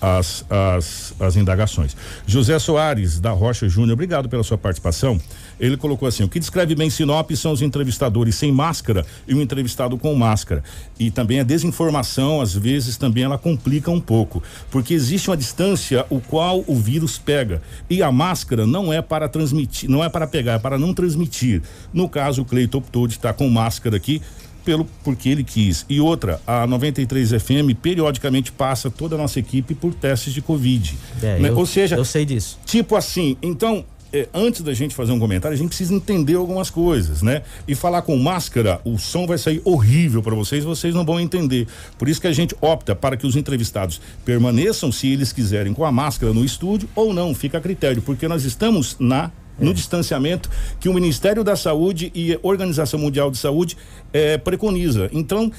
as, 0.00 0.44
as, 0.48 1.14
as 1.18 1.36
indagações. 1.36 1.96
José 2.26 2.58
Soares, 2.58 3.20
da 3.20 3.30
Rocha 3.30 3.68
Júnior, 3.68 3.94
obrigado 3.94 4.28
pela 4.28 4.42
sua 4.42 4.56
participação. 4.56 5.20
Ele 5.58 5.76
colocou 5.76 6.08
assim: 6.08 6.22
o 6.24 6.28
que 6.28 6.38
descreve 6.38 6.74
bem 6.74 6.90
Sinop 6.90 7.30
são 7.32 7.52
os 7.52 7.62
entrevistadores 7.62 8.34
sem 8.34 8.52
máscara 8.52 9.04
e 9.26 9.34
o 9.34 9.42
entrevistado 9.42 9.96
com 9.98 10.14
máscara. 10.14 10.62
E 10.98 11.10
também 11.10 11.40
a 11.40 11.42
desinformação, 11.44 12.40
às 12.40 12.54
vezes, 12.54 12.96
também 12.96 13.24
ela 13.24 13.38
complica 13.38 13.90
um 13.90 14.00
pouco, 14.00 14.42
porque 14.70 14.94
existe 14.94 15.30
uma 15.30 15.36
distância 15.36 16.06
o 16.10 16.20
qual 16.20 16.64
o 16.66 16.76
vírus 16.76 17.18
pega. 17.18 17.62
E 17.88 18.02
a 18.02 18.12
máscara 18.12 18.66
não 18.66 18.92
é 18.92 19.02
para 19.02 19.28
transmitir, 19.28 19.88
não 19.88 20.02
é 20.02 20.08
para 20.08 20.26
pegar, 20.26 20.54
é 20.54 20.58
para 20.58 20.78
não 20.78 20.94
transmitir. 20.94 21.62
No 21.92 22.08
caso, 22.08 22.42
o 22.42 22.44
Cleiton 22.44 22.78
optou 22.78 23.06
de 23.06 23.14
estar 23.14 23.32
com 23.32 23.48
máscara 23.48 23.96
aqui 23.96 24.22
pelo 24.68 24.84
porque 25.02 25.30
ele 25.30 25.42
quis. 25.42 25.86
E 25.88 25.98
outra, 25.98 26.40
a 26.46 26.66
93 26.66 27.30
FM 27.30 27.74
periodicamente 27.80 28.52
passa 28.52 28.90
toda 28.90 29.14
a 29.14 29.18
nossa 29.18 29.38
equipe 29.38 29.74
por 29.74 29.94
testes 29.94 30.34
de 30.34 30.42
Covid. 30.42 30.98
É, 31.22 31.38
né? 31.38 31.48
eu, 31.48 31.56
Ou 31.56 31.64
seja, 31.64 31.96
eu 31.96 32.04
sei 32.04 32.26
disso. 32.26 32.58
tipo 32.66 32.94
assim, 32.94 33.34
então 33.40 33.84
é, 34.12 34.28
antes 34.32 34.62
da 34.62 34.72
gente 34.72 34.94
fazer 34.94 35.12
um 35.12 35.18
comentário, 35.18 35.54
a 35.54 35.58
gente 35.58 35.68
precisa 35.68 35.94
entender 35.94 36.34
algumas 36.34 36.70
coisas, 36.70 37.22
né? 37.22 37.42
E 37.66 37.74
falar 37.74 38.02
com 38.02 38.16
máscara, 38.16 38.80
o 38.84 38.98
som 38.98 39.26
vai 39.26 39.38
sair 39.38 39.60
horrível 39.64 40.22
para 40.22 40.34
vocês, 40.34 40.64
vocês 40.64 40.94
não 40.94 41.04
vão 41.04 41.20
entender. 41.20 41.66
Por 41.98 42.08
isso 42.08 42.20
que 42.20 42.26
a 42.26 42.32
gente 42.32 42.54
opta 42.60 42.94
para 42.94 43.16
que 43.16 43.26
os 43.26 43.36
entrevistados 43.36 44.00
permaneçam, 44.24 44.90
se 44.90 45.08
eles 45.08 45.32
quiserem, 45.32 45.74
com 45.74 45.84
a 45.84 45.92
máscara 45.92 46.32
no 46.32 46.44
estúdio 46.44 46.88
ou 46.94 47.12
não, 47.12 47.34
fica 47.34 47.58
a 47.58 47.60
critério, 47.60 48.02
porque 48.02 48.26
nós 48.26 48.44
estamos 48.44 48.96
na 48.98 49.30
no 49.58 49.74
distanciamento 49.74 50.48
que 50.78 50.88
o 50.88 50.94
Ministério 50.94 51.42
da 51.42 51.56
Saúde 51.56 52.12
e 52.14 52.32
a 52.32 52.38
Organização 52.42 53.00
Mundial 53.00 53.28
de 53.28 53.38
Saúde 53.38 53.76
eh, 54.12 54.38
preconiza. 54.38 55.10
Então, 55.12 55.50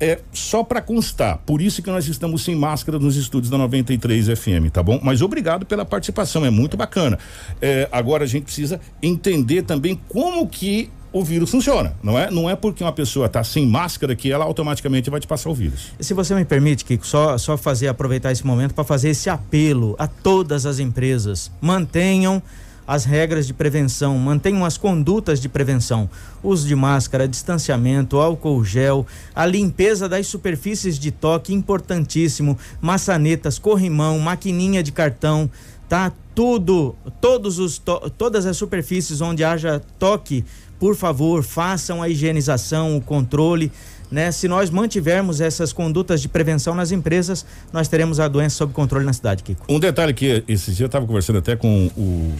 é 0.00 0.20
só 0.32 0.62
para 0.62 0.80
constar, 0.80 1.38
por 1.46 1.62
isso 1.62 1.82
que 1.82 1.90
nós 1.90 2.06
estamos 2.06 2.44
sem 2.44 2.54
máscara 2.54 2.98
nos 2.98 3.16
estúdios 3.16 3.50
da 3.50 3.58
93 3.58 4.38
FM, 4.38 4.70
tá 4.72 4.82
bom? 4.82 5.00
Mas 5.02 5.22
obrigado 5.22 5.64
pela 5.64 5.84
participação, 5.84 6.44
é 6.44 6.50
muito 6.50 6.76
bacana. 6.76 7.18
É, 7.60 7.88
agora 7.90 8.24
a 8.24 8.26
gente 8.26 8.44
precisa 8.44 8.80
entender 9.02 9.62
também 9.62 9.98
como 10.08 10.46
que 10.46 10.90
o 11.12 11.24
vírus 11.24 11.50
funciona, 11.50 11.94
não 12.02 12.18
é? 12.18 12.30
Não 12.30 12.50
é 12.50 12.54
porque 12.54 12.84
uma 12.84 12.92
pessoa 12.92 13.26
está 13.26 13.42
sem 13.42 13.66
máscara 13.66 14.14
que 14.14 14.30
ela 14.30 14.44
automaticamente 14.44 15.08
vai 15.08 15.18
te 15.18 15.26
passar 15.26 15.48
o 15.48 15.54
vírus. 15.54 15.92
Se 15.98 16.12
você 16.12 16.34
me 16.34 16.44
permite, 16.44 16.84
Kiko, 16.84 17.06
só, 17.06 17.38
só 17.38 17.56
fazer 17.56 17.88
aproveitar 17.88 18.32
esse 18.32 18.46
momento 18.46 18.74
para 18.74 18.84
fazer 18.84 19.10
esse 19.10 19.30
apelo 19.30 19.96
a 19.98 20.06
todas 20.06 20.66
as 20.66 20.78
empresas. 20.78 21.50
Mantenham 21.60 22.42
as 22.86 23.04
regras 23.04 23.46
de 23.46 23.52
prevenção, 23.52 24.16
mantenham 24.18 24.64
as 24.64 24.78
condutas 24.78 25.40
de 25.40 25.48
prevenção, 25.48 26.08
uso 26.42 26.66
de 26.66 26.76
máscara, 26.76 27.26
distanciamento, 27.26 28.18
álcool 28.18 28.64
gel, 28.64 29.06
a 29.34 29.44
limpeza 29.44 30.08
das 30.08 30.26
superfícies 30.26 30.98
de 30.98 31.10
toque, 31.10 31.52
importantíssimo, 31.52 32.56
maçanetas, 32.80 33.58
corrimão, 33.58 34.18
maquininha 34.18 34.82
de 34.82 34.92
cartão, 34.92 35.50
tá? 35.88 36.12
Tudo, 36.34 36.94
todos 37.18 37.58
os 37.58 37.80
todas 38.18 38.44
as 38.44 38.58
superfícies 38.58 39.22
onde 39.22 39.42
haja 39.42 39.80
toque, 39.98 40.44
por 40.78 40.94
favor, 40.94 41.42
façam 41.42 42.02
a 42.02 42.08
higienização, 42.10 42.96
o 42.96 43.00
controle. 43.00 43.72
Né? 44.10 44.30
Se 44.30 44.46
nós 44.46 44.70
mantivermos 44.70 45.40
essas 45.40 45.72
condutas 45.72 46.20
de 46.20 46.28
prevenção 46.28 46.74
nas 46.74 46.92
empresas, 46.92 47.44
nós 47.72 47.88
teremos 47.88 48.20
a 48.20 48.28
doença 48.28 48.56
sob 48.56 48.72
controle 48.72 49.04
na 49.04 49.14
cidade, 49.14 49.42
Kiko. 49.42 49.64
Um 49.68 49.80
detalhe 49.80 50.12
que 50.12 50.44
esses 50.46 50.76
dias 50.76 50.80
eu 50.80 50.86
estava 50.86 51.06
conversando 51.06 51.38
até 51.38 51.56
com 51.56 51.90
o 51.96 52.32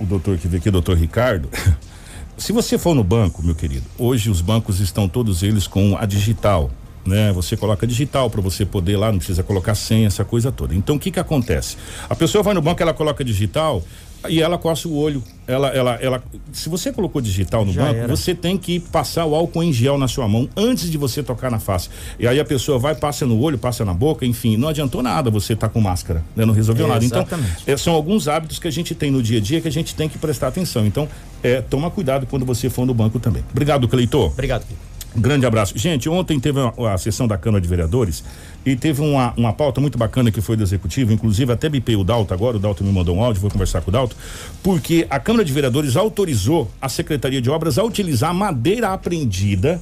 o 0.00 0.04
doutor 0.04 0.38
que 0.38 0.48
veio 0.48 0.60
aqui, 0.60 0.68
o 0.68 0.72
doutor 0.72 0.96
Ricardo. 0.96 1.48
Se 2.36 2.52
você 2.52 2.78
for 2.78 2.94
no 2.94 3.04
banco, 3.04 3.42
meu 3.42 3.54
querido, 3.54 3.84
hoje 3.98 4.30
os 4.30 4.40
bancos 4.40 4.80
estão 4.80 5.06
todos 5.06 5.42
eles 5.42 5.66
com 5.66 5.94
a 5.98 6.06
digital, 6.06 6.70
né? 7.04 7.30
Você 7.32 7.54
coloca 7.54 7.86
digital 7.86 8.30
para 8.30 8.40
você 8.40 8.64
poder 8.64 8.96
lá, 8.96 9.12
não 9.12 9.18
precisa 9.18 9.42
colocar 9.42 9.74
senha, 9.74 10.06
essa 10.06 10.24
coisa 10.24 10.50
toda. 10.50 10.74
Então 10.74 10.96
o 10.96 10.98
que 10.98 11.10
que 11.10 11.20
acontece? 11.20 11.76
A 12.08 12.16
pessoa 12.16 12.42
vai 12.42 12.54
no 12.54 12.62
banco, 12.62 12.82
ela 12.82 12.94
coloca 12.94 13.22
digital, 13.22 13.84
e 14.28 14.40
ela 14.40 14.58
coça 14.58 14.88
o 14.88 14.96
olho. 14.96 15.22
Ela, 15.46 15.68
ela, 15.68 15.94
ela, 15.94 16.22
se 16.52 16.68
você 16.68 16.92
colocou 16.92 17.20
digital 17.20 17.64
no 17.64 17.72
Já 17.72 17.86
banco, 17.86 17.96
era. 18.00 18.16
você 18.16 18.34
tem 18.34 18.56
que 18.56 18.78
passar 18.78 19.24
o 19.24 19.34
álcool 19.34 19.62
em 19.62 19.72
gel 19.72 19.98
na 19.98 20.06
sua 20.06 20.28
mão 20.28 20.48
antes 20.56 20.90
de 20.90 20.96
você 20.96 21.22
tocar 21.22 21.50
na 21.50 21.58
face. 21.58 21.88
E 22.18 22.26
aí 22.26 22.38
a 22.38 22.44
pessoa 22.44 22.78
vai, 22.78 22.94
passa 22.94 23.26
no 23.26 23.40
olho, 23.40 23.58
passa 23.58 23.84
na 23.84 23.92
boca, 23.92 24.24
enfim, 24.24 24.56
não 24.56 24.68
adiantou 24.68 25.02
nada 25.02 25.30
você 25.30 25.54
estar 25.54 25.68
tá 25.68 25.72
com 25.72 25.80
máscara, 25.80 26.22
né? 26.36 26.44
Não 26.44 26.54
resolveu 26.54 26.86
é, 26.86 26.88
nada. 26.88 27.04
Então, 27.04 27.26
é, 27.66 27.76
são 27.76 27.94
alguns 27.94 28.28
hábitos 28.28 28.58
que 28.58 28.68
a 28.68 28.70
gente 28.70 28.94
tem 28.94 29.10
no 29.10 29.22
dia 29.22 29.38
a 29.38 29.40
dia 29.40 29.60
que 29.60 29.68
a 29.68 29.72
gente 29.72 29.94
tem 29.94 30.08
que 30.08 30.18
prestar 30.18 30.48
atenção. 30.48 30.86
Então, 30.86 31.08
é, 31.42 31.60
toma 31.60 31.90
cuidado 31.90 32.26
quando 32.26 32.44
você 32.44 32.70
for 32.70 32.86
no 32.86 32.94
banco 32.94 33.18
também. 33.18 33.42
Obrigado, 33.50 33.88
Cleitor. 33.88 34.26
Obrigado. 34.26 34.64
Um 34.70 34.89
grande 35.16 35.46
abraço. 35.46 35.76
Gente, 35.76 36.08
ontem 36.08 36.38
teve 36.38 36.60
a, 36.60 36.94
a 36.94 36.98
sessão 36.98 37.26
da 37.26 37.36
Câmara 37.36 37.60
de 37.60 37.68
Vereadores 37.68 38.22
e 38.64 38.76
teve 38.76 39.00
uma, 39.00 39.32
uma 39.36 39.52
pauta 39.52 39.80
muito 39.80 39.98
bacana 39.98 40.30
que 40.30 40.40
foi 40.40 40.56
do 40.56 40.62
Executivo, 40.62 41.12
inclusive 41.12 41.52
até 41.52 41.68
bipei 41.68 41.96
o 41.96 42.04
Dalto 42.04 42.34
agora, 42.34 42.56
o 42.56 42.60
Dalto 42.60 42.84
me 42.84 42.92
mandou 42.92 43.16
um 43.16 43.22
áudio, 43.22 43.40
vou 43.40 43.50
conversar 43.50 43.80
com 43.80 43.90
o 43.90 43.92
Dalto, 43.92 44.16
porque 44.62 45.06
a 45.10 45.18
Câmara 45.18 45.44
de 45.44 45.52
Vereadores 45.52 45.96
autorizou 45.96 46.70
a 46.80 46.88
Secretaria 46.88 47.40
de 47.40 47.50
Obras 47.50 47.78
a 47.78 47.84
utilizar 47.84 48.34
madeira 48.34 48.90
apreendida 48.90 49.80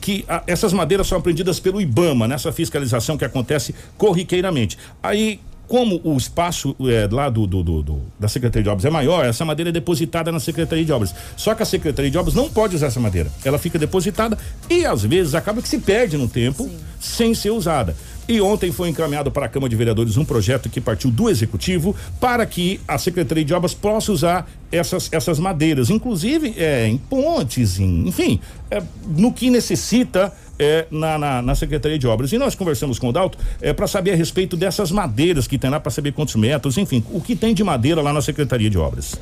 que 0.00 0.24
a, 0.28 0.42
essas 0.46 0.72
madeiras 0.72 1.06
são 1.06 1.18
apreendidas 1.18 1.60
pelo 1.60 1.80
IBAMA 1.80 2.28
nessa 2.28 2.52
fiscalização 2.52 3.16
que 3.18 3.24
acontece 3.24 3.74
corriqueiramente. 3.96 4.78
Aí 5.02 5.40
como 5.70 6.00
o 6.02 6.16
espaço 6.16 6.74
é, 6.80 7.08
lá 7.08 7.30
do, 7.30 7.46
do, 7.46 7.62
do, 7.62 7.80
do, 7.80 8.00
da 8.18 8.26
Secretaria 8.26 8.64
de 8.64 8.68
Obras 8.68 8.84
é 8.84 8.90
maior, 8.90 9.24
essa 9.24 9.44
madeira 9.44 9.68
é 9.68 9.72
depositada 9.72 10.32
na 10.32 10.40
Secretaria 10.40 10.84
de 10.84 10.90
Obras. 10.90 11.14
Só 11.36 11.54
que 11.54 11.62
a 11.62 11.64
Secretaria 11.64 12.10
de 12.10 12.18
Obras 12.18 12.34
não 12.34 12.50
pode 12.50 12.74
usar 12.74 12.88
essa 12.88 12.98
madeira. 12.98 13.30
Ela 13.44 13.56
fica 13.56 13.78
depositada 13.78 14.36
e 14.68 14.84
às 14.84 15.04
vezes 15.04 15.32
acaba 15.32 15.62
que 15.62 15.68
se 15.68 15.78
perde 15.78 16.16
no 16.16 16.26
tempo 16.26 16.64
Sim. 16.64 16.76
sem 16.98 17.34
ser 17.34 17.50
usada. 17.50 17.94
E 18.28 18.40
ontem 18.40 18.72
foi 18.72 18.88
encaminhado 18.88 19.30
para 19.30 19.46
a 19.46 19.48
Câmara 19.48 19.70
de 19.70 19.76
Vereadores 19.76 20.16
um 20.16 20.24
projeto 20.24 20.68
que 20.68 20.80
partiu 20.80 21.08
do 21.08 21.30
Executivo 21.30 21.94
para 22.18 22.44
que 22.44 22.80
a 22.88 22.98
Secretaria 22.98 23.44
de 23.44 23.54
Obras 23.54 23.72
possa 23.72 24.10
usar 24.10 24.50
essas, 24.72 25.08
essas 25.12 25.38
madeiras, 25.38 25.88
inclusive 25.88 26.52
é, 26.56 26.88
em 26.88 26.98
pontes, 26.98 27.78
em, 27.78 28.08
enfim, 28.08 28.40
é, 28.72 28.82
no 29.16 29.32
que 29.32 29.50
necessita 29.50 30.32
é, 30.60 30.86
na, 30.90 31.18
na, 31.18 31.42
na, 31.42 31.54
Secretaria 31.54 31.98
de 31.98 32.06
Obras. 32.06 32.30
E 32.32 32.38
nós 32.38 32.54
conversamos 32.54 32.98
com 32.98 33.08
o 33.08 33.12
Dalto 33.12 33.38
é, 33.62 33.72
para 33.72 33.86
saber 33.86 34.12
a 34.12 34.14
respeito 34.14 34.58
dessas 34.58 34.90
madeiras 34.90 35.46
que 35.46 35.58
tem 35.58 35.70
lá, 35.70 35.80
para 35.80 35.90
saber 35.90 36.12
quantos 36.12 36.36
metros, 36.36 36.76
enfim, 36.76 37.02
o 37.10 37.20
que 37.20 37.34
tem 37.34 37.54
de 37.54 37.64
madeira 37.64 38.02
lá 38.02 38.12
na 38.12 38.20
Secretaria 38.20 38.68
de 38.68 38.76
Obras. 38.76 39.16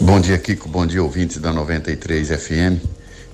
Bom 0.00 0.18
dia, 0.18 0.38
Kiko. 0.38 0.66
Bom 0.66 0.86
dia, 0.86 1.02
ouvintes 1.02 1.36
da 1.36 1.52
93 1.52 2.28
FM. 2.28 2.82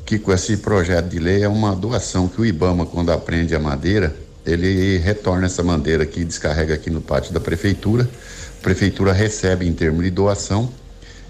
Kiko, 0.05 0.33
esse 0.33 0.57
projeto 0.57 1.09
de 1.09 1.21
lei 1.21 1.45
é 1.45 1.49
uma 1.49 1.77
doação 1.77 2.27
que 2.27 2.41
o 2.41 2.45
Ibama, 2.45 2.85
quando 2.85 3.13
aprende 3.13 3.55
a 3.55 3.61
madeira, 3.61 4.15
ele 4.45 4.99
retorna 4.99 5.47
essa 5.47 5.63
madeira 5.63 6.03
aqui, 6.03 6.25
descarrega 6.25 6.75
aqui 6.75 6.91
no 6.91 7.01
pátio 7.01 7.33
da 7.33 7.39
prefeitura. 7.39 8.09
A 8.59 8.63
prefeitura 8.63 9.13
recebe 9.13 9.65
em 9.65 9.73
termos 9.73 10.03
de 10.03 10.11
doação 10.11 10.73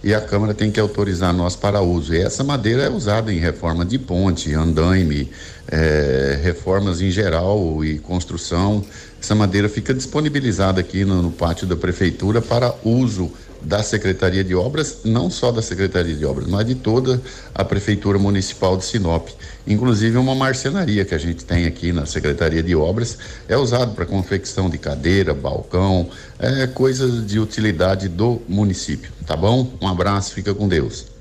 e 0.06 0.14
a 0.14 0.20
Câmara 0.20 0.54
tem 0.54 0.70
que 0.70 0.78
autorizar 0.78 1.34
nós 1.34 1.56
para 1.56 1.80
uso. 1.80 2.14
E 2.14 2.18
essa 2.18 2.44
madeira 2.44 2.84
é 2.84 2.88
usada 2.88 3.32
em 3.32 3.40
reforma 3.40 3.84
de 3.84 3.98
ponte, 3.98 4.54
andaime, 4.54 5.28
é, 5.66 6.38
reformas 6.40 7.00
em 7.00 7.10
geral 7.10 7.84
e 7.84 7.98
construção. 7.98 8.84
Essa 9.20 9.34
madeira 9.34 9.68
fica 9.68 9.92
disponibilizada 9.92 10.80
aqui 10.80 11.04
no, 11.04 11.22
no 11.22 11.32
pátio 11.32 11.66
da 11.66 11.74
Prefeitura 11.74 12.40
para 12.40 12.72
uso 12.84 13.32
da 13.66 13.82
Secretaria 13.82 14.44
de 14.44 14.54
Obras, 14.54 14.98
não 15.04 15.28
só 15.28 15.50
da 15.50 15.60
Secretaria 15.60 16.14
de 16.14 16.24
Obras, 16.24 16.46
mas 16.46 16.64
de 16.64 16.76
toda 16.76 17.20
a 17.52 17.64
Prefeitura 17.64 18.16
Municipal 18.16 18.76
de 18.76 18.84
Sinop. 18.84 19.28
Inclusive 19.66 20.16
uma 20.16 20.36
marcenaria 20.36 21.04
que 21.04 21.14
a 21.14 21.18
gente 21.18 21.44
tem 21.44 21.66
aqui 21.66 21.92
na 21.92 22.06
Secretaria 22.06 22.62
de 22.62 22.76
Obras 22.76 23.18
é 23.48 23.56
usado 23.56 23.92
para 23.92 24.06
confecção 24.06 24.70
de 24.70 24.78
cadeira, 24.78 25.34
balcão, 25.34 26.08
é 26.38 26.66
coisas 26.68 27.26
de 27.26 27.40
utilidade 27.40 28.08
do 28.08 28.40
município, 28.48 29.10
tá 29.26 29.36
bom? 29.36 29.72
Um 29.82 29.88
abraço, 29.88 30.32
fica 30.32 30.54
com 30.54 30.68
Deus. 30.68 31.15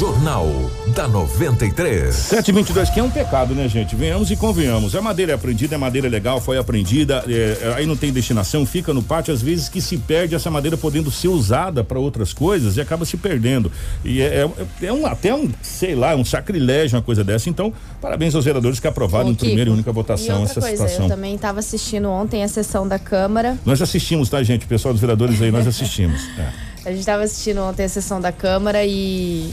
Jornal 0.00 0.48
da 0.96 1.06
93. 1.06 2.14
722, 2.14 2.88
que 2.88 3.00
é 3.00 3.02
um 3.02 3.10
pecado, 3.10 3.54
né, 3.54 3.68
gente? 3.68 3.94
Venhamos 3.94 4.30
e 4.30 4.36
convenhamos. 4.36 4.96
A 4.96 5.02
madeira 5.02 5.32
é 5.32 5.34
aprendida, 5.34 5.74
é 5.74 5.78
madeira 5.78 6.08
legal, 6.08 6.40
foi 6.40 6.56
aprendida, 6.56 7.22
é, 7.28 7.74
aí 7.76 7.84
não 7.84 7.94
tem 7.94 8.10
destinação, 8.10 8.64
fica 8.64 8.94
no 8.94 9.02
pátio, 9.02 9.34
às 9.34 9.42
vezes 9.42 9.68
que 9.68 9.78
se 9.82 9.98
perde 9.98 10.34
essa 10.34 10.50
madeira 10.50 10.74
podendo 10.74 11.10
ser 11.10 11.28
usada 11.28 11.84
para 11.84 11.98
outras 11.98 12.32
coisas 12.32 12.78
e 12.78 12.80
acaba 12.80 13.04
se 13.04 13.18
perdendo. 13.18 13.70
E 14.02 14.22
é, 14.22 14.48
é, 14.80 14.86
é, 14.86 14.90
um, 14.90 15.04
até 15.04 15.34
um, 15.34 15.50
sei 15.60 15.94
lá, 15.94 16.16
um 16.16 16.24
sacrilégio 16.24 16.96
uma 16.96 17.02
coisa 17.02 17.22
dessa. 17.22 17.50
Então, 17.50 17.70
parabéns 18.00 18.34
aos 18.34 18.46
vereadores 18.46 18.80
que 18.80 18.88
aprovaram 18.88 19.28
Ô, 19.28 19.32
em 19.32 19.34
primeira 19.34 19.68
e 19.68 19.72
única 19.74 19.92
votação 19.92 20.40
e 20.40 20.44
essa 20.44 20.62
coisa, 20.62 20.76
situação. 20.76 21.04
Eu 21.04 21.10
também 21.10 21.34
estava 21.34 21.58
assistindo 21.58 22.08
ontem 22.08 22.42
a 22.42 22.48
sessão 22.48 22.88
da 22.88 22.98
Câmara. 22.98 23.58
Nós 23.66 23.82
assistimos, 23.82 24.30
tá, 24.30 24.42
gente? 24.42 24.64
O 24.64 24.68
pessoal 24.68 24.94
dos 24.94 25.00
vereadores 25.02 25.42
aí, 25.42 25.50
nós 25.50 25.66
assistimos. 25.66 26.22
É. 26.38 26.70
A 26.82 26.88
gente 26.88 27.00
estava 27.00 27.22
assistindo 27.22 27.60
ontem 27.60 27.84
a 27.84 27.88
sessão 27.90 28.22
da 28.22 28.32
Câmara 28.32 28.82
e 28.86 29.52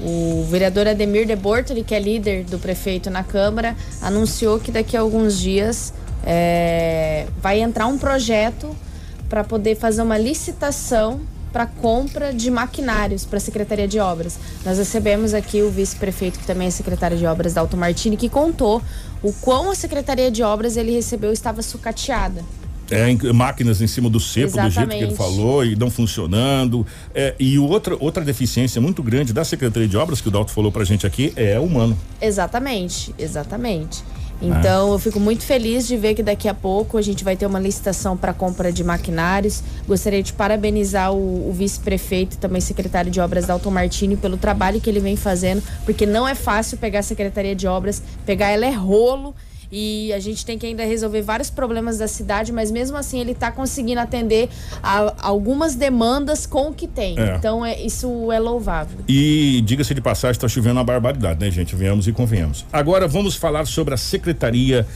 o 0.00 0.44
vereador 0.48 0.88
Ademir 0.88 1.26
de 1.26 1.36
Bortoli, 1.36 1.84
que 1.84 1.94
é 1.94 1.98
líder 1.98 2.44
do 2.44 2.58
prefeito 2.58 3.10
na 3.10 3.22
Câmara, 3.22 3.76
anunciou 4.02 4.58
que 4.58 4.72
daqui 4.72 4.96
a 4.96 5.00
alguns 5.00 5.38
dias 5.38 5.92
é, 6.24 7.26
vai 7.40 7.60
entrar 7.60 7.86
um 7.86 7.98
projeto 7.98 8.74
para 9.28 9.44
poder 9.44 9.76
fazer 9.76 10.02
uma 10.02 10.18
licitação 10.18 11.20
para 11.52 11.66
compra 11.66 12.32
de 12.32 12.50
maquinários 12.50 13.24
para 13.24 13.36
a 13.36 13.40
Secretaria 13.40 13.86
de 13.86 14.00
Obras. 14.00 14.36
Nós 14.64 14.76
recebemos 14.76 15.32
aqui 15.32 15.62
o 15.62 15.70
vice-prefeito, 15.70 16.40
que 16.40 16.46
também 16.46 16.66
é 16.66 16.70
secretário 16.70 17.16
de 17.16 17.24
Obras, 17.26 17.54
Dalton 17.54 17.76
Martini, 17.76 18.16
que 18.16 18.28
contou 18.28 18.82
o 19.22 19.32
quão 19.34 19.70
a 19.70 19.74
Secretaria 19.76 20.32
de 20.32 20.42
Obras 20.42 20.76
ele 20.76 20.90
recebeu 20.90 21.32
estava 21.32 21.62
sucateada. 21.62 22.42
É, 22.90 23.10
em, 23.10 23.18
máquinas 23.32 23.80
em 23.80 23.86
cima 23.86 24.10
do 24.10 24.18
Exatamente. 24.18 24.60
do 24.62 24.70
jeito 24.70 24.88
que 24.90 25.04
ele 25.04 25.14
falou, 25.14 25.64
e 25.64 25.74
não 25.76 25.90
funcionando. 25.90 26.86
É, 27.14 27.34
e 27.38 27.58
outra, 27.58 27.96
outra 27.98 28.24
deficiência 28.24 28.80
muito 28.80 29.02
grande 29.02 29.32
da 29.32 29.44
Secretaria 29.44 29.88
de 29.88 29.96
Obras, 29.96 30.20
que 30.20 30.28
o 30.28 30.30
Dalton 30.30 30.52
falou 30.52 30.70
pra 30.70 30.84
gente 30.84 31.06
aqui, 31.06 31.32
é 31.36 31.58
humano. 31.58 31.96
Exatamente, 32.20 33.14
exatamente. 33.18 34.02
Então, 34.42 34.92
eu 34.92 34.98
fico 34.98 35.18
muito 35.18 35.44
feliz 35.44 35.86
de 35.86 35.96
ver 35.96 36.14
que 36.14 36.22
daqui 36.22 36.48
a 36.48 36.54
pouco 36.54 36.98
a 36.98 37.02
gente 37.02 37.24
vai 37.24 37.36
ter 37.36 37.46
uma 37.46 37.58
licitação 37.58 38.16
para 38.16 38.34
compra 38.34 38.72
de 38.72 38.84
maquinários. 38.84 39.62
Gostaria 39.86 40.22
de 40.22 40.32
parabenizar 40.32 41.12
o, 41.12 41.48
o 41.48 41.52
vice-prefeito 41.52 42.34
e 42.34 42.38
também 42.38 42.60
secretário 42.60 43.10
de 43.10 43.20
obras 43.20 43.46
Dalton 43.46 43.70
Martini 43.70 44.16
pelo 44.16 44.36
trabalho 44.36 44.80
que 44.80 44.90
ele 44.90 45.00
vem 45.00 45.16
fazendo, 45.16 45.62
porque 45.84 46.04
não 46.04 46.26
é 46.26 46.34
fácil 46.34 46.76
pegar 46.78 47.00
a 47.00 47.02
Secretaria 47.02 47.54
de 47.54 47.66
Obras, 47.66 48.02
pegar 48.26 48.48
ela 48.50 48.66
é 48.66 48.70
rolo 48.70 49.34
e 49.76 50.12
a 50.12 50.20
gente 50.20 50.46
tem 50.46 50.56
que 50.56 50.64
ainda 50.64 50.84
resolver 50.84 51.20
vários 51.20 51.50
problemas 51.50 51.98
da 51.98 52.06
cidade, 52.06 52.52
mas 52.52 52.70
mesmo 52.70 52.96
assim 52.96 53.18
ele 53.18 53.32
está 53.32 53.50
conseguindo 53.50 54.00
atender 54.00 54.48
a 54.80 55.12
algumas 55.26 55.74
demandas 55.74 56.46
com 56.46 56.68
o 56.68 56.72
que 56.72 56.86
tem. 56.86 57.18
É. 57.18 57.34
Então 57.34 57.66
é, 57.66 57.82
isso 57.82 58.30
é 58.30 58.38
louvável. 58.38 58.98
E 59.08 59.60
diga-se 59.66 59.92
de 59.92 60.00
passagem, 60.00 60.36
está 60.36 60.46
chovendo 60.46 60.76
uma 60.76 60.84
barbaridade, 60.84 61.40
né, 61.40 61.50
gente? 61.50 61.74
Venhamos 61.74 62.06
e 62.06 62.12
convenhamos. 62.12 62.64
Agora 62.72 63.08
vamos 63.08 63.34
falar 63.34 63.66
sobre 63.66 63.94
a 63.94 63.96
Secretaria 63.96 64.86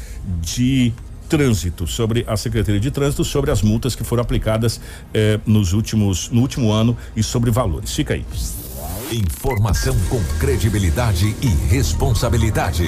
de 0.41 0.93
Trânsito, 1.29 1.85
sobre 1.85 2.25
a 2.29 2.37
Secretaria 2.37 2.81
de 2.81 2.93
Trânsito, 2.93 3.25
sobre 3.25 3.51
as 3.51 3.63
multas 3.63 3.97
que 3.97 4.05
foram 4.05 4.23
aplicadas 4.23 4.81
eh, 5.13 5.41
nos 5.45 5.73
últimos, 5.73 6.31
no 6.31 6.41
último 6.41 6.71
ano 6.71 6.97
e 7.17 7.23
sobre 7.23 7.51
valores. 7.51 7.93
Fica 7.93 8.15
aí. 8.15 8.25
Informação 9.13 9.97
com 10.09 10.23
credibilidade 10.39 11.35
e 11.43 11.49
responsabilidade. 11.69 12.85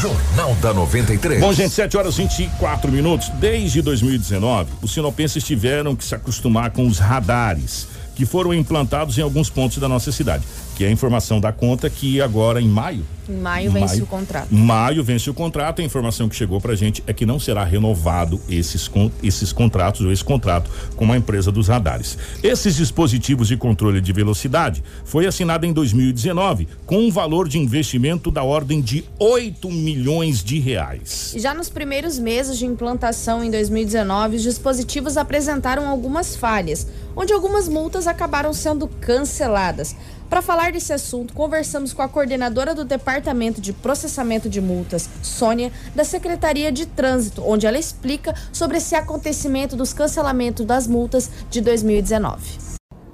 Jornal 0.00 0.54
da 0.56 0.74
93. 0.74 1.40
Bom, 1.40 1.52
gente, 1.52 1.72
7 1.72 1.96
horas 1.96 2.16
24 2.16 2.92
minutos. 2.92 3.28
Desde 3.40 3.80
2019, 3.82 4.70
os 4.82 4.92
sinopenses 4.92 5.42
tiveram 5.42 5.96
que 5.96 6.04
se 6.04 6.14
acostumar 6.14 6.70
com 6.70 6.86
os 6.86 6.98
radares 6.98 7.88
que 8.14 8.24
foram 8.24 8.54
implantados 8.54 9.18
em 9.18 9.22
alguns 9.22 9.50
pontos 9.50 9.78
da 9.78 9.88
nossa 9.88 10.10
cidade 10.10 10.44
que 10.76 10.84
é 10.84 10.88
a 10.88 10.90
informação 10.90 11.40
da 11.40 11.50
conta 11.52 11.88
que 11.88 12.20
agora 12.20 12.60
em 12.60 12.68
maio. 12.68 13.04
Em 13.28 13.36
maio 13.36 13.70
vence 13.70 13.94
maio, 13.94 14.04
o 14.04 14.06
contrato. 14.06 14.54
Maio 14.54 15.04
vence 15.04 15.30
o 15.30 15.34
contrato. 15.34 15.80
A 15.80 15.84
informação 15.84 16.28
que 16.28 16.36
chegou 16.36 16.60
pra 16.60 16.74
gente 16.74 17.02
é 17.06 17.12
que 17.12 17.26
não 17.26 17.38
será 17.38 17.64
renovado 17.64 18.40
esses, 18.48 18.90
esses 19.22 19.52
contratos 19.52 20.00
ou 20.02 20.12
esse 20.12 20.24
contrato 20.24 20.70
com 20.94 21.10
a 21.12 21.16
empresa 21.16 21.50
dos 21.50 21.68
radares. 21.68 22.16
Esses 22.42 22.76
dispositivos 22.76 23.48
de 23.48 23.56
controle 23.56 24.00
de 24.00 24.12
velocidade 24.12 24.82
foi 25.04 25.26
assinado 25.26 25.66
em 25.66 25.72
2019 25.72 26.68
com 26.84 26.98
um 26.98 27.10
valor 27.10 27.48
de 27.48 27.58
investimento 27.58 28.30
da 28.30 28.42
ordem 28.42 28.80
de 28.80 29.04
8 29.18 29.70
milhões 29.70 30.42
de 30.42 30.58
reais. 30.58 31.34
Já 31.36 31.54
nos 31.54 31.68
primeiros 31.68 32.18
meses 32.18 32.58
de 32.58 32.66
implantação 32.66 33.42
em 33.42 33.50
2019, 33.50 34.36
os 34.36 34.42
dispositivos 34.42 35.16
apresentaram 35.16 35.88
algumas 35.88 36.36
falhas, 36.36 36.86
onde 37.14 37.32
algumas 37.32 37.68
multas 37.68 38.06
acabaram 38.06 38.52
sendo 38.52 38.86
canceladas. 38.86 39.96
Para 40.28 40.42
falar 40.42 40.72
desse 40.72 40.92
assunto, 40.92 41.32
conversamos 41.32 41.92
com 41.92 42.02
a 42.02 42.08
coordenadora 42.08 42.74
do 42.74 42.84
Departamento 42.84 43.60
de 43.60 43.72
Processamento 43.72 44.48
de 44.48 44.60
Multas, 44.60 45.08
Sônia, 45.22 45.70
da 45.94 46.04
Secretaria 46.04 46.72
de 46.72 46.84
Trânsito, 46.84 47.42
onde 47.46 47.66
ela 47.66 47.78
explica 47.78 48.34
sobre 48.52 48.78
esse 48.78 48.96
acontecimento 48.96 49.76
dos 49.76 49.92
cancelamentos 49.92 50.66
das 50.66 50.88
multas 50.88 51.30
de 51.48 51.60
2019. 51.60 52.66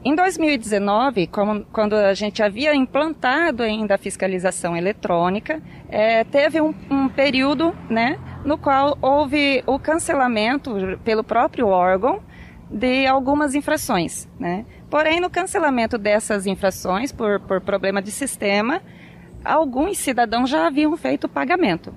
Em 0.05 0.17
2019, 0.17 1.27
como, 1.29 1.65
quando 1.67 1.95
a 1.95 2.15
gente 2.15 2.43
havia 2.43 2.75
implantado 2.75 3.63
ainda 3.63 3.95
a 3.95 3.99
fiscalização 3.99 4.75
eletrônica, 4.75 5.63
é, 5.91 6.25
teve 6.25 6.61
um, 6.61 6.75
um, 6.91 7.09
período 7.09 7.73
né, 7.91 8.19
no 8.45 8.57
qual 8.57 8.99
houve 9.01 9.63
o 9.67 9.79
cancelamento 9.79 10.99
pelo 11.05 11.23
próprio 11.23 11.69
órgão 11.69 12.21
de 12.69 13.07
algumas 13.07 13.55
infrações. 13.55 14.27
Né? 14.41 14.65
Porém, 14.93 15.21
no 15.21 15.31
cancelamento 15.31 15.97
dessas 15.97 16.47
infrações 16.47 17.11
por, 17.11 17.41
por 17.41 17.63
problema 17.63 18.03
de 18.03 18.11
sistema, 18.11 18.83
alguns 19.43 19.97
cidadãos 19.97 20.51
já 20.51 20.67
haviam 20.67 20.95
feito 20.99 21.25
o 21.25 21.29
pagamento. 21.31 21.97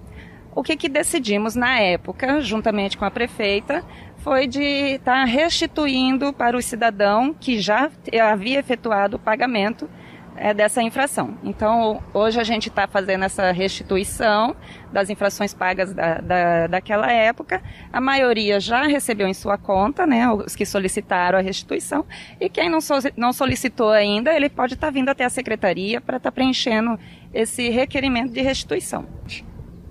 O 0.55 0.63
que, 0.63 0.77
que 0.77 0.87
decidimos 0.87 1.55
na 1.55 1.77
época, 1.77 2.39
juntamente 2.39 2.97
com 2.97 3.03
a 3.03 3.11
prefeita, 3.11 3.83
foi 4.19 4.47
de 4.47 4.61
estar 4.61 5.11
tá 5.11 5.25
restituindo 5.25 6.31
para 6.31 6.55
o 6.55 6.61
cidadão 6.61 7.33
que 7.33 7.59
já 7.59 7.91
havia 8.31 8.61
efetuado 8.61 9.17
o 9.17 9.19
pagamento 9.19 9.89
é, 10.37 10.53
dessa 10.53 10.81
infração. 10.81 11.37
Então, 11.43 12.01
hoje 12.13 12.39
a 12.39 12.43
gente 12.43 12.69
está 12.69 12.87
fazendo 12.87 13.23
essa 13.25 13.51
restituição 13.51 14.55
das 14.91 15.09
infrações 15.09 15.53
pagas 15.53 15.93
da, 15.93 16.15
da, 16.15 16.67
daquela 16.67 17.11
época. 17.11 17.61
A 17.91 18.01
maioria 18.01 18.59
já 18.59 18.83
recebeu 18.83 19.27
em 19.27 19.33
sua 19.33 19.57
conta, 19.57 20.05
né, 20.05 20.29
os 20.31 20.55
que 20.55 20.65
solicitaram 20.65 21.39
a 21.39 21.41
restituição, 21.41 22.05
e 22.39 22.49
quem 22.49 22.69
não, 22.69 22.81
so, 22.81 22.95
não 23.15 23.33
solicitou 23.33 23.89
ainda, 23.89 24.33
ele 24.33 24.49
pode 24.49 24.73
estar 24.73 24.87
tá 24.87 24.91
vindo 24.91 25.09
até 25.09 25.23
a 25.23 25.29
secretaria 25.29 26.01
para 26.01 26.17
estar 26.17 26.31
tá 26.31 26.35
preenchendo 26.35 26.99
esse 27.33 27.69
requerimento 27.69 28.31
de 28.31 28.41
restituição. 28.41 29.05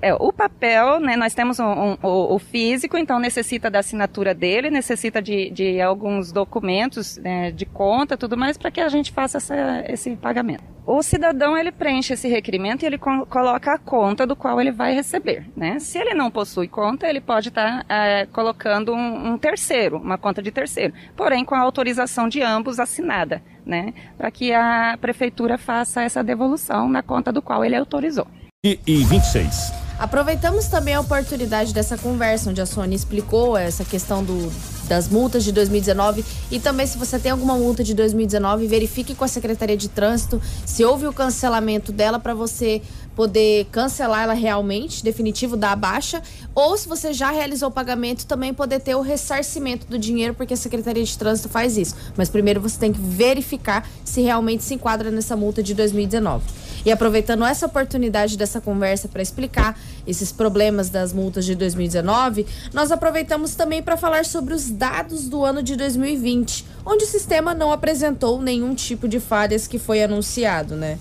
É, 0.05 0.13
o 0.21 0.31
papel, 0.31 1.01
né, 1.01 1.17
nós 1.17 1.33
temos 1.33 1.59
um, 1.59 1.65
um, 1.65 1.97
o, 2.03 2.35
o, 2.35 2.39
físico, 2.39 2.99
então 2.99 3.19
necessita 3.19 3.71
da 3.71 3.79
assinatura 3.79 4.35
dele, 4.35 4.69
necessita 4.69 5.23
de, 5.23 5.49
de 5.49 5.81
alguns 5.81 6.31
documentos 6.31 7.17
né, 7.17 7.51
de 7.51 7.65
conta, 7.65 8.15
tudo 8.15 8.37
mais, 8.37 8.59
para 8.59 8.71
que 8.71 8.83
a 8.83 8.89
gente 8.91 9.11
faça 9.13 9.39
essa, 9.39 9.83
esse 9.89 10.15
pagamento. 10.17 10.63
O 10.87 11.03
cidadão 11.03 11.57
ele 11.57 11.73
preenche 11.73 12.13
esse 12.13 12.29
requerimento 12.29 12.83
e 12.83 12.87
ele 12.87 12.99
co 12.99 13.25
coloca 13.25 13.73
a 13.73 13.79
conta 13.79 14.27
do 14.27 14.37
qual 14.37 14.61
ele 14.61 14.71
vai 14.71 14.93
receber. 14.93 15.47
Né? 15.57 15.79
Se 15.79 15.97
ele 15.97 16.13
não 16.13 16.31
possui 16.31 16.69
conta, 16.69 17.09
ele 17.09 17.23
pode 17.23 17.49
estar 17.49 17.83
tá, 17.85 17.95
é, 17.95 18.27
colocando 18.27 18.93
um, 18.93 19.33
um 19.33 19.39
terceiro, 19.39 19.97
uma 19.97 20.19
conta 20.19 20.43
de 20.43 20.53
terceiro, 20.53 20.93
porém 21.17 21.47
com 21.47 21.55
a 21.55 21.61
autorização 21.61 22.29
de 22.29 22.43
ambos 22.43 22.79
assinada, 22.79 23.43
né? 23.65 23.95
para 24.19 24.31
que 24.31 24.53
a 24.53 24.99
prefeitura 25.01 25.57
faça 25.57 26.03
essa 26.03 26.23
devolução 26.23 26.91
na 26.91 27.03
conta 27.03 27.33
do 27.33 27.41
qual 27.41 27.65
ele 27.65 27.75
autorizou. 27.75 28.27
E, 28.63 28.79
e 28.87 29.03
26. 29.05 29.84
Aproveitamos 29.99 30.67
também 30.67 30.95
a 30.95 31.01
oportunidade 31.01 31.73
dessa 31.73 31.97
conversa, 31.97 32.51
onde 32.51 32.61
a 32.61 32.67
Sônia 32.67 32.97
explicou 32.97 33.57
essa 33.57 33.85
questão 33.85 34.25
do, 34.25 34.53
das 34.89 35.09
multas 35.09 35.45
de 35.45 35.53
2019 35.53 36.25
e 36.51 36.59
também 36.59 36.85
se 36.87 36.99
você 36.99 37.17
tem 37.17 37.31
alguma 37.31 37.55
multa 37.55 37.85
de 37.85 37.95
2019, 37.95 38.67
verifique 38.67 39.15
com 39.15 39.25
a 39.25 39.29
Secretaria 39.29 39.77
de 39.77 39.89
Trânsito 39.89 40.43
se 40.67 40.85
houve 40.85 41.07
o 41.07 41.13
cancelamento 41.13 41.93
dela 41.93 42.19
para 42.19 42.35
você 42.35 42.83
poder 43.15 43.67
cancelar 43.71 44.25
ela 44.25 44.33
realmente, 44.33 45.05
definitivo, 45.05 45.57
dar 45.57 45.73
a 45.73 45.77
baixa, 45.77 46.21
ou 46.55 46.77
se 46.77 46.89
você 46.89 47.13
já 47.13 47.31
realizou 47.31 47.69
o 47.69 47.73
pagamento, 47.73 48.27
também 48.27 48.53
poder 48.53 48.81
ter 48.81 48.97
o 48.97 49.01
ressarcimento 49.01 49.87
do 49.87 49.97
dinheiro, 49.97 50.35
porque 50.35 50.55
a 50.55 50.57
Secretaria 50.57 51.05
de 51.05 51.17
Trânsito 51.17 51.49
faz 51.49 51.77
isso. 51.77 51.95
Mas 52.17 52.29
primeiro 52.29 52.61
você 52.61 52.79
tem 52.79 52.93
que 52.93 53.01
verificar 53.01 53.89
se 54.05 54.21
realmente 54.21 54.65
se 54.65 54.75
enquadra 54.75 55.13
nessa 55.13 55.37
multa 55.37 55.63
de 55.63 55.75
2019. 55.75 56.45
E 56.85 56.93
aproveitando 56.93 57.45
essa 57.45 57.66
oportunidade 57.66 58.37
dessa 58.37 58.61
conversa 58.61 59.09
para 59.09 59.22
explicar 59.22 59.78
esses 60.07 60.30
problemas 60.30 60.91
das 60.91 61.12
multas 61.12 61.45
de 61.45 61.55
2019, 61.55 62.47
nós 62.72 62.93
aproveitamos 62.93 63.55
também 63.55 63.82
para 63.82 63.97
falar 63.97 64.24
sobre 64.24 64.53
os 64.53 64.70
dados 64.70 65.28
do 65.28 65.45
ano 65.45 65.62
de 65.62 65.76
2020, 65.76 66.64
onde 66.85 67.05
o 67.05 67.07
sistema 67.07 67.55
não 67.55 67.72
apresentou 67.72 68.41
nenhum 68.41 68.74
tipo 68.74 69.09
de 69.09 69.18
falhas 69.18 69.66
que 69.66 69.78
foi 69.78 70.03
anunciado, 70.03 70.76
né? 70.76 70.99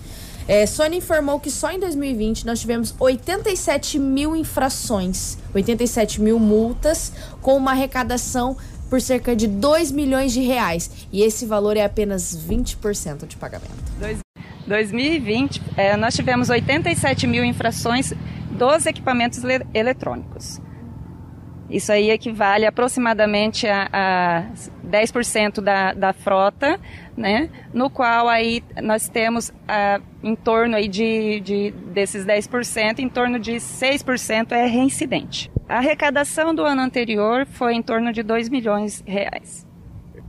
É, 0.48 0.66
Sony 0.66 0.98
informou 0.98 1.40
que 1.40 1.50
só 1.50 1.72
em 1.72 1.80
2020 1.80 2.46
nós 2.46 2.60
tivemos 2.60 2.94
87 3.00 3.98
mil 3.98 4.36
infrações, 4.36 5.38
87 5.54 6.22
mil 6.22 6.38
multas, 6.38 7.14
com 7.42 7.56
uma 7.56 7.72
arrecadação 7.72 8.58
por 8.90 9.02
cerca 9.02 9.36
de 9.36 9.48
2 9.48 9.92
milhões 9.92 10.34
de 10.34 10.42
reais. 10.42 10.90
E 11.12 11.24
esse 11.24 11.46
valor 11.46 11.78
é 11.78 11.84
apenas 11.84 12.38
20% 12.38 13.26
de 13.26 13.38
pagamento. 13.38 13.74
2020, 14.68 15.62
é, 15.78 15.98
nós 15.98 16.16
tivemos 16.16 16.50
87 16.50 17.28
mil 17.28 17.44
infrações 17.44 18.14
dos 18.52 18.86
equipamentos 18.86 19.42
eletrônicos. 19.74 20.62
Isso 21.70 21.92
aí 21.92 22.12
equivale 22.12 22.68
aproximadamente 22.68 23.66
a, 23.68 23.90
a 23.92 24.44
10% 24.88 25.60
da, 25.60 25.94
da 25.94 26.14
frota, 26.14 26.80
né? 27.18 27.50
No 27.74 27.90
qual 27.90 28.30
aí 28.30 28.64
nós 28.82 29.10
temos 29.10 29.52
a, 29.68 30.00
em 30.22 30.36
torno 30.36 30.76
aí 30.76 30.88
de, 30.88 31.40
de 31.40 31.72
desses 31.72 32.26
10%, 32.26 33.00
em 33.00 33.10
torno 33.10 33.40
de 33.40 33.54
6% 33.54 34.52
é 34.52 34.68
reincidente. 34.68 35.52
A 35.68 35.78
arrecadação 35.78 36.54
do 36.54 36.64
ano 36.64 36.82
anterior 36.82 37.48
foi 37.48 37.74
em 37.74 37.82
torno 37.82 38.14
de 38.14 38.22
2 38.22 38.50
milhões 38.50 39.02
de 39.02 39.12
reais. 39.12 39.66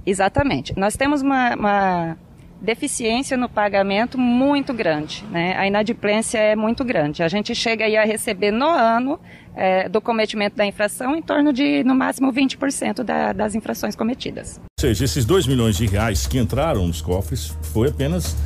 Exatamente. 0.07 0.73
Nós 0.79 0.97
temos 0.97 1.21
uma, 1.21 1.55
uma 1.55 2.19
deficiência 2.65 3.37
no 3.37 3.49
pagamento 3.49 4.19
muito 4.19 4.73
grande, 4.73 5.25
né? 5.31 5.57
A 5.57 5.67
inadimplência 5.67 6.39
é 6.39 6.57
muito 6.57 6.85
grande. 6.85 7.23
A 7.23 7.29
gente 7.29 7.55
chega 7.55 7.85
aí 7.85 7.97
a 7.97 8.05
receber 8.05 8.51
no 8.51 8.69
ano 8.69 9.21
é, 9.55 9.89
do 9.89 10.01
cometimento 10.01 10.57
da 10.57 10.67
infração 10.67 11.15
em 11.15 11.23
torno 11.23 11.53
de, 11.53 11.85
no 11.85 11.95
máximo, 11.95 12.33
20% 12.33 13.05
da, 13.05 13.33
das 13.33 13.55
infrações 13.55 13.95
cometidas. 13.95 14.59
Ou 14.59 14.81
seja, 14.81 15.05
esses 15.05 15.25
2 15.25 15.47
milhões 15.47 15.77
de 15.77 15.87
reais 15.87 16.27
que 16.27 16.39
entraram 16.39 16.87
nos 16.87 17.01
cofres 17.01 17.57
foi 17.73 17.89
apenas 17.89 18.37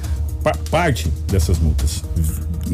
parte 0.70 1.08
dessas 1.26 1.58
multas 1.58 2.02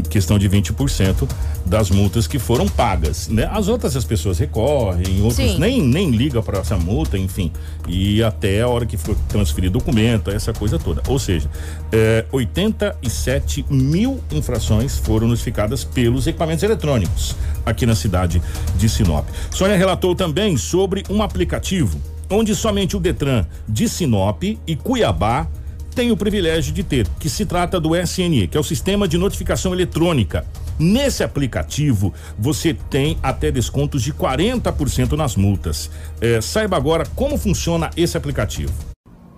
questão 0.03 0.39
de 0.39 0.49
20% 0.49 1.29
das 1.65 1.91
multas 1.91 2.27
que 2.27 2.39
foram 2.39 2.67
pagas, 2.67 3.29
né? 3.29 3.49
As 3.51 3.69
outras 3.69 3.97
as 3.97 4.05
pessoas 4.05 4.39
recorrem, 4.39 5.23
outros 5.23 5.59
nem 5.59 5.83
nem 5.83 6.11
ligam 6.11 6.43
para 6.43 6.59
essa 6.59 6.77
multa, 6.77 7.17
enfim, 7.17 7.53
e 7.89 8.23
até 8.23 8.63
a 8.63 8.69
hora 8.69 8.87
que 8.87 8.97
for 8.97 9.17
transferir 9.29 9.71
documento, 9.71 10.31
essa 10.31 10.53
coisa 10.53 10.79
toda. 10.79 11.03
Ou 11.09 11.19
seja, 11.19 11.49
é, 11.93 12.25
87 12.33 13.65
mil 13.71 14.21
infrações 14.31 14.99
foram 14.99 15.29
notificadas 15.29 15.85
pelos 15.85 16.27
equipamentos 16.27 16.63
eletrônicos 16.63 17.37
aqui 17.65 17.87
na 17.87 17.95
cidade 17.95 18.43
de 18.77 18.89
Sinop. 18.89 19.27
Sônia 19.51 19.77
relatou 19.77 20.15
também 20.15 20.57
sobre 20.57 21.05
um 21.09 21.23
aplicativo 21.23 21.99
onde 22.31 22.55
somente 22.55 22.97
o 22.97 23.01
Detran 23.01 23.47
de 23.69 23.89
Sinop 23.89 24.43
e 24.43 24.77
Cuiabá 24.77 25.47
tem 25.95 26.11
o 26.11 26.17
privilégio 26.17 26.75
de 26.75 26.83
ter, 26.83 27.07
que 27.21 27.31
se 27.31 27.47
trata 27.47 27.81
do 27.81 27.97
SNE, 27.97 28.49
que 28.49 28.57
é 28.57 28.61
o 28.61 28.65
Sistema 28.65 29.07
de 29.07 29.17
Notificação 29.17 29.73
Eletrônica. 29.73 30.45
Nesse 30.79 31.23
aplicativo, 31.23 32.13
você 32.37 32.75
tem 32.75 33.17
até 33.23 33.51
descontos 33.51 34.03
de 34.03 34.13
40% 34.13 35.13
nas 35.13 35.37
multas. 35.37 35.89
É, 36.21 36.41
saiba 36.41 36.77
agora 36.77 37.07
como 37.15 37.39
funciona 37.39 37.91
esse 37.97 38.17
aplicativo. 38.17 38.73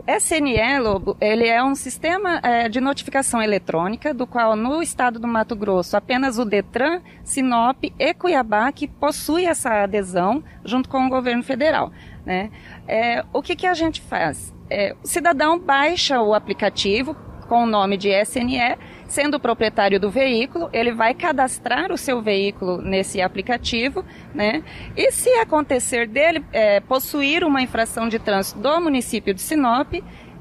SNE, 0.09 0.79
Lobo, 0.79 1.17
ele 1.21 1.49
é 1.49 1.63
um 1.63 1.75
sistema 1.75 2.39
é, 2.41 2.69
de 2.69 2.81
notificação 2.81 3.43
eletrônica, 3.43 4.15
do 4.15 4.25
qual 4.25 4.55
no 4.55 4.81
estado 4.81 5.19
do 5.19 5.27
Mato 5.27 5.57
Grosso 5.57 5.97
apenas 5.97 6.39
o 6.39 6.45
Detran, 6.45 7.01
Sinop 7.25 7.85
e 7.99 8.15
Cuiabá 8.15 8.71
que 8.71 8.87
possui 8.87 9.47
essa 9.47 9.83
adesão 9.83 10.45
junto 10.65 10.89
com 10.89 11.05
o 11.05 11.11
governo 11.11 11.43
federal. 11.43 11.93
Né? 12.25 12.51
É, 12.87 13.25
o 13.33 13.43
que, 13.43 13.57
que 13.57 13.67
a 13.67 13.75
gente 13.75 14.01
faz? 14.01 14.55
É, 14.71 14.95
o 15.03 15.07
cidadão 15.07 15.59
baixa 15.59 16.21
o 16.21 16.35
aplicativo 16.35 17.17
com 17.49 17.63
o 17.63 17.67
nome 17.67 17.97
de 17.97 18.09
SNE, 18.23 18.77
sendo 19.07 19.37
o 19.37 19.41
proprietário 19.41 20.01
do 20.01 20.11
veículo, 20.11 20.69
ele 20.73 20.93
vai 20.93 21.15
cadastrar 21.15 21.93
o 21.93 21.97
seu 21.97 22.21
veículo 22.21 22.83
nesse 22.83 23.21
aplicativo, 23.23 24.05
né? 24.35 24.65
E 24.97 25.13
se 25.13 25.31
acontecer 25.35 26.09
dele 26.09 26.45
é, 26.53 26.81
possuir 26.81 27.45
uma 27.45 27.63
infração 27.63 28.09
de 28.09 28.19
trânsito 28.19 28.59
do 28.59 28.81
município 28.81 29.33
de 29.33 29.41
Sinop, 29.41 29.95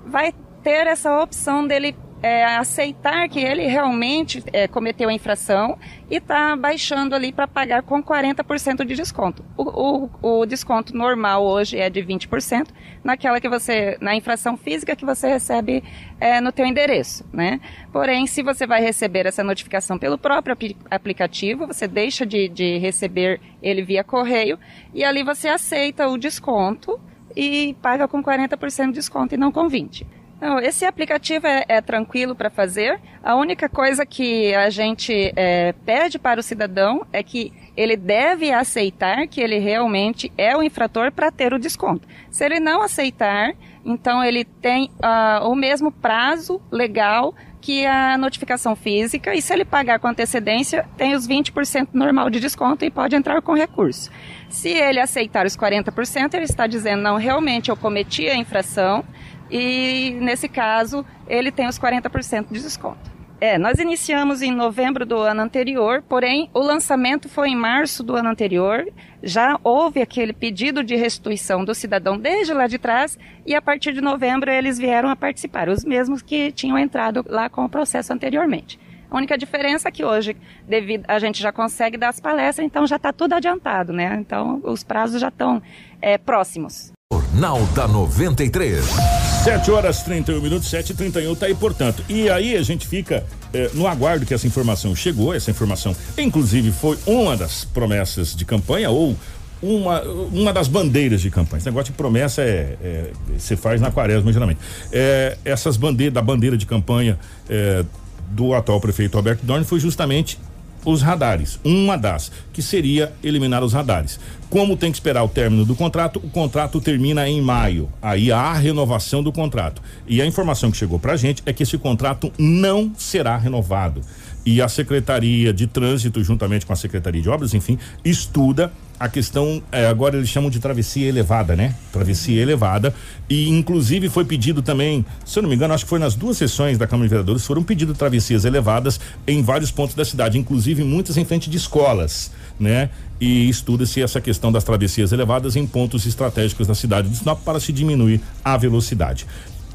vai 0.05 0.34
ter 0.63 0.88
essa 0.88 1.21
opção 1.21 1.65
dele 1.65 1.95
é, 2.22 2.43
aceitar 2.45 3.28
que 3.30 3.39
ele 3.39 3.68
realmente 3.68 4.43
é, 4.51 4.68
cometeu 4.68 5.09
a 5.09 5.13
infração 5.13 5.78
e 6.09 6.16
está 6.16 6.55
baixando 6.55 7.13
ali 7.13 7.32
para 7.32 7.47
pagar 7.47 7.84
com 7.84 8.01
40% 8.01 8.86
de 8.86 8.95
desconto. 8.95 9.43
O, 9.57 10.07
o, 10.24 10.39
o, 10.39 10.45
desconto 10.45 10.95
normal 10.95 11.45
hoje 11.45 11.78
é 11.78 11.89
de 11.89 12.01
20%, 12.01 12.70
naquela 13.03 13.39
que 13.39 13.49
você, 13.49 13.97
na 14.01 14.16
infração 14.16 14.57
física 14.57 14.95
que 14.95 15.05
você 15.05 15.28
recebe 15.28 15.84
é, 16.20 16.41
no 16.41 16.51
teu 16.51 16.66
endereço, 16.66 17.26
né? 17.32 17.59
Porém, 17.91 18.26
se 18.26 18.41
você 18.41 18.66
vai 18.66 18.82
receber 18.82 19.26
essa 19.26 19.43
notificação 19.43 19.97
pelo 19.97 20.18
próprio 20.18 20.57
aplicativo, 20.89 21.68
você 21.68 21.88
deixa 21.88 22.26
de, 22.26 22.47
de 22.47 22.78
receber 22.78 23.39
ele 23.61 23.84
via 23.84 24.03
correio 24.03 24.57
e 24.93 25.03
ali 25.03 25.24
você 25.24 25.47
aceita 25.47 26.07
o 26.07 26.18
desconto 26.18 26.99
e 27.36 27.76
paga 27.82 28.07
com 28.07 28.24
40% 28.24 28.88
de 28.88 28.93
desconto 28.93 29.36
e 29.36 29.38
não 29.38 29.51
com 29.51 29.68
20%. 29.68 30.05
Não, 30.39 30.59
esse 30.59 30.86
aplicativo 30.86 31.47
é, 31.47 31.65
é 31.67 31.81
tranquilo 31.81 32.36
para 32.36 32.49
fazer. 32.49 32.99
A 33.23 33.36
única 33.36 33.69
coisa 33.69 34.05
que 34.05 34.53
a 34.53 34.69
gente 34.69 35.33
é, 35.36 35.73
pede 35.86 36.19
para 36.19 36.39
o 36.39 36.43
cidadão 36.43 37.05
é 37.11 37.23
que 37.23 37.53
ele 37.75 37.95
deve 37.97 38.51
aceitar 38.51 39.27
que 39.27 39.41
ele 39.41 39.59
realmente 39.59 40.31
é 40.38 40.55
o 40.55 40.63
infrator 40.63 41.11
para 41.11 41.31
ter 41.31 41.53
o 41.53 41.59
desconto. 41.59 42.07
Se 42.29 42.45
ele 42.45 42.59
não 42.59 42.81
aceitar, 42.81 43.53
então 43.86 44.23
ele 44.23 44.43
tem 44.43 44.89
uh, 44.95 45.47
o 45.47 45.55
mesmo 45.55 45.91
prazo 45.91 46.61
legal 46.71 47.36
que 47.61 47.86
a 47.86 48.15
notificação 48.17 48.75
física 48.75 49.33
e 49.33 49.41
se 49.41 49.51
ele 49.51 49.65
pagar 49.65 49.99
com 49.99 50.07
antecedência, 50.07 50.88
tem 50.95 51.15
os 51.15 51.27
20% 51.27 51.89
normal 51.93 52.29
de 52.29 52.39
desconto 52.39 52.86
e 52.86 52.91
pode 52.91 53.15
entrar 53.15 53.41
com 53.41 53.53
recurso. 53.53 54.11
Se 54.49 54.69
ele 54.69 54.99
aceitar 54.99 55.45
os 55.47 55.57
40%, 55.57 56.36
ele 56.36 56.43
está 56.43 56.67
dizendo, 56.67 57.01
não, 57.01 57.17
realmente 57.17 57.69
eu 57.69 57.75
cometi 57.75 58.29
a 58.29 58.36
infração, 58.36 59.03
e 59.49 60.17
nesse 60.21 60.47
caso 60.47 61.05
ele 61.27 61.51
tem 61.51 61.67
os 61.67 61.79
40% 61.79 62.47
de 62.51 62.61
desconto. 62.61 63.15
É, 63.39 63.57
nós 63.57 63.79
iniciamos 63.79 64.41
em 64.41 64.49
novembro 64.49 65.05
do 65.05 65.17
ano 65.17 65.41
anterior, 65.41 66.01
porém 66.07 66.49
o 66.53 66.59
lançamento 66.59 67.27
foi 67.27 67.49
em 67.49 67.55
março 67.55 68.01
do 68.01 68.15
ano 68.15 68.29
anterior. 68.29 68.87
Já 69.21 69.59
houve 69.61 70.01
aquele 70.01 70.31
pedido 70.31 70.83
de 70.83 70.95
restituição 70.95 71.65
do 71.65 71.75
cidadão 71.75 72.17
desde 72.17 72.53
lá 72.53 72.65
de 72.65 72.77
trás 72.77 73.19
e 73.45 73.53
a 73.53 73.61
partir 73.61 73.93
de 73.93 73.99
novembro 73.99 74.49
eles 74.49 74.77
vieram 74.77 75.09
a 75.09 75.15
participar, 75.15 75.67
os 75.67 75.83
mesmos 75.83 76.21
que 76.21 76.51
tinham 76.51 76.77
entrado 76.77 77.25
lá 77.27 77.49
com 77.49 77.65
o 77.65 77.69
processo 77.69 78.13
anteriormente. 78.13 78.79
A 79.11 79.17
única 79.17 79.37
diferença 79.37 79.89
é 79.89 79.91
que 79.91 80.03
hoje 80.03 80.35
devido, 80.67 81.05
a 81.07 81.19
gente 81.19 81.41
já 81.41 81.51
consegue 81.51 81.97
dar 81.97 82.09
as 82.09 82.19
palestras, 82.19 82.65
então 82.65 82.87
já 82.87 82.95
está 82.95 83.11
tudo 83.11 83.33
adiantado, 83.33 83.91
né? 83.91 84.17
Então 84.19 84.61
os 84.63 84.83
prazos 84.83 85.19
já 85.19 85.27
estão 85.27 85.61
é, 86.01 86.17
próximos. 86.17 86.91
Jornal 87.13 87.59
da 87.75 87.87
93. 87.87 89.34
7 89.45 89.69
horas 89.69 90.01
31 90.01 90.41
minutos, 90.41 90.67
7 90.69 90.89
e 90.89 90.95
31 90.95 91.35
tá 91.35 91.45
aí, 91.45 91.53
portanto. 91.53 92.03
E 92.09 92.27
aí 92.31 92.57
a 92.57 92.63
gente 92.63 92.87
fica 92.87 93.23
eh, 93.53 93.69
no 93.75 93.85
aguardo 93.85 94.25
que 94.25 94.33
essa 94.33 94.47
informação 94.47 94.95
chegou, 94.95 95.35
essa 95.35 95.51
informação, 95.51 95.95
inclusive, 96.17 96.71
foi 96.71 96.97
uma 97.05 97.37
das 97.37 97.63
promessas 97.63 98.35
de 98.35 98.43
campanha 98.43 98.89
ou 98.89 99.15
uma, 99.61 100.01
uma 100.01 100.51
das 100.51 100.67
bandeiras 100.67 101.21
de 101.21 101.29
campanha. 101.29 101.59
Esse 101.59 101.67
negócio 101.67 101.93
de 101.93 101.95
promessa 101.95 102.41
é, 102.41 102.75
é 102.81 103.11
você 103.37 103.55
faz 103.55 103.79
na 103.79 103.91
quaresma 103.91 104.33
geralmente. 104.33 104.59
É, 104.91 105.37
essas 105.45 105.77
bandeiras, 105.77 106.15
da 106.15 106.23
bandeira 106.23 106.57
de 106.57 106.65
campanha 106.65 107.19
é, 107.47 107.85
do 108.31 108.51
atual 108.55 108.81
prefeito 108.81 109.15
Alberto 109.15 109.45
Dorn 109.45 109.63
foi 109.63 109.79
justamente 109.79 110.39
os 110.86 111.01
radares. 111.01 111.59
Uma 111.63 111.97
das, 111.97 112.31
que 112.53 112.61
seria 112.61 113.11
eliminar 113.23 113.63
os 113.63 113.73
radares. 113.73 114.19
Como 114.49 114.77
tem 114.77 114.91
que 114.91 114.97
esperar 114.97 115.23
o 115.23 115.27
término 115.27 115.65
do 115.65 115.75
contrato, 115.75 116.17
o 116.23 116.29
contrato 116.29 116.79
termina 116.79 117.27
em 117.27 117.41
maio. 117.41 117.89
Aí 118.01 118.31
há 118.31 118.39
a 118.39 118.53
renovação 118.53 119.21
do 119.21 119.31
contrato. 119.31 119.81
E 120.07 120.21
a 120.21 120.25
informação 120.25 120.71
que 120.71 120.77
chegou 120.77 120.99
pra 120.99 121.17
gente 121.17 121.43
é 121.45 121.51
que 121.51 121.63
esse 121.63 121.77
contrato 121.77 122.31
não 122.38 122.91
será 122.97 123.36
renovado. 123.36 124.01
E 124.45 124.61
a 124.61 124.69
Secretaria 124.69 125.51
de 125.51 125.65
Trânsito, 125.65 126.23
juntamente 126.23 126.65
com 126.65 126.71
a 126.71 126.75
Secretaria 126.75 127.21
de 127.21 127.27
Obras, 127.27 127.55
enfim, 127.55 127.79
estuda 128.03 128.71
a 128.99 129.09
questão, 129.09 129.61
é, 129.71 129.87
agora 129.87 130.15
eles 130.15 130.29
chamam 130.29 130.49
de 130.49 130.59
travessia 130.59 131.07
elevada, 131.07 131.55
né? 131.55 131.75
Travessia 131.91 132.41
elevada. 132.41 132.93
E 133.29 133.49
inclusive 133.49 134.07
foi 134.09 134.23
pedido 134.23 134.61
também, 134.61 135.05
se 135.25 135.37
eu 135.37 135.43
não 135.43 135.49
me 135.49 135.55
engano, 135.55 135.73
acho 135.73 135.83
que 135.83 135.89
foi 135.89 135.99
nas 135.99 136.15
duas 136.15 136.37
sessões 136.37 136.77
da 136.77 136.87
Câmara 136.87 137.07
de 137.07 137.09
Vereadores, 137.09 137.45
foram 137.45 137.61
pedidas 137.63 137.97
travessias 137.97 138.45
elevadas 138.45 138.99
em 139.27 139.41
vários 139.41 139.69
pontos 139.69 139.95
da 139.95 140.05
cidade, 140.05 140.37
inclusive 140.37 140.83
muitas 140.83 141.17
em 141.17 141.25
frente 141.25 141.49
de 141.49 141.57
escolas, 141.57 142.31
né? 142.59 142.89
E 143.19 143.49
estuda-se 143.49 144.01
essa 144.01 144.21
questão 144.21 144.51
das 144.51 144.63
travessias 144.63 145.11
elevadas 145.11 145.55
em 145.55 145.65
pontos 145.67 146.05
estratégicos 146.05 146.67
da 146.67 146.75
cidade 146.75 147.09
de 147.09 147.17
Sinop 147.17 147.41
para 147.43 147.59
se 147.59 147.73
diminuir 147.73 148.21
a 148.43 148.55
velocidade. 148.55 149.25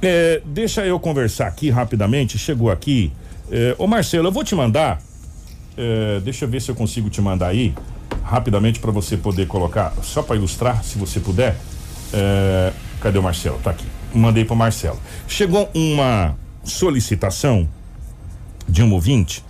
É, 0.00 0.40
deixa 0.46 0.86
eu 0.86 0.98
conversar 0.98 1.46
aqui 1.46 1.68
rapidamente, 1.68 2.38
chegou 2.38 2.70
aqui. 2.70 3.12
É, 3.50 3.74
ô 3.76 3.86
Marcelo, 3.86 4.28
eu 4.28 4.32
vou 4.32 4.44
te 4.44 4.54
mandar. 4.54 4.98
É, 5.76 6.20
deixa 6.20 6.46
eu 6.46 6.48
ver 6.48 6.62
se 6.62 6.70
eu 6.70 6.74
consigo 6.74 7.10
te 7.10 7.20
mandar 7.20 7.48
aí 7.48 7.74
rapidamente 8.30 8.78
para 8.78 8.92
você 8.92 9.16
poder 9.16 9.48
colocar, 9.48 9.92
só 10.02 10.22
para 10.22 10.36
ilustrar, 10.36 10.84
se 10.84 10.96
você 10.96 11.18
puder. 11.18 11.56
É, 12.12 12.72
cadê 13.00 13.18
o 13.18 13.22
Marcelo? 13.22 13.58
Tá 13.58 13.70
aqui. 13.70 13.86
Mandei 14.14 14.44
para 14.44 14.54
Marcelo. 14.54 14.98
Chegou 15.26 15.68
uma 15.74 16.36
solicitação 16.62 17.68
de 18.68 18.82
um 18.82 18.92
ouvinte. 18.92 19.44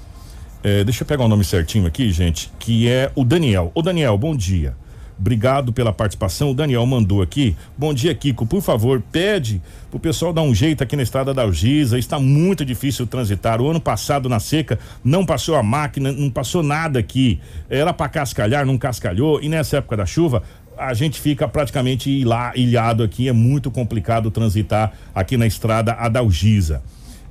É, 0.63 0.83
deixa 0.83 1.03
eu 1.03 1.07
pegar 1.07 1.25
o 1.25 1.29
nome 1.29 1.45
certinho 1.45 1.87
aqui, 1.87 2.11
gente, 2.11 2.51
que 2.59 2.89
é 2.89 3.13
o 3.15 3.23
Daniel. 3.23 3.71
Ô 3.75 3.83
Daniel, 3.83 4.17
bom 4.17 4.35
dia. 4.35 4.75
Obrigado 5.21 5.71
pela 5.71 5.93
participação. 5.93 6.51
O 6.51 6.55
Daniel 6.55 6.87
mandou 6.87 7.21
aqui. 7.21 7.55
Bom 7.77 7.93
dia, 7.93 8.15
Kiko. 8.15 8.47
Por 8.47 8.63
favor, 8.63 9.03
pede 9.13 9.61
pro 9.91 10.01
pessoal 10.01 10.33
dar 10.33 10.41
um 10.41 10.55
jeito 10.55 10.83
aqui 10.83 10.97
na 10.97 11.03
estrada 11.03 11.35
da 11.35 11.43
Algiza. 11.43 11.99
Está 11.99 12.19
muito 12.19 12.65
difícil 12.65 13.07
transitar. 13.07 13.61
O 13.61 13.69
ano 13.69 13.81
passado, 13.81 14.31
na 14.31 14.41
seca, 14.41 14.79
não 15.05 15.27
passou 15.27 15.57
a 15.57 15.63
máquina, 15.63 16.11
não 16.11 16.31
passou 16.31 16.63
nada 16.63 16.99
aqui. 16.99 17.39
Era 17.69 17.93
para 17.93 18.09
cascalhar, 18.09 18.65
não 18.65 18.79
cascalhou. 18.79 19.43
E 19.43 19.49
nessa 19.51 19.77
época 19.77 19.99
da 19.99 20.07
chuva, 20.07 20.43
a 20.79 20.95
gente 20.95 21.21
fica 21.21 21.47
praticamente 21.47 22.09
ilhado 22.55 23.03
aqui. 23.03 23.29
É 23.29 23.33
muito 23.33 23.71
complicado 23.71 24.31
transitar 24.31 24.95
aqui 25.15 25.37
na 25.37 25.47
estrada 25.47 25.93
Adalgisa. 25.93 26.83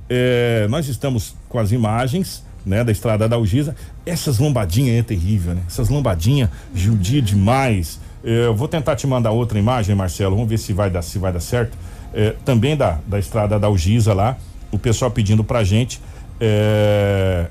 É, 0.08 0.68
nós 0.70 0.86
estamos 0.86 1.34
com 1.48 1.58
as 1.58 1.72
imagens 1.72 2.44
né, 2.64 2.84
da 2.84 2.92
estrada 2.92 3.28
da 3.28 3.36
Algiza. 3.36 3.74
Essas 4.04 4.38
lombadinhas 4.38 4.98
é 4.98 5.02
terrível, 5.02 5.54
né? 5.54 5.62
Essas 5.66 5.88
lombadinhas 5.88 6.50
judia 6.74 7.22
demais. 7.22 8.00
É, 8.22 8.46
eu 8.46 8.54
vou 8.54 8.68
tentar 8.68 8.96
te 8.96 9.06
mandar 9.06 9.30
outra 9.30 9.58
imagem, 9.58 9.94
Marcelo. 9.94 10.34
Vamos 10.34 10.48
ver 10.48 10.58
se 10.58 10.72
vai 10.72 10.90
dar, 10.90 11.02
se 11.02 11.18
vai 11.18 11.32
dar 11.32 11.40
certo. 11.40 11.76
É, 12.12 12.34
também 12.44 12.76
da, 12.76 12.98
da 13.06 13.18
estrada 13.18 13.58
da 13.58 13.66
Algiza 13.66 14.12
lá, 14.12 14.36
o 14.70 14.78
pessoal 14.78 15.10
pedindo 15.10 15.44
pra 15.44 15.64
gente. 15.64 16.00
É, 16.40 17.46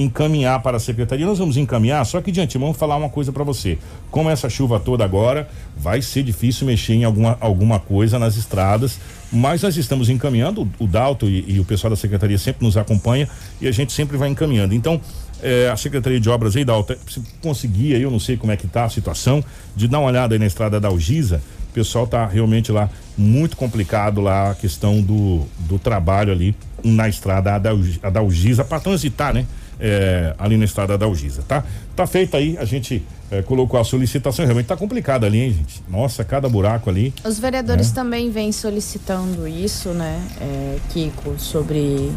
encaminhar 0.00 0.62
para 0.62 0.76
a 0.76 0.80
secretaria. 0.80 1.26
Nós 1.26 1.38
vamos 1.38 1.56
encaminhar, 1.56 2.04
só 2.06 2.20
que 2.20 2.32
de 2.32 2.40
antemão 2.40 2.72
falar 2.72 2.96
uma 2.96 3.08
coisa 3.08 3.32
para 3.32 3.44
você. 3.44 3.78
Como 4.10 4.30
essa 4.30 4.48
chuva 4.48 4.78
toda 4.78 5.04
agora, 5.04 5.48
vai 5.76 6.00
ser 6.02 6.22
difícil 6.22 6.66
mexer 6.66 6.94
em 6.94 7.04
alguma, 7.04 7.36
alguma 7.40 7.78
coisa 7.78 8.18
nas 8.18 8.36
estradas, 8.36 8.98
mas 9.30 9.62
nós 9.62 9.76
estamos 9.76 10.08
encaminhando, 10.08 10.68
o 10.78 10.86
Dalto 10.86 11.28
e, 11.28 11.44
e 11.46 11.60
o 11.60 11.64
pessoal 11.64 11.90
da 11.90 11.96
secretaria 11.96 12.38
sempre 12.38 12.64
nos 12.64 12.76
acompanha 12.76 13.28
e 13.60 13.68
a 13.68 13.72
gente 13.72 13.92
sempre 13.92 14.16
vai 14.16 14.28
encaminhando. 14.28 14.74
Então, 14.74 15.00
é, 15.42 15.68
a 15.68 15.76
Secretaria 15.76 16.18
de 16.18 16.28
Obras 16.28 16.56
aí, 16.56 16.64
Dalto, 16.64 16.96
se 17.08 17.22
conseguir 17.40 18.00
eu 18.00 18.10
não 18.10 18.18
sei 18.18 18.36
como 18.36 18.52
é 18.52 18.56
que 18.56 18.66
tá 18.66 18.84
a 18.84 18.88
situação, 18.88 19.44
de 19.76 19.86
dar 19.86 19.98
uma 19.98 20.08
olhada 20.08 20.34
aí 20.34 20.38
na 20.38 20.46
estrada 20.46 20.80
da 20.80 20.88
Algiza, 20.88 21.40
o 21.70 21.72
pessoal 21.72 22.06
tá 22.06 22.26
realmente 22.26 22.72
lá 22.72 22.90
muito 23.16 23.56
complicado 23.56 24.20
lá 24.20 24.50
a 24.50 24.54
questão 24.54 25.00
do, 25.00 25.44
do 25.60 25.78
trabalho 25.78 26.32
ali 26.32 26.56
na 26.82 27.08
estrada 27.08 27.58
da 27.58 28.20
Algiza 28.20 28.64
para 28.64 28.80
transitar, 28.80 29.34
né? 29.34 29.46
É, 29.80 30.34
ali 30.38 30.56
na 30.56 30.64
estrada 30.64 30.96
da 30.96 31.06
Algiza, 31.06 31.42
tá? 31.46 31.64
Tá 31.94 32.06
feita 32.06 32.36
aí, 32.36 32.56
a 32.58 32.64
gente 32.64 33.02
é, 33.30 33.42
colocou 33.42 33.78
a 33.78 33.84
solicitação, 33.84 34.44
realmente 34.44 34.66
tá 34.66 34.76
complicado 34.76 35.24
ali, 35.24 35.38
hein, 35.40 35.52
gente? 35.52 35.82
Nossa, 35.88 36.24
cada 36.24 36.48
buraco 36.48 36.90
ali. 36.90 37.12
Os 37.24 37.38
vereadores 37.38 37.88
né? 37.88 37.94
também 37.94 38.30
vêm 38.30 38.52
solicitando 38.52 39.46
isso, 39.46 39.90
né, 39.90 40.20
é, 40.40 40.78
Kiko, 40.90 41.34
sobre 41.38 42.10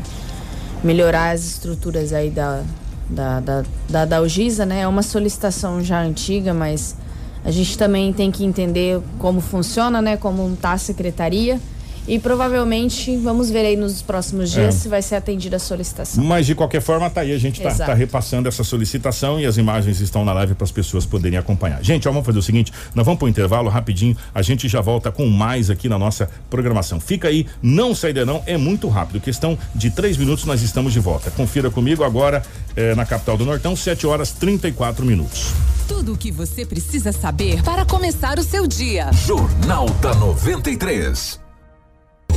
melhorar 0.84 1.32
as 1.32 1.46
estruturas 1.46 2.14
aí 2.14 2.30
da, 2.30 2.64
da, 3.10 3.40
da, 3.40 3.64
da, 3.90 4.06
da 4.06 4.18
Algiza, 4.18 4.66
né? 4.66 4.82
É 4.82 4.88
uma 4.88 5.04
solicitação 5.04 5.84
já 5.84 6.02
antiga, 6.02 6.54
mas 6.54 6.96
a 7.44 7.52
gente 7.52 7.78
também 7.78 8.12
tem 8.14 8.32
que 8.32 8.44
entender 8.44 9.00
como 9.20 9.42
funciona, 9.42 10.02
né? 10.02 10.18
Como 10.18 10.56
tá 10.56 10.74
a 10.74 10.78
secretaria 10.78 11.60
e 12.08 12.20
provavelmente 12.20 13.16
vamos 13.18 13.50
ver 13.50 13.66
aí 13.66 13.76
nos 13.76 14.02
próximos 14.02 14.52
dias 14.52 14.76
é. 14.76 14.78
se 14.78 14.88
vai 14.88 15.02
ser 15.02 15.16
atendida 15.16 15.58
a 15.58 15.60
solicitação. 15.60 16.24
Mas 16.24 16.46
de 16.46 16.56
qualquer 16.56 16.82
forma, 16.82 17.10
tá 17.10 17.22
aí, 17.22 17.32
a 17.32 17.38
gente 17.38 17.62
tá, 17.62 17.74
tá 17.74 17.94
repassando 17.94 18.48
essa 18.48 18.64
solicitação 18.64 19.40
e 19.40 19.46
as 19.46 19.58
imagens 19.58 20.00
estão 20.00 20.26
na 20.26 20.34
live 20.34 20.56
para 20.56 20.66
as 20.66 20.72
pessoas 20.72 21.06
poderem 21.06 21.38
acompanhar. 21.38 21.84
Gente, 21.84 22.08
ó, 22.08 22.12
vamos 22.12 22.26
fazer 22.26 22.40
o 22.40 22.42
seguinte: 22.42 22.72
nós 22.96 23.06
vamos 23.06 23.20
para 23.20 23.26
o 23.26 23.30
intervalo 23.30 23.70
rapidinho, 23.70 24.16
a 24.34 24.42
gente 24.42 24.68
já 24.68 24.82
volta 24.82 25.12
com 25.12 25.28
mais 25.28 25.70
aqui 25.70 25.88
na 25.88 26.00
nossa 26.00 26.30
programação. 26.50 27.00
Fica 27.00 27.28
aí, 27.28 27.46
não 27.62 27.94
sai 27.94 28.14
de 28.14 28.26
não, 28.26 28.42
é 28.46 28.58
muito 28.58 28.88
rápido. 28.88 29.20
Questão 29.20 29.58
de 29.74 29.90
três 29.92 30.18
minutos, 30.18 30.46
nós 30.46 30.62
estamos 30.62 30.94
de 30.94 31.00
volta. 31.00 31.32
Confira 31.32 31.70
comigo 31.70 32.04
agora 32.04 32.44
eh, 32.76 32.96
na 32.96 33.06
capital 33.06 33.38
do 33.38 33.46
Nortão, 33.46 33.76
7 33.76 34.06
horas 34.08 34.32
34 34.32 35.06
minutos. 35.06 35.54
Tudo 35.88 36.14
o 36.14 36.18
que 36.18 36.32
você 36.32 36.66
precisa 36.66 37.12
saber 37.12 37.64
para 37.64 37.86
começar 37.86 38.40
o 38.40 38.44
seu 38.44 38.68
dia. 38.68 39.12
Jornal 39.12 39.90
da 40.02 40.14
93. 40.16 41.41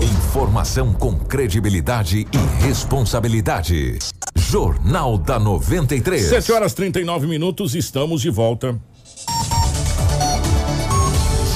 Informação 0.03 0.93
com 0.93 1.17
credibilidade 1.19 2.27
e 2.33 2.65
responsabilidade. 2.65 3.99
Jornal 4.35 5.17
da 5.17 5.39
93. 5.39 6.27
7 6.27 6.53
horas 6.53 6.75
39 6.75 7.27
minutos, 7.27 7.75
estamos 7.75 8.21
de 8.21 8.31
volta. 8.31 8.79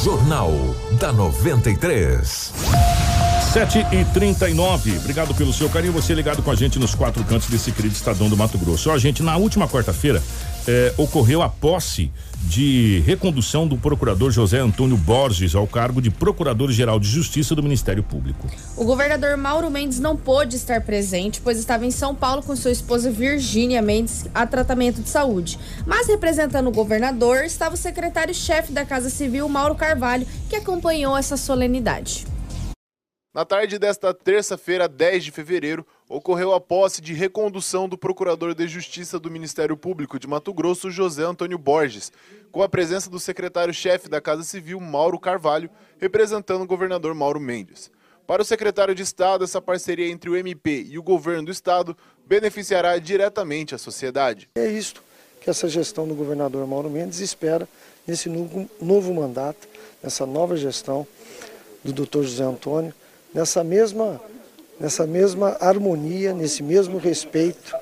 Jornal 0.04 0.52
da 1.00 1.12
93. 1.12 2.52
7 3.52 3.78
e 3.92 4.04
39 4.12 4.98
Obrigado 4.98 5.34
pelo 5.34 5.52
seu 5.52 5.68
carinho. 5.68 5.92
Você 5.94 6.14
ligado 6.14 6.42
com 6.42 6.50
a 6.50 6.54
gente 6.54 6.78
nos 6.78 6.94
quatro 6.94 7.24
cantos 7.24 7.48
desse 7.48 7.72
querido 7.72 7.94
Estadão 7.94 8.28
do 8.28 8.36
Mato 8.36 8.58
Grosso. 8.58 8.90
Ó, 8.90 8.98
gente, 8.98 9.22
na 9.22 9.36
última 9.36 9.66
quarta-feira 9.66 10.22
eh, 10.68 10.92
ocorreu 10.98 11.40
a 11.40 11.48
posse 11.48 12.12
de 12.42 13.00
recondução 13.06 13.66
do 13.66 13.78
procurador 13.78 14.30
José 14.30 14.58
Antônio 14.58 14.98
Borges 14.98 15.54
ao 15.54 15.66
cargo 15.66 16.00
de 16.00 16.10
Procurador-Geral 16.10 17.00
de 17.00 17.08
Justiça 17.08 17.54
do 17.54 17.62
Ministério 17.62 18.02
Público. 18.02 18.46
O 18.76 18.84
governador 18.84 19.36
Mauro 19.38 19.70
Mendes 19.70 19.98
não 19.98 20.14
pôde 20.14 20.56
estar 20.56 20.82
presente, 20.82 21.40
pois 21.40 21.58
estava 21.58 21.86
em 21.86 21.90
São 21.90 22.14
Paulo 22.14 22.42
com 22.42 22.54
sua 22.54 22.70
esposa 22.70 23.10
Virgínia 23.10 23.80
Mendes 23.80 24.26
a 24.34 24.46
tratamento 24.46 25.02
de 25.02 25.08
saúde. 25.08 25.58
Mas 25.86 26.06
representando 26.06 26.68
o 26.68 26.72
governador 26.72 27.44
estava 27.44 27.74
o 27.74 27.78
secretário-chefe 27.78 28.70
da 28.70 28.84
Casa 28.84 29.08
Civil, 29.08 29.48
Mauro 29.48 29.74
Carvalho, 29.74 30.26
que 30.50 30.56
acompanhou 30.56 31.16
essa 31.16 31.36
solenidade. 31.36 32.26
Na 33.34 33.44
tarde 33.44 33.78
desta 33.78 34.12
terça-feira, 34.12 34.88
10 34.88 35.24
de 35.24 35.30
fevereiro, 35.30 35.86
ocorreu 36.08 36.54
a 36.54 36.60
posse 36.60 37.02
de 37.02 37.12
recondução 37.12 37.88
do 37.88 37.98
Procurador 37.98 38.54
de 38.54 38.66
Justiça 38.66 39.18
do 39.18 39.30
Ministério 39.30 39.76
Público 39.76 40.18
de 40.18 40.26
Mato 40.26 40.54
Grosso, 40.54 40.90
José 40.90 41.22
Antônio 41.22 41.58
Borges, 41.58 42.10
com 42.50 42.62
a 42.62 42.68
presença 42.68 43.10
do 43.10 43.20
secretário-chefe 43.20 44.08
da 44.08 44.20
Casa 44.20 44.42
Civil, 44.42 44.80
Mauro 44.80 45.18
Carvalho, 45.18 45.68
representando 46.00 46.62
o 46.62 46.66
governador 46.66 47.14
Mauro 47.14 47.38
Mendes. 47.38 47.90
Para 48.26 48.42
o 48.42 48.44
secretário 48.44 48.94
de 48.94 49.02
Estado, 49.02 49.44
essa 49.44 49.60
parceria 49.60 50.08
entre 50.08 50.28
o 50.28 50.36
MP 50.36 50.86
e 50.88 50.98
o 50.98 51.02
governo 51.02 51.46
do 51.46 51.52
Estado 51.52 51.96
beneficiará 52.26 52.98
diretamente 52.98 53.74
a 53.74 53.78
sociedade. 53.78 54.48
É 54.54 54.66
isto 54.66 55.02
que 55.40 55.48
essa 55.48 55.68
gestão 55.68 56.06
do 56.06 56.14
governador 56.14 56.66
Mauro 56.66 56.90
Mendes 56.90 57.20
espera 57.20 57.68
nesse 58.06 58.28
novo, 58.28 59.14
mandato, 59.14 59.68
nessa 60.02 60.26
nova 60.26 60.56
gestão 60.56 61.06
do 61.84 61.92
doutor 61.92 62.24
José 62.24 62.44
Antônio, 62.44 62.92
nessa 63.32 63.62
mesma, 63.62 64.20
nessa 64.78 65.06
mesma 65.06 65.56
harmonia, 65.60 66.32
nesse 66.32 66.62
mesmo 66.62 66.98
respeito, 66.98 67.74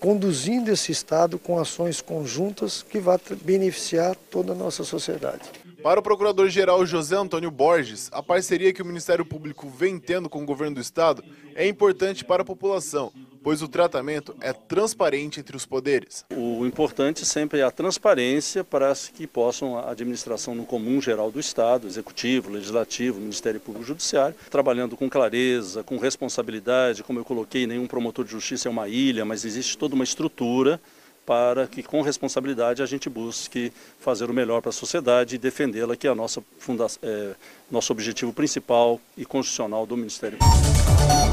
conduzindo 0.00 0.70
esse 0.70 0.92
Estado 0.92 1.38
com 1.38 1.58
ações 1.58 2.00
conjuntas 2.00 2.82
que 2.82 2.98
vão 2.98 3.18
beneficiar 3.42 4.14
toda 4.30 4.52
a 4.52 4.56
nossa 4.56 4.84
sociedade. 4.84 5.42
Para 5.82 6.00
o 6.00 6.02
Procurador-Geral 6.02 6.84
José 6.84 7.16
Antônio 7.16 7.50
Borges, 7.50 8.08
a 8.12 8.22
parceria 8.22 8.72
que 8.72 8.82
o 8.82 8.84
Ministério 8.84 9.24
Público 9.24 9.68
vem 9.68 9.98
tendo 9.98 10.28
com 10.28 10.42
o 10.42 10.46
governo 10.46 10.76
do 10.76 10.80
Estado 10.80 11.22
é 11.54 11.66
importante 11.66 12.24
para 12.24 12.42
a 12.42 12.44
população, 12.44 13.12
pois 13.46 13.62
o 13.62 13.68
tratamento 13.68 14.34
é 14.40 14.52
transparente 14.52 15.38
entre 15.38 15.56
os 15.56 15.64
poderes. 15.64 16.24
O 16.36 16.66
importante 16.66 17.24
sempre 17.24 17.60
é 17.60 17.62
a 17.62 17.70
transparência 17.70 18.64
para 18.64 18.92
que 19.14 19.24
possam 19.24 19.78
a 19.78 19.92
administração 19.92 20.52
no 20.52 20.64
comum 20.64 21.00
geral 21.00 21.30
do 21.30 21.38
Estado, 21.38 21.86
executivo, 21.86 22.50
legislativo, 22.50 23.20
Ministério 23.20 23.60
Público 23.60 23.86
Judiciário, 23.86 24.34
trabalhando 24.50 24.96
com 24.96 25.08
clareza, 25.08 25.84
com 25.84 25.96
responsabilidade, 25.96 27.04
como 27.04 27.20
eu 27.20 27.24
coloquei, 27.24 27.68
nenhum 27.68 27.86
promotor 27.86 28.24
de 28.24 28.32
justiça 28.32 28.68
é 28.68 28.70
uma 28.70 28.88
ilha, 28.88 29.24
mas 29.24 29.44
existe 29.44 29.78
toda 29.78 29.94
uma 29.94 30.02
estrutura 30.02 30.80
para 31.24 31.68
que 31.68 31.84
com 31.84 32.02
responsabilidade 32.02 32.82
a 32.82 32.86
gente 32.86 33.08
busque 33.08 33.72
fazer 34.00 34.28
o 34.28 34.34
melhor 34.34 34.60
para 34.60 34.70
a 34.70 34.72
sociedade 34.72 35.36
e 35.36 35.38
defendê-la, 35.38 35.94
que 35.94 36.08
é 36.08 36.10
a 36.10 36.16
nossa 36.16 36.42
funda 36.58 36.88
é, 37.00 37.36
nosso 37.70 37.92
objetivo 37.92 38.32
principal 38.32 39.00
e 39.16 39.24
constitucional 39.24 39.86
do 39.86 39.96
Ministério 39.96 40.36
Público. 40.36 41.25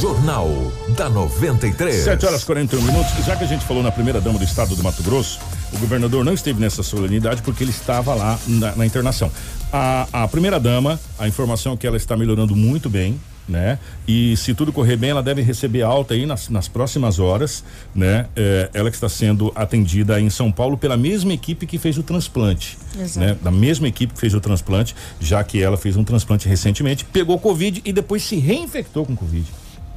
Jornal 0.00 0.48
da 0.96 1.10
93. 1.10 2.04
7 2.04 2.24
horas 2.24 2.44
41 2.44 2.80
minutos. 2.80 3.12
Já 3.26 3.34
que 3.34 3.42
a 3.42 3.46
gente 3.48 3.64
falou 3.64 3.82
na 3.82 3.90
primeira 3.90 4.20
dama 4.20 4.38
do 4.38 4.44
estado 4.44 4.76
do 4.76 4.82
Mato 4.82 5.02
Grosso, 5.02 5.40
o 5.72 5.78
governador 5.78 6.24
não 6.24 6.32
esteve 6.32 6.60
nessa 6.60 6.84
solenidade 6.84 7.42
porque 7.42 7.64
ele 7.64 7.72
estava 7.72 8.14
lá 8.14 8.38
na, 8.46 8.76
na 8.76 8.86
internação. 8.86 9.28
A, 9.72 10.06
a 10.12 10.28
primeira 10.28 10.60
dama, 10.60 11.00
a 11.18 11.26
informação 11.26 11.72
é 11.72 11.76
que 11.76 11.84
ela 11.84 11.96
está 11.96 12.16
melhorando 12.16 12.54
muito 12.54 12.88
bem, 12.88 13.20
né? 13.48 13.76
E 14.06 14.36
se 14.36 14.54
tudo 14.54 14.72
correr 14.72 14.96
bem, 14.96 15.10
ela 15.10 15.22
deve 15.22 15.42
receber 15.42 15.82
alta 15.82 16.14
aí 16.14 16.26
nas, 16.26 16.48
nas 16.48 16.68
próximas 16.68 17.18
horas, 17.18 17.64
né? 17.92 18.26
É, 18.36 18.70
ela 18.74 18.90
que 18.90 18.96
está 18.96 19.08
sendo 19.08 19.50
atendida 19.52 20.20
em 20.20 20.30
São 20.30 20.52
Paulo 20.52 20.78
pela 20.78 20.96
mesma 20.96 21.32
equipe 21.32 21.66
que 21.66 21.76
fez 21.76 21.98
o 21.98 22.04
transplante, 22.04 22.78
Exato. 22.96 23.18
né? 23.18 23.36
Da 23.42 23.50
mesma 23.50 23.88
equipe 23.88 24.14
que 24.14 24.20
fez 24.20 24.32
o 24.32 24.40
transplante, 24.40 24.94
já 25.18 25.42
que 25.42 25.60
ela 25.60 25.76
fez 25.76 25.96
um 25.96 26.04
transplante 26.04 26.48
recentemente, 26.48 27.04
pegou 27.04 27.36
Covid 27.36 27.82
e 27.84 27.92
depois 27.92 28.22
se 28.22 28.36
reinfectou 28.36 29.04
com 29.04 29.16
Covid 29.16 29.44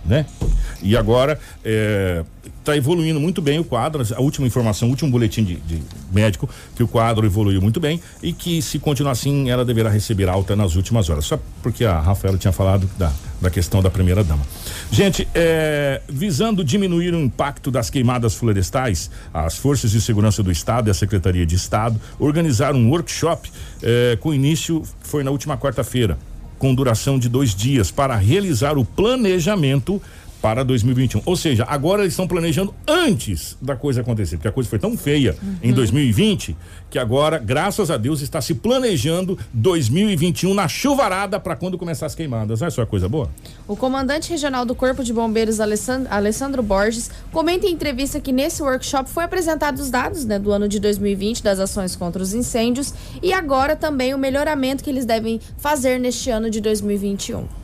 né? 0.06 0.26
E 0.82 0.98
agora 0.98 1.40
está 2.60 2.74
é, 2.74 2.78
evoluindo 2.78 3.20
muito 3.20 3.42
bem 3.42 3.60
o 3.60 3.64
quadro. 3.64 4.04
A 4.16 4.22
última 4.22 4.48
informação, 4.48 4.88
o 4.88 4.92
último 4.92 5.12
boletim 5.12 5.44
de, 5.44 5.56
de, 5.56 5.82
médico, 6.12 6.50
que 6.76 6.84
o 6.84 6.88
quadro 6.88 7.26
evoluiu 7.26 7.62
muito 7.62 7.80
bem 7.80 8.02
e 8.22 8.34
que 8.34 8.62
se 8.62 8.80
continuar 8.80 9.12
assim, 9.12 9.50
ela 9.50 9.64
deverá 9.64 9.90
receber 9.90 10.30
alta 10.30 10.56
nas 10.56 10.76
últimas 10.76 11.10
horas. 11.10 11.26
Só 11.26 11.40
porque 11.62 11.86
a 11.86 12.00
Rafaela 12.00 12.38
tinha 12.38 12.52
falado 12.52 12.90
da 12.98 13.12
da 13.42 13.50
questão 13.50 13.82
da 13.82 13.90
primeira 13.90 14.24
dama. 14.24 14.46
Gente, 14.92 15.28
é, 15.34 16.02
visando 16.08 16.64
diminuir 16.64 17.14
o 17.14 17.20
impacto 17.20 17.72
das 17.72 17.90
queimadas 17.90 18.36
florestais, 18.36 19.10
as 19.34 19.58
forças 19.58 19.92
de 19.92 20.00
segurança 20.00 20.44
do 20.44 20.52
Estado 20.52 20.88
e 20.88 20.92
a 20.92 20.94
Secretaria 20.94 21.46
de 21.46 21.56
Estado 21.56 22.00
organizaram 22.20 22.78
um 22.78 22.90
workshop 22.90 23.52
é, 23.82 24.18
com 24.22 24.32
início 24.34 24.84
foi 25.02 25.24
na 25.24 25.32
última 25.32 25.58
quarta-feira, 25.58 26.18
com 26.62 26.76
duração 26.76 27.18
de 27.18 27.28
dois 27.28 27.56
dias 27.56 27.90
para 27.90 28.16
realizar 28.16 28.78
o 28.78 28.86
planejamento 28.86 30.00
para 30.42 30.64
2021. 30.64 31.22
Ou 31.26 31.36
seja, 31.36 31.66
agora 31.68 32.02
eles 32.02 32.14
estão 32.14 32.28
planejando 32.28 32.74
antes 32.88 33.56
da 33.62 33.76
coisa 33.76 34.02
acontecer, 34.02 34.38
porque 34.38 34.48
a 34.48 34.52
coisa 34.52 34.70
foi 34.70 34.80
tão 34.80 34.98
feia 34.98 35.36
uhum. 35.42 35.56
em 35.62 35.72
2020 35.72 36.56
que 36.90 37.00
agora, 37.00 37.38
graças 37.38 37.90
a 37.90 37.96
Deus, 37.96 38.22
está 38.22 38.42
se 38.42 38.54
planejando 38.54 39.38
2021 39.54 40.54
na 40.54 40.68
chuvarada 40.68 41.40
para 41.40 41.56
quando 41.56 41.78
começar 41.78 42.06
as 42.06 42.14
queimadas. 42.14 42.60
Não 42.60 42.68
é 42.68 42.70
só 42.70 42.86
coisa 42.86 43.08
boa? 43.08 43.30
O 43.66 43.78
comandante 43.78 44.30
regional 44.30 44.66
do 44.66 44.76
Corpo 44.76 45.02
de 45.02 45.14
Bombeiros, 45.14 45.62
Alessandro, 45.62 46.12
Alessandro 46.12 46.62
Borges, 46.62 47.10
comenta 47.32 47.66
em 47.66 47.72
entrevista 47.72 48.20
que 48.20 48.34
nesse 48.34 48.62
workshop 48.62 49.10
foi 49.10 49.24
apresentado 49.24 49.80
os 49.80 49.90
dados 49.90 50.26
né, 50.26 50.38
do 50.38 50.52
ano 50.52 50.68
de 50.68 50.80
2020 50.80 51.42
das 51.42 51.60
ações 51.60 51.96
contra 51.96 52.22
os 52.22 52.34
incêndios 52.34 52.94
e 53.24 53.32
agora 53.32 53.76
também 53.76 54.14
o 54.14 54.18
melhoramento 54.18 54.84
que 54.84 54.90
eles 54.90 55.06
devem 55.06 55.40
fazer 55.58 55.98
neste 55.98 56.30
ano 56.30 56.50
de 56.50 56.60
2021. 56.60 57.61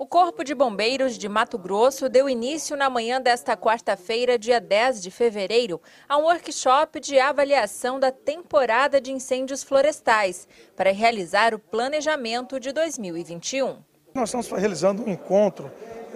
O 0.00 0.06
Corpo 0.06 0.44
de 0.44 0.54
Bombeiros 0.54 1.18
de 1.18 1.28
Mato 1.28 1.58
Grosso 1.58 2.08
deu 2.08 2.28
início 2.28 2.76
na 2.76 2.88
manhã 2.88 3.20
desta 3.20 3.56
quarta-feira, 3.56 4.38
dia 4.38 4.60
10 4.60 5.02
de 5.02 5.10
fevereiro, 5.10 5.80
a 6.08 6.16
um 6.16 6.22
workshop 6.22 7.00
de 7.00 7.18
avaliação 7.18 7.98
da 7.98 8.12
temporada 8.12 9.00
de 9.00 9.10
incêndios 9.10 9.64
florestais 9.64 10.46
para 10.76 10.92
realizar 10.92 11.52
o 11.52 11.58
planejamento 11.58 12.60
de 12.60 12.70
2021. 12.70 13.78
Nós 14.14 14.28
estamos 14.28 14.48
realizando 14.52 15.02
um 15.02 15.08
encontro 15.08 15.68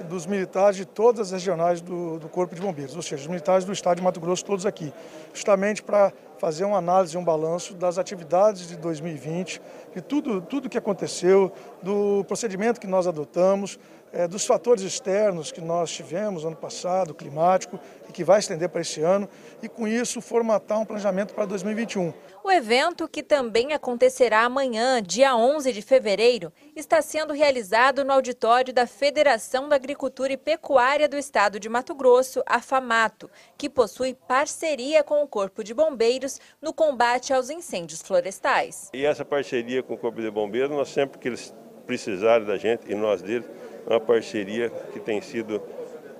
dos 0.09 0.27
militares 0.27 0.77
de 0.77 0.85
todas 0.85 1.33
as 1.33 1.33
regionais 1.33 1.81
do, 1.81 2.21
do 2.21 2.29
Corpo 2.29 2.55
de 2.55 2.61
Bombeiros, 2.61 2.95
ou 2.95 3.03
seja, 3.03 3.23
os 3.23 3.29
militares 3.29 3.65
do 3.65 3.73
estado 3.73 3.97
de 3.97 4.03
Mato 4.03 4.21
Grosso 4.21 4.45
todos 4.45 4.65
aqui, 4.65 4.93
justamente 5.35 5.83
para 5.83 6.13
fazer 6.43 6.65
uma 6.65 6.79
análise, 6.79 7.17
um 7.17 7.23
balanço 7.23 7.73
das 7.73 7.99
atividades 7.99 8.67
de 8.67 8.77
2020, 8.77 9.63
de 9.95 10.03
tudo, 10.03 10.41
tudo 10.41 10.69
que 10.69 10.77
aconteceu, 10.77 11.53
do 11.81 12.25
procedimento 12.25 12.81
que 12.81 12.87
nós 12.89 13.07
adotamos, 13.07 13.79
é, 14.13 14.29
dos 14.29 14.45
fatores 14.45 14.83
externos 14.83 15.51
que 15.51 15.61
nós 15.61 15.91
tivemos 15.91 16.45
ano 16.45 16.57
passado, 16.57 17.15
climático, 17.15 17.81
e 18.09 18.13
que 18.13 18.23
vai 18.23 18.39
estender 18.39 18.69
para 18.69 18.83
esse 18.83 19.01
ano, 19.01 19.29
e 19.63 19.69
com 19.69 19.89
isso 19.89 20.21
formatar 20.21 20.79
um 20.79 20.85
planejamento 20.85 21.35
para 21.35 21.47
2021. 21.47 22.13
O 22.45 22.51
evento, 22.51 23.09
que 23.09 23.23
também 23.23 23.73
acontecerá 23.73 24.43
amanhã, 24.43 25.01
dia 25.01 25.37
11 25.37 25.73
de 25.73 25.81
fevereiro, 25.81 26.53
está 26.75 27.01
sendo 27.01 27.33
realizado 27.33 28.05
no 28.05 28.13
auditório 28.13 28.73
da 28.73 28.87
Federação 28.87 29.69
da 29.69 29.77
Agricultura 29.77 30.33
e 30.33 30.37
Pecuária 30.37 31.09
do 31.09 31.17
Estado 31.17 31.61
de 31.61 31.69
Mato 31.69 31.95
Grosso, 31.95 32.43
a 32.45 32.61
FAMATO, 32.61 33.31
que 33.57 33.71
possui 33.71 34.15
parceria 34.15 35.05
com 35.05 35.23
o 35.23 35.29
Corpo 35.29 35.63
de 35.63 35.73
Bombeiros 35.73 36.41
no 36.61 36.73
combate 36.73 37.33
aos 37.33 37.49
incêndios 37.49 38.03
florestais. 38.03 38.91
E 38.93 39.07
essa 39.07 39.25
parceria 39.25 39.83
com 39.83 39.95
o 39.95 39.99
Corpo 39.99 40.21
de 40.21 40.31
Bombeiros, 40.31 40.77
nós 40.77 40.89
sempre 40.89 41.19
que 41.19 41.29
eles 41.29 41.55
precisarem 41.87 42.47
da 42.47 42.57
gente 42.57 42.91
e 42.91 42.95
nós 42.95 43.23
deles, 43.23 43.49
uma 43.87 44.01
parceria 44.01 44.71
que 44.93 45.01
tem 45.01 45.21
sido 45.21 45.63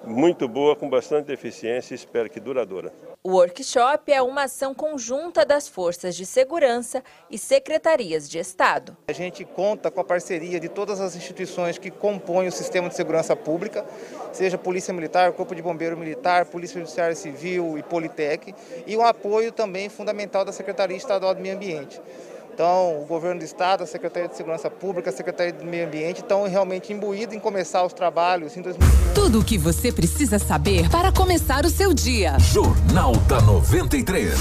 muito 0.05 0.49
boa, 0.49 0.75
com 0.75 0.89
bastante 0.89 1.33
eficiência 1.33 1.95
e 1.95 1.97
espero 1.97 2.29
que 2.29 2.41
duradoura. 2.41 2.93
O 3.23 3.37
workshop 3.37 4.13
é 4.13 4.21
uma 4.21 4.45
ação 4.45 4.75
conjunta 4.75 5.45
das 5.45 5.69
forças 5.69 6.17
de 6.17 6.27
segurança 6.27 7.05
e 7.31 7.39
secretarias 7.39 8.29
de 8.29 8.39
Estado. 8.39 8.97
A 9.07 9.13
gente 9.13 9.45
conta 9.45 9.93
com 9.93 10.01
a 10.01 10.05
parceria 10.05 10.59
de 10.59 10.69
todas 10.69 11.01
as 11.01 11.15
instituições 11.15 11.79
que 11.79 11.89
compõem 11.89 12.49
o 12.49 12.53
sistema 12.53 12.89
de 12.89 12.97
segurança 12.97 13.37
pública, 13.37 13.85
seja 14.33 14.59
Polícia 14.59 14.93
Militar, 14.93 15.33
Corpo 15.33 15.55
de 15.55 15.63
Bombeiro 15.63 15.97
Militar, 15.97 16.47
Polícia 16.47 16.81
Judiciária 16.81 17.15
Civil 17.15 17.79
e 17.79 17.83
Politec, 17.85 18.53
e 18.89 18.97
o 18.97 19.03
apoio 19.03 19.53
também 19.53 19.89
fundamental 19.89 20.45
da 20.45 20.51
Secretaria 20.51 20.97
Estadual 20.97 21.33
do 21.33 21.41
Meio 21.41 21.55
Ambiente. 21.55 22.01
Então, 22.55 23.01
o 23.01 23.07
governo 23.07 23.41
do 23.41 23.45
estado, 23.45 23.83
a 23.83 23.87
Secretaria 23.87 24.29
de 24.29 24.37
Segurança 24.37 24.69
Pública, 24.69 25.09
a 25.09 25.13
Secretaria 25.13 25.55
do 25.55 25.65
Meio 25.65 25.87
Ambiente 25.87 26.19
estão 26.19 26.47
realmente 26.47 26.93
imbuídos 26.93 27.35
em 27.35 27.41
começar 27.41 27.83
os 27.83 27.95
trabalhos 27.95 28.57
em 28.57 28.63
2021. 28.63 29.15
Tudo 29.15 29.41
o 29.41 29.45
que 29.45 29.57
você 29.57 29.91
precisa 29.91 30.39
saber 30.39 30.89
para 30.91 31.11
começar 31.11 31.65
o 31.65 31.71
seu 31.71 31.95
dia. 31.95 32.39
Jornal 32.39 33.13
da 33.27 33.41
93. 33.41 34.35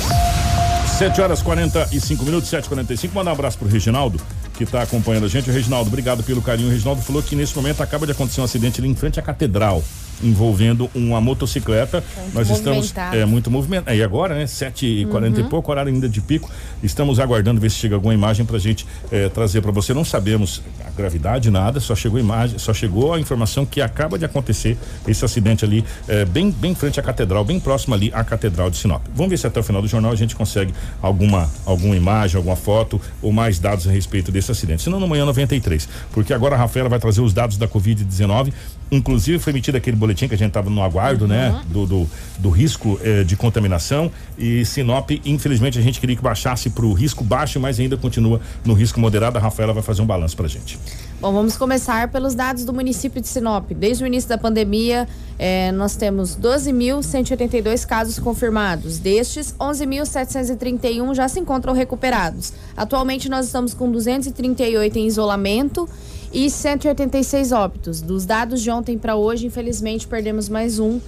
7 0.98 1.22
horas 1.22 1.42
45 1.42 2.24
minutos, 2.26 2.52
7h45. 2.52 3.14
Mandar 3.14 3.32
um 3.32 3.34
abraço 3.34 3.58
pro 3.58 3.68
Reginaldo, 3.68 4.20
que 4.56 4.66
está 4.66 4.82
acompanhando 4.82 5.26
a 5.26 5.30
gente. 5.30 5.50
O 5.50 5.54
Reginaldo, 5.54 5.88
obrigado 5.88 6.22
pelo 6.22 6.42
carinho. 6.42 6.68
O 6.68 6.72
Reginaldo 6.72 7.02
falou 7.02 7.24
que 7.24 7.36
nesse 7.36 7.56
momento 7.56 7.82
acaba 7.82 8.06
de 8.06 8.12
acontecer 8.12 8.42
um 8.42 8.44
acidente 8.44 8.82
ali 8.82 8.90
em 8.90 8.96
frente 8.96 9.20
à 9.20 9.24
catedral 9.24 9.82
envolvendo 10.24 10.90
uma 10.94 11.22
motocicleta. 11.22 12.04
Muito 12.18 12.36
Nós 12.36 12.50
estamos 12.50 12.94
é 13.12 13.26
muito 13.26 13.50
movimento. 13.50 13.90
E 13.90 14.04
agora, 14.04 14.36
né? 14.36 14.46
7h40 14.46 15.12
uhum. 15.12 15.40
e 15.40 15.44
pouco, 15.44 15.72
horário 15.72 15.92
ainda 15.92 16.08
de 16.08 16.22
pico. 16.22 16.50
Estamos 16.84 17.20
aguardando 17.20 17.60
ver 17.60 17.70
se 17.70 17.78
chega 17.78 17.96
alguma 17.96 18.14
imagem 18.14 18.46
pra 18.46 18.58
gente 18.58 18.86
é, 19.12 19.30
trazer 19.30 19.62
para 19.62 19.72
você. 19.72 19.94
Não 19.94 20.06
sabemos 20.06 20.62
a 20.86 20.90
gravidade, 20.92 21.50
nada, 21.50 21.80
só 21.80 21.96
chegou 21.96 22.20
imagem, 22.20 22.58
só 22.60 22.74
chegou 22.74 23.14
a 23.14 23.20
informação 23.20 23.66
que 23.66 23.82
acaba 23.82 24.18
de 24.18 24.26
acontecer 24.26 24.78
esse 25.08 25.24
acidente 25.24 25.64
ali, 25.66 25.84
é, 26.08 26.26
bem, 26.26 26.52
bem 26.52 26.76
frente 26.76 27.00
à 27.00 27.04
catedral, 27.04 27.44
bem 27.44 27.60
próximo 27.60 27.94
ali 27.94 28.12
à 28.14 28.24
catedral 28.24 28.70
de 28.70 28.78
Sinop. 28.78 29.02
Vamos 29.14 29.30
ver 29.30 29.38
se 29.38 29.48
até 29.48 29.60
o 29.60 29.64
final 29.64 29.82
do 29.82 29.88
jornal 29.88 30.12
a 30.12 30.16
gente 30.16 30.36
consegue 30.36 30.74
alguma, 31.02 31.50
alguma 31.66 31.96
imagem, 31.96 32.38
alguma 32.38 32.56
foto 32.56 33.00
ou 33.22 33.32
mais 33.32 33.60
dados 33.60 33.88
a 33.88 33.92
respeito 33.92 34.32
desse 34.32 34.52
acidente. 34.52 34.82
Senão 34.82 35.00
no 35.00 35.08
manhã 35.08 35.26
93. 35.26 35.88
Porque 36.12 36.34
agora 36.34 36.56
a 36.56 36.58
Rafaela 36.58 36.90
vai 36.90 37.00
trazer 37.00 37.22
os 37.22 37.34
dados 37.34 37.58
da 37.58 37.68
Covid-19. 37.68 38.54
Inclusive 38.92 39.40
foi 39.40 39.54
emitido 39.54 39.78
aquele 39.78 39.96
boletim 39.96 40.28
que 40.28 40.36
a 40.36 40.38
gente 40.38 40.50
estava 40.50 40.70
no 40.70 40.84
aguardo, 40.84 41.26
né, 41.26 41.50
uhum. 41.50 41.56
né? 41.56 41.64
Do, 41.70 41.86
do, 41.86 42.10
do 42.40 42.50
risco 42.50 43.00
eh, 43.02 43.24
de 43.24 43.38
contaminação. 43.38 44.12
E 44.38 44.66
Sinop, 44.66 45.12
infelizmente, 45.24 45.80
a 45.80 45.82
gente 45.82 45.98
queria 45.98 46.16
que 46.16 46.22
baixasse 46.22 46.70
para 46.70 46.86
o 46.86 46.92
risco 46.92 47.24
baixo, 47.24 47.58
mas 47.58 47.80
ainda 47.80 47.96
continua 47.96 48.42
no 48.66 48.74
risco 48.74 49.00
moderado. 49.00 49.38
A 49.38 49.42
Rafaela 49.42 49.72
vai 49.72 49.82
fazer 49.82 50.02
um 50.02 50.06
balanço 50.06 50.36
para 50.36 50.46
gente. 50.50 50.78
Bom, 51.22 51.32
vamos 51.32 51.56
começar 51.56 52.10
pelos 52.10 52.36
dados 52.36 52.66
do 52.66 52.74
município 52.74 53.22
de 53.22 53.30
Sinop. 53.30 53.72
Desde 53.72 54.04
o 54.04 54.08
início 54.08 54.28
da 54.28 54.38
pandemia, 54.38 55.08
eh, 55.40 55.72
nós 55.72 55.96
temos 55.96 56.36
12.182 56.36 57.86
casos 57.86 58.20
confirmados. 58.20 59.00
Destes, 59.00 59.56
11.731 59.58 61.16
já 61.16 61.30
se 61.30 61.40
encontram 61.40 61.74
recuperados. 61.74 62.52
Atualmente, 62.76 63.30
nós 63.30 63.46
estamos 63.46 63.74
com 63.74 63.90
238 63.90 65.00
em 65.00 65.08
isolamento 65.08 65.88
e 66.34 66.50
186 66.50 67.52
óbitos. 67.52 68.02
Dos 68.02 68.26
dados 68.26 68.62
de 68.62 68.72
ontem 68.72 68.98
para 68.98 69.16
hoje, 69.16 69.46
infelizmente, 69.46 70.08
perdemos 70.08 70.48
mais 70.50 70.80
um, 70.80 71.00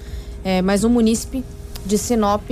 é, 0.44 0.62
mais 0.62 0.84
um 0.84 0.90
munícipe 0.90 1.44
de 1.86 1.98
Sinop 1.98 2.44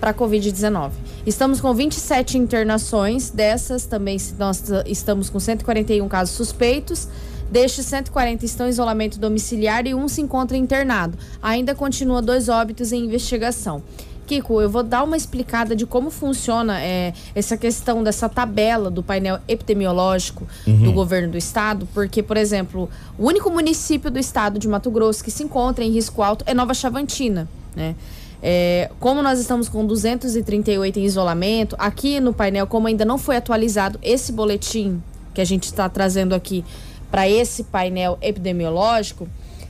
para 0.00 0.14
Covid-19. 0.14 0.90
Estamos 1.26 1.60
com 1.60 1.74
27 1.74 2.38
internações, 2.38 3.30
dessas 3.30 3.84
também 3.84 4.16
nós 4.38 4.62
estamos 4.86 5.28
com 5.28 5.38
141 5.38 6.08
casos 6.08 6.34
suspeitos. 6.34 7.08
Destes 7.50 7.86
140 7.86 8.44
estão 8.44 8.66
em 8.66 8.70
isolamento 8.70 9.18
domiciliar 9.18 9.86
e 9.86 9.94
um 9.94 10.06
se 10.06 10.20
encontra 10.20 10.56
internado. 10.56 11.16
Ainda 11.42 11.74
continua 11.74 12.20
dois 12.20 12.48
óbitos 12.48 12.92
em 12.92 13.04
investigação. 13.04 13.82
Kiko, 14.28 14.60
eu 14.60 14.68
vou 14.68 14.82
dar 14.82 15.02
uma 15.02 15.16
explicada 15.16 15.74
de 15.74 15.86
como 15.86 16.10
funciona 16.10 16.80
é, 16.82 17.14
essa 17.34 17.56
questão 17.56 18.02
dessa 18.04 18.28
tabela 18.28 18.90
do 18.90 19.02
painel 19.02 19.38
epidemiológico 19.48 20.46
uhum. 20.66 20.84
do 20.84 20.92
governo 20.92 21.32
do 21.32 21.38
estado, 21.38 21.88
porque, 21.94 22.22
por 22.22 22.36
exemplo, 22.36 22.90
o 23.18 23.26
único 23.26 23.50
município 23.50 24.10
do 24.10 24.18
estado 24.18 24.58
de 24.58 24.68
Mato 24.68 24.90
Grosso 24.90 25.24
que 25.24 25.30
se 25.30 25.42
encontra 25.42 25.82
em 25.82 25.90
risco 25.90 26.22
alto 26.22 26.44
é 26.46 26.52
Nova 26.52 26.74
Chavantina, 26.74 27.48
né? 27.74 27.96
É, 28.40 28.90
como 29.00 29.20
nós 29.20 29.40
estamos 29.40 29.68
com 29.68 29.84
238 29.84 31.00
em 31.00 31.04
isolamento, 31.04 31.74
aqui 31.78 32.20
no 32.20 32.32
painel, 32.32 32.66
como 32.66 32.86
ainda 32.86 33.04
não 33.04 33.18
foi 33.18 33.36
atualizado 33.36 33.98
esse 34.00 34.30
boletim 34.30 35.02
que 35.34 35.40
a 35.40 35.44
gente 35.44 35.64
está 35.64 35.88
trazendo 35.88 36.34
aqui 36.34 36.64
para 37.10 37.28
esse 37.28 37.64
painel 37.64 38.16
epidemiológico, 38.20 39.26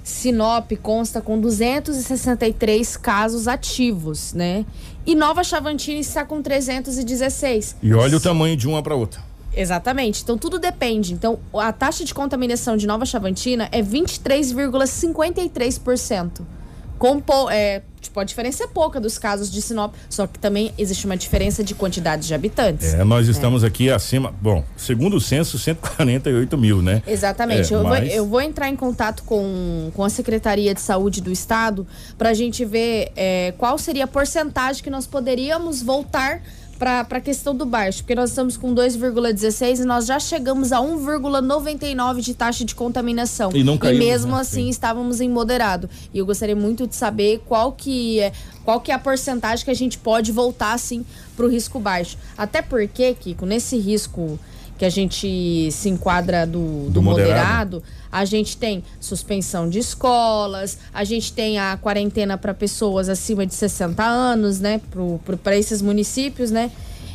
Sinop 0.09 0.72
consta 0.82 1.20
com 1.20 1.38
263 1.38 2.96
casos 2.96 3.46
ativos, 3.46 4.32
né? 4.32 4.64
E 5.06 5.14
Nova 5.14 5.44
Chavantina 5.44 6.00
está 6.00 6.24
com 6.24 6.40
316. 6.40 7.76
E 7.82 7.92
olha 7.92 8.16
o 8.16 8.20
tamanho 8.20 8.56
de 8.56 8.66
uma 8.66 8.82
para 8.82 8.94
outra. 8.94 9.20
Exatamente. 9.54 10.22
Então 10.22 10.38
tudo 10.38 10.59
depende. 10.59 11.12
Então 11.12 11.38
a 11.54 11.70
taxa 11.72 12.04
de 12.04 12.14
contaminação 12.14 12.74
de 12.76 12.86
Nova 12.86 13.04
Chavantina 13.04 13.68
é 13.70 13.82
23,53%. 13.82 16.40
Com, 16.99 17.22
é, 17.51 17.82
tipo, 18.01 18.18
a 18.18 18.24
diferença 18.24 18.64
é 18.64 18.66
pouca 18.66 19.01
dos 19.01 19.18
casos 19.18 19.51
de 19.51 19.62
Sinop, 19.62 19.94
só 20.09 20.26
que 20.26 20.38
também 20.38 20.72
existe 20.76 21.07
uma 21.07 21.16
diferença 21.16 21.62
de 21.62 21.74
quantidade 21.74 22.26
de 22.26 22.34
habitantes. 22.34 22.94
É, 22.94 23.05
nós 23.05 23.28
estamos 23.28 23.62
é. 23.64 23.66
aqui 23.66 23.90
acima, 23.90 24.34
bom, 24.40 24.64
segundo 24.76 25.16
o 25.16 25.20
censo, 25.20 25.59
148 25.59 26.59
mil, 26.59 26.82
né? 26.82 27.03
Exatamente. 27.07 27.72
É, 27.72 27.76
eu, 27.76 27.84
mas... 27.84 28.01
vou, 28.01 28.09
eu 28.09 28.26
vou 28.26 28.40
entrar 28.40 28.68
em 28.68 28.76
contato 28.76 29.22
com, 29.24 29.90
com 29.94 30.05
a 30.05 30.11
Secretaria 30.11 30.74
de 30.74 30.80
Saúde 30.80 31.20
do 31.20 31.30
Estado 31.30 31.86
para 32.16 32.30
a 32.30 32.34
gente 32.34 32.64
ver 32.64 33.12
é, 33.16 33.55
qual 33.57 33.78
seria 33.78 34.05
a 34.05 34.09
porcentagem 34.09 34.82
que 34.82 34.90
nós 34.90 35.07
poderíamos 35.07 35.82
voltar 35.82 36.42
para 36.79 37.01
a 37.01 37.20
questão 37.20 37.55
do 37.55 37.66
baixo, 37.66 38.03
porque 38.03 38.14
nós 38.14 38.31
estamos 38.31 38.57
com 38.57 38.74
2,16 38.74 39.81
e 39.81 39.85
nós 39.85 40.07
já 40.07 40.20
chegamos 40.20 40.72
a 40.72 40.79
1,99 40.79 42.20
de 42.20 42.35
taxa 42.35 42.64
de 42.64 42.74
contaminação. 42.74 43.51
E 43.53 43.64
não 43.64 43.76
caímos, 43.76 44.05
mesmo 44.05 44.35
né? 44.35 44.41
assim 44.41 44.64
Sim. 44.64 44.68
estávamos 44.68 45.20
em 45.20 45.29
moderado. 45.29 45.91
E 46.14 46.18
eu 46.18 46.24
gostaria 46.24 46.55
muito 46.55 46.87
de 46.87 46.95
saber 46.95 47.43
qual 47.47 47.72
que 47.72 48.20
é, 48.20 48.33
qual 48.64 48.81
que 48.81 48.93
é 48.93 48.95
a 48.95 48.99
porcentagem 48.99 49.64
que 49.64 49.70
a 49.70 49.74
gente 49.74 49.99
pode 49.99 50.31
voltar 50.31 50.72
assim 50.72 51.05
para 51.37 51.45
o 51.45 51.49
risco 51.49 51.81
baixo. 51.81 52.16
Até 52.37 52.62
porque, 52.62 53.12
Kiko, 53.14 53.45
nesse 53.45 53.76
risco 53.76 54.39
que 54.79 54.85
a 54.85 54.91
gente 54.91 55.70
se 55.72 55.89
enquadra 55.89 56.47
do, 56.47 56.85
do, 56.85 56.91
Do 56.91 57.03
moderado. 57.03 57.79
moderado, 57.79 57.83
a 58.11 58.24
gente 58.24 58.57
tem 58.57 58.85
suspensão 59.01 59.68
de 59.68 59.81
escolas, 59.81 60.79
a 60.95 61.03
gente 61.05 61.33
tem 61.33 61.59
a 61.59 61.76
quarentena 61.76 62.39
para 62.39 62.55
pessoas 62.55 63.09
acima 63.09 63.45
de 63.45 63.55
60 63.55 64.03
anos, 64.03 64.61
né? 64.61 64.81
Para 65.43 65.57
esses 65.57 65.83
municípios, 65.83 66.51
né? 66.51 66.70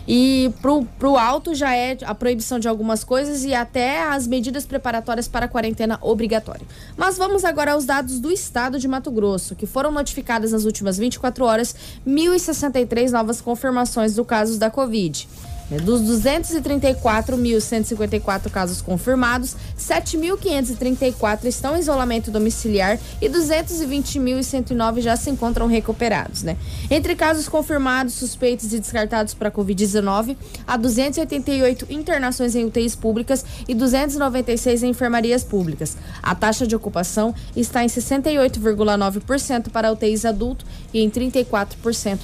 E 0.05 0.53
pro, 0.61 0.83
pro 0.99 1.17
alto 1.17 1.55
já 1.55 1.73
é 1.73 1.97
a 2.03 2.13
proibição 2.13 2.59
de 2.59 2.67
algumas 2.67 3.03
coisas 3.03 3.45
e 3.45 3.53
até 3.53 4.03
as 4.03 4.27
medidas 4.27 4.65
preparatórias 4.65 5.29
para 5.29 5.45
a 5.45 5.47
quarentena 5.47 5.97
obrigatória. 6.01 6.65
Mas 6.97 7.17
vamos 7.17 7.45
agora 7.45 7.71
aos 7.71 7.85
dados 7.85 8.19
do 8.19 8.29
estado 8.29 8.77
de 8.77 8.87
Mato 8.87 9.09
Grosso, 9.09 9.55
que 9.55 9.65
foram 9.65 9.91
notificadas 9.91 10.51
nas 10.51 10.65
últimas 10.65 10.97
24 10.97 11.45
horas 11.45 11.73
1.063 12.05 13.11
novas 13.11 13.39
confirmações 13.39 14.13
do 14.13 14.25
casos 14.25 14.57
da 14.57 14.69
Covid. 14.69 15.27
Né? 15.73 15.79
Dos 15.79 16.01
234.154 16.01 18.51
casos 18.51 18.79
confirmados, 18.81 19.55
7.534 19.77 21.45
estão 21.45 21.75
em 21.75 21.79
isolamento 21.79 22.29
domiciliar 22.29 22.99
e 23.19 23.27
220.109 23.27 25.01
já 25.01 25.15
se 25.15 25.31
encontram 25.31 25.65
recuperados, 25.67 26.43
né? 26.43 26.55
Entre 26.89 27.15
casos 27.15 27.47
confirmados, 27.49 28.13
suspeitos 28.13 28.71
e 28.73 28.79
descartados 28.79 29.33
para 29.33 29.51
Covid-19, 29.51 30.37
há 30.67 30.77
288 30.77 31.87
internações 31.89 32.55
em 32.55 32.63
UTIs 32.65 32.95
públicas 32.95 33.43
e 33.67 33.73
296 33.73 34.83
em 34.83 34.89
enfermarias 34.89 35.43
públicas. 35.43 35.97
A 36.21 36.35
taxa 36.35 36.67
de 36.67 36.75
ocupação 36.75 37.33
está 37.55 37.83
em 37.83 37.87
68,9% 37.87 39.71
para 39.71 39.91
UTIs 39.91 40.23
adulto 40.25 40.63
e 40.93 41.01
em 41.01 41.09
34% 41.09 42.19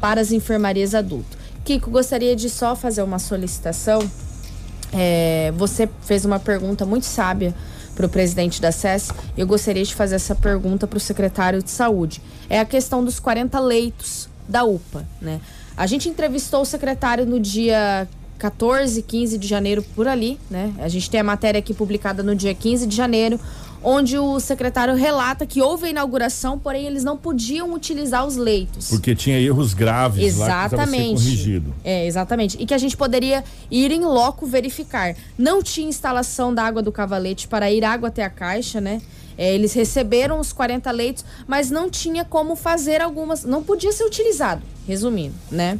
para 0.00 0.20
as 0.20 0.32
enfermarias 0.32 0.92
adulto. 0.94 1.43
Kiko, 1.64 1.90
gostaria 1.90 2.36
de 2.36 2.50
só 2.50 2.76
fazer 2.76 3.02
uma 3.02 3.18
solicitação. 3.18 3.98
É, 4.92 5.52
você 5.56 5.88
fez 6.02 6.24
uma 6.24 6.38
pergunta 6.38 6.84
muito 6.84 7.06
sábia 7.06 7.54
para 7.96 8.04
o 8.04 8.08
presidente 8.08 8.60
da 8.60 8.70
SES. 8.70 9.10
Eu 9.36 9.46
gostaria 9.46 9.82
de 9.82 9.94
fazer 9.94 10.16
essa 10.16 10.34
pergunta 10.34 10.86
para 10.86 10.98
o 10.98 11.00
secretário 11.00 11.62
de 11.62 11.70
saúde. 11.70 12.20
É 12.50 12.60
a 12.60 12.64
questão 12.64 13.02
dos 13.02 13.18
40 13.18 13.58
leitos 13.60 14.28
da 14.46 14.62
UPA, 14.64 15.06
né? 15.20 15.40
A 15.76 15.86
gente 15.86 16.08
entrevistou 16.08 16.60
o 16.60 16.64
secretário 16.64 17.24
no 17.24 17.40
dia 17.40 18.06
14, 18.38 19.00
15 19.00 19.38
de 19.38 19.48
janeiro 19.48 19.82
por 19.94 20.06
ali, 20.06 20.38
né? 20.50 20.72
A 20.78 20.88
gente 20.88 21.08
tem 21.08 21.18
a 21.18 21.24
matéria 21.24 21.58
aqui 21.58 21.72
publicada 21.72 22.22
no 22.22 22.34
dia 22.34 22.54
15 22.54 22.86
de 22.86 22.94
janeiro, 22.94 23.40
onde 23.84 24.18
o 24.18 24.40
secretário 24.40 24.94
relata 24.94 25.44
que 25.44 25.60
houve 25.60 25.86
a 25.86 25.90
inauguração, 25.90 26.58
porém 26.58 26.86
eles 26.86 27.04
não 27.04 27.16
podiam 27.16 27.72
utilizar 27.74 28.26
os 28.26 28.34
leitos. 28.34 28.88
Porque 28.88 29.14
tinha 29.14 29.38
erros 29.38 29.74
graves 29.74 30.38
lá 30.38 30.46
que 30.64 30.70
ser 30.70 30.74
Exatamente. 30.74 31.22
corrigido. 31.22 31.74
É, 31.84 32.06
exatamente. 32.06 32.56
E 32.58 32.64
que 32.64 32.72
a 32.72 32.78
gente 32.78 32.96
poderia 32.96 33.44
ir 33.70 33.92
em 33.92 34.00
loco 34.00 34.46
verificar. 34.46 35.14
Não 35.36 35.62
tinha 35.62 35.88
instalação 35.88 36.54
da 36.54 36.64
água 36.64 36.82
do 36.82 36.90
cavalete 36.90 37.46
para 37.46 37.70
ir 37.70 37.84
água 37.84 38.08
até 38.08 38.24
a 38.24 38.30
caixa, 38.30 38.80
né? 38.80 39.02
É, 39.36 39.54
eles 39.54 39.74
receberam 39.74 40.40
os 40.40 40.52
40 40.52 40.90
leitos, 40.90 41.24
mas 41.46 41.70
não 41.70 41.90
tinha 41.90 42.24
como 42.24 42.56
fazer 42.56 43.02
algumas. 43.02 43.44
Não 43.44 43.62
podia 43.62 43.92
ser 43.92 44.04
utilizado, 44.04 44.62
resumindo, 44.86 45.34
né? 45.50 45.78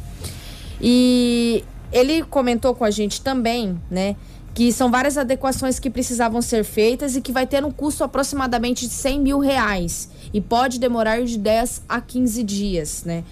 E 0.79 1.63
ele 1.91 2.21
comentou 2.23 2.75
com 2.75 2.83
a 2.83 2.91
gente 2.91 3.21
também, 3.21 3.79
né? 3.89 4.15
Que 4.55 4.71
são 4.71 4.89
várias 4.89 5.17
adequações 5.17 5.77
que 5.77 5.89
precisavam 5.89 6.41
ser 6.41 6.63
feitas 6.63 7.15
e 7.15 7.21
que 7.21 7.31
vai 7.31 7.45
ter 7.45 7.63
um 7.63 7.69
custo 7.69 8.03
aproximadamente 8.03 8.87
de 8.87 8.93
100 8.93 9.19
mil 9.19 9.39
reais. 9.39 10.09
E 10.33 10.41
pode 10.41 10.79
demorar 10.79 11.21
de 11.23 11.37
10 11.37 11.83
a 11.87 12.01
15 12.01 12.41
dias, 12.41 13.03
né? 13.05 13.23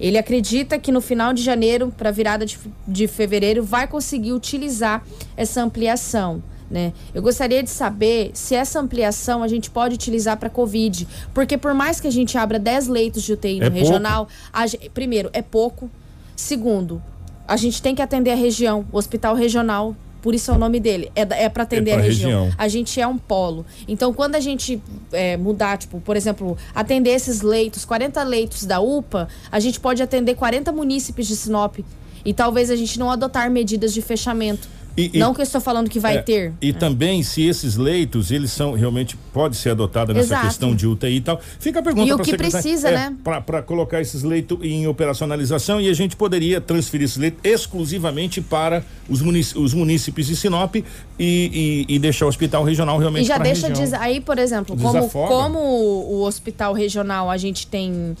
Ele 0.00 0.16
acredita 0.16 0.78
que 0.78 0.90
no 0.90 1.02
final 1.02 1.32
de 1.34 1.42
janeiro, 1.42 1.92
para 1.94 2.10
virada 2.10 2.46
de, 2.46 2.58
de 2.88 3.06
fevereiro, 3.06 3.62
vai 3.62 3.86
conseguir 3.86 4.32
utilizar 4.32 5.04
essa 5.36 5.62
ampliação. 5.62 6.42
Né? 6.70 6.92
Eu 7.12 7.20
gostaria 7.20 7.62
de 7.62 7.68
saber 7.68 8.30
se 8.32 8.54
essa 8.54 8.78
ampliação 8.80 9.42
a 9.42 9.48
gente 9.48 9.68
pode 9.70 9.96
utilizar 9.96 10.38
para 10.38 10.48
Covid. 10.48 11.06
Porque 11.34 11.58
por 11.58 11.74
mais 11.74 12.00
que 12.00 12.06
a 12.06 12.12
gente 12.12 12.38
abra 12.38 12.58
10 12.58 12.86
leitos 12.86 13.22
de 13.22 13.32
UTI 13.32 13.58
no 13.58 13.66
É 13.66 13.68
regional, 13.68 14.28
a 14.52 14.64
primeiro, 14.94 15.28
é 15.32 15.42
pouco. 15.42 15.90
Segundo, 16.34 17.02
a 17.46 17.56
gente 17.56 17.82
tem 17.82 17.94
que 17.94 18.00
atender 18.00 18.30
a 18.30 18.36
região, 18.36 18.86
o 18.92 18.96
hospital 18.96 19.34
regional. 19.34 19.94
Por 20.22 20.34
isso 20.34 20.50
é 20.50 20.54
o 20.54 20.58
nome 20.58 20.78
dele. 20.80 21.10
É, 21.14 21.44
é 21.44 21.48
para 21.48 21.62
atender 21.62 21.92
É 21.92 21.94
a 21.94 22.00
região. 22.00 22.42
região. 22.44 22.54
A 22.58 22.68
gente 22.68 23.00
é 23.00 23.06
um 23.06 23.16
polo. 23.18 23.64
Então, 23.88 24.12
quando 24.12 24.34
a 24.34 24.40
gente 24.40 24.80
é, 25.12 25.36
mudar, 25.36 25.78
tipo, 25.78 26.00
por 26.00 26.16
exemplo, 26.16 26.56
atender 26.74 27.10
esses 27.10 27.40
leitos, 27.42 27.84
40 27.84 28.22
leitos 28.22 28.64
da 28.64 28.80
UPA, 28.80 29.28
a 29.50 29.58
gente 29.60 29.80
pode 29.80 30.02
atender 30.02 30.34
40 30.34 30.72
munícipes 30.72 31.26
de 31.26 31.36
Sinop. 31.36 31.78
E 32.24 32.32
talvez 32.34 32.70
a 32.70 32.76
gente 32.76 32.98
não 32.98 33.10
adotar 33.10 33.50
medidas 33.50 33.92
de 33.92 34.02
fechamento. 34.02 34.68
E- 34.96 35.08
e- 35.14 35.18
não 35.18 35.32
que 35.32 35.40
eu 35.40 35.44
estou 35.44 35.60
falando 35.60 35.88
que 35.88 36.00
vai 36.00 36.16
É, 36.16 36.22
ter. 36.22 36.52
E 36.60 36.72
também 36.72 37.22
se 37.22 37.42
esses 37.46 37.76
leitos, 37.76 38.32
eles 38.32 38.50
são 38.50 38.72
realmente 38.72 39.16
pode 39.32 39.56
ser 39.56 39.70
adotada 39.70 40.12
nessa 40.12 40.34
Exato. 40.34 40.46
questão 40.48 40.74
de 40.74 40.84
UTI 40.84 41.16
e 41.16 41.20
tal. 41.20 41.40
Fica 41.60 41.78
a 41.78 41.82
pergunta 41.82 42.08
E 42.08 42.12
o 42.12 42.18
que 42.18 42.36
precisa, 42.36 42.88
é, 42.88 42.92
né? 42.92 43.16
Para 43.22 43.62
colocar 43.62 44.00
esses 44.00 44.24
leitos 44.24 44.58
em 44.62 44.88
operacionalização 44.88 45.80
e 45.80 45.88
a 45.88 45.94
gente 45.94 46.16
poderia 46.16 46.60
transferir 46.60 47.04
esses 47.04 47.16
leitos 47.18 47.40
exclusivamente 47.44 48.40
para 48.40 48.82
os, 49.08 49.22
munic 49.22 49.56
os 49.56 49.72
munícipes 49.72 50.26
de 50.26 50.34
Sinop 50.36 50.74
e, 50.74 50.84
e, 51.18 51.86
e 51.88 51.98
deixar 52.00 52.26
o 52.26 52.28
hospital 52.28 52.64
regional 52.64 52.98
realmente 52.98 53.24
E 53.24 53.28
já 53.28 53.38
deixa 53.38 53.68
região. 53.68 54.00
aí, 54.00 54.20
por 54.20 54.38
exemplo, 54.38 54.76
como, 54.76 55.08
como 55.08 55.58
o 55.60 56.24
hospital 56.24 56.72
regional 56.74 57.30
a 57.30 57.36
gente 57.36 57.64
tem 57.66 58.16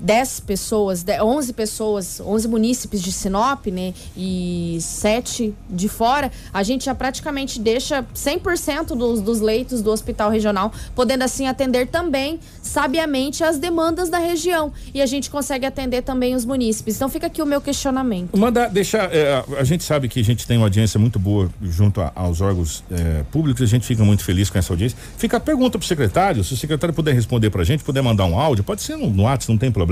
10 0.00 0.40
pessoas, 0.40 1.02
de- 1.02 1.20
11 1.20 1.52
pessoas, 1.52 2.20
11 2.20 2.46
munícipes 2.48 3.02
de 3.02 3.10
Sinop, 3.12 3.66
né, 3.66 3.92
e 4.16 4.78
7 4.80 5.54
de 5.68 5.88
fora, 5.88 6.30
a 6.52 6.62
gente 6.62 6.84
já 6.86 6.94
praticamente 6.94 7.60
deixa 7.60 8.04
100% 8.14 8.94
dos, 8.96 9.20
dos 9.20 9.40
leitos 9.40 9.82
do 9.82 9.90
hospital 9.90 10.30
regional, 10.30 10.72
podendo 10.94 11.24
assim 11.24 11.46
atender 11.46 11.86
também 11.88 12.38
sabiamente 12.62 13.42
as 13.42 13.58
demandas 13.58 14.08
da 14.08 14.18
região. 14.18 14.72
E 14.94 15.00
a 15.02 15.06
gente 15.06 15.30
consegue 15.30 15.66
atender 15.66 16.02
também 16.02 16.34
os 16.34 16.44
munícipes. 16.44 16.96
Então 16.96 17.08
fica 17.08 17.26
aqui 17.26 17.42
o 17.42 17.46
meu 17.46 17.60
questionamento. 17.60 18.36
Manda 18.36 18.68
deixar. 18.68 19.12
é, 19.14 19.42
a 19.58 19.64
gente 19.64 19.82
sabe 19.84 20.08
que 20.08 20.20
a 20.20 20.24
gente 20.24 20.46
tem 20.46 20.56
uma 20.58 20.66
audiência 20.66 20.98
muito 21.00 21.18
boa 21.18 21.50
junto 21.62 22.00
a- 22.00 22.12
aos 22.14 22.40
órgãos 22.40 22.84
é, 22.90 23.22
públicos, 23.32 23.62
a 23.62 23.66
gente 23.66 23.86
fica 23.86 24.04
muito 24.04 24.22
feliz 24.24 24.50
com 24.50 24.58
essa 24.58 24.72
audiência. 24.72 24.96
Fica 25.16 25.38
a 25.38 25.40
pergunta 25.40 25.78
pro 25.78 25.86
secretário, 25.88 26.44
se 26.44 26.52
o 26.54 26.56
secretário 26.56 26.94
puder 26.94 27.14
responder 27.14 27.50
pra 27.50 27.64
gente, 27.64 27.82
puder 27.82 28.02
mandar 28.02 28.26
um 28.26 28.38
áudio, 28.38 28.62
pode 28.62 28.82
ser 28.82 28.96
no, 28.96 29.08
no 29.10 29.22
WhatsApp, 29.24 29.50
não 29.52 29.58
tem 29.58 29.70
problema, 29.72 29.87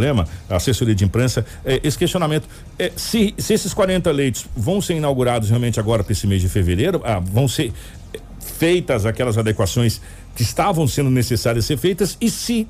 a 0.48 0.56
assessoria 0.56 0.94
de 0.94 1.04
imprensa, 1.04 1.44
é, 1.64 1.80
esse 1.82 1.98
questionamento. 1.98 2.48
é, 2.78 2.92
se, 2.96 3.34
se 3.38 3.54
esses 3.54 3.72
40 3.72 4.10
leitos 4.10 4.46
vão 4.56 4.80
ser 4.80 4.94
inaugurados 4.94 5.48
realmente 5.48 5.80
agora 5.80 6.02
para 6.02 6.12
esse 6.12 6.26
mês 6.26 6.40
de 6.40 6.48
fevereiro, 6.48 7.00
ah, 7.04 7.18
vão 7.18 7.48
ser 7.48 7.72
é, 8.14 8.18
feitas 8.40 9.06
aquelas 9.06 9.38
adequações 9.38 10.00
que 10.34 10.42
estavam 10.42 10.86
sendo 10.86 11.10
necessárias 11.10 11.64
ser 11.64 11.76
feitas 11.76 12.16
e 12.20 12.30
se. 12.30 12.68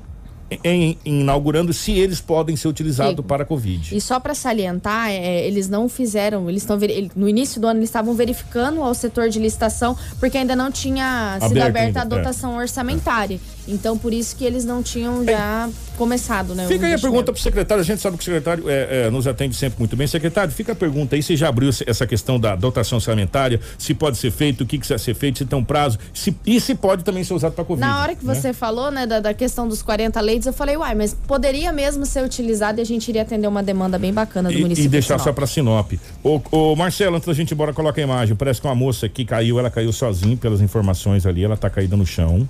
Em, 0.63 0.97
em 1.03 1.19
inaugurando 1.19 1.73
se 1.73 1.91
eles 1.91 2.21
podem 2.21 2.55
ser 2.55 2.69
utilizados 2.69 3.25
para 3.25 3.43
a 3.43 3.45
Covid. 3.45 3.93
E 3.93 3.99
só 3.99 4.17
para 4.17 4.33
salientar, 4.33 5.09
é, 5.09 5.45
eles 5.45 5.67
não 5.67 5.89
fizeram, 5.89 6.49
eles 6.49 6.63
estão 6.63 6.79
no 7.17 7.27
início 7.27 7.59
do 7.59 7.67
ano 7.67 7.81
eles 7.81 7.89
estavam 7.89 8.13
verificando 8.13 8.81
ao 8.81 8.93
setor 8.93 9.27
de 9.27 9.39
licitação 9.39 9.97
porque 10.21 10.37
ainda 10.37 10.55
não 10.55 10.71
tinha 10.71 11.37
sido 11.41 11.61
aberta 11.61 11.99
a 11.99 12.03
é. 12.03 12.05
dotação 12.05 12.55
orçamentária. 12.55 13.41
Então 13.67 13.97
por 13.97 14.13
isso 14.13 14.35
que 14.35 14.45
eles 14.45 14.63
não 14.63 14.81
tinham 14.81 15.23
já 15.25 15.69
começado, 15.97 16.53
né? 16.53 16.65
o 16.65 16.67
Fica 16.67 16.85
aí 16.85 16.93
a 16.93 16.99
pergunta 16.99 17.31
pro 17.33 17.41
secretário, 17.41 17.81
a 17.81 17.85
gente 17.85 18.01
sabe 18.01 18.17
que 18.17 18.21
o 18.21 18.25
secretário 18.25 18.69
é, 18.69 19.07
é, 19.07 19.09
nos 19.09 19.27
atende 19.27 19.55
sempre 19.55 19.79
muito 19.79 19.95
bem. 19.95 20.07
Secretário, 20.07 20.51
fica 20.51 20.71
a 20.71 20.75
pergunta 20.75 21.15
aí, 21.15 21.23
se 21.23 21.35
já 21.35 21.49
abriu 21.49 21.69
essa 21.85 22.05
questão 22.05 22.39
da 22.39 22.55
dotação 22.55 22.97
orçamentária, 22.97 23.59
se 23.77 23.93
pode 23.93 24.17
ser 24.17 24.31
feito, 24.31 24.63
o 24.63 24.65
que, 24.65 24.77
que 24.77 24.87
vai 24.87 24.99
ser 24.99 25.15
feito, 25.15 25.39
se 25.39 25.45
tem 25.45 25.57
um 25.57 25.63
prazo, 25.63 25.97
se, 26.13 26.35
e 26.45 26.59
se 26.61 26.75
pode 26.75 27.03
também 27.03 27.23
ser 27.23 27.33
usado 27.33 27.53
para 27.53 27.65
Covid. 27.65 27.85
Na 27.85 28.01
hora 28.01 28.15
que 28.15 28.25
né? 28.25 28.33
você 28.33 28.53
falou, 28.53 28.91
né, 28.91 29.05
da, 29.05 29.19
da 29.19 29.33
questão 29.33 29.67
dos 29.67 29.81
40 29.81 30.19
leitos, 30.21 30.47
eu 30.47 30.53
falei, 30.53 30.77
uai, 30.77 30.95
mas 30.95 31.13
poderia 31.13 31.71
mesmo 31.71 32.05
ser 32.05 32.23
utilizado 32.23 32.79
e 32.79 32.81
a 32.81 32.85
gente 32.85 33.07
iria 33.07 33.23
atender 33.23 33.47
uma 33.47 33.63
demanda 33.63 33.97
bem 33.97 34.13
bacana 34.13 34.49
do 34.49 34.57
E, 34.57 34.61
município. 34.61 34.87
e 34.87 34.89
deixar 34.89 35.17
de 35.17 35.23
só 35.23 35.33
para 35.33 35.47
Sinop. 35.47 35.93
Ô, 36.23 36.39
ô, 36.51 36.75
Marcelo, 36.75 37.15
antes 37.15 37.27
da 37.27 37.33
gente 37.33 37.51
ir 37.51 37.53
embora, 37.53 37.73
coloca 37.73 37.99
a 37.99 38.03
imagem. 38.03 38.35
Parece 38.35 38.61
que 38.61 38.67
uma 38.67 38.75
moça 38.75 39.09
que 39.09 39.25
caiu, 39.25 39.59
ela 39.59 39.69
caiu 39.69 39.91
sozinha, 39.91 40.37
pelas 40.37 40.61
informações 40.61 41.25
ali, 41.25 41.43
ela 41.43 41.57
tá 41.57 41.69
caída 41.69 41.97
no 41.97 42.05
chão. 42.05 42.47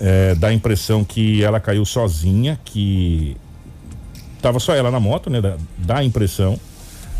É, 0.00 0.34
dá 0.34 0.48
a 0.48 0.52
impressão 0.52 1.04
que 1.04 1.42
ela 1.42 1.58
caiu 1.58 1.84
sozinha, 1.84 2.58
que 2.64 3.36
tava 4.42 4.60
só 4.60 4.74
ela 4.74 4.90
na 4.90 5.00
moto, 5.00 5.30
né? 5.30 5.40
Dá, 5.40 5.56
dá 5.78 5.96
a 5.98 6.04
impressão, 6.04 6.58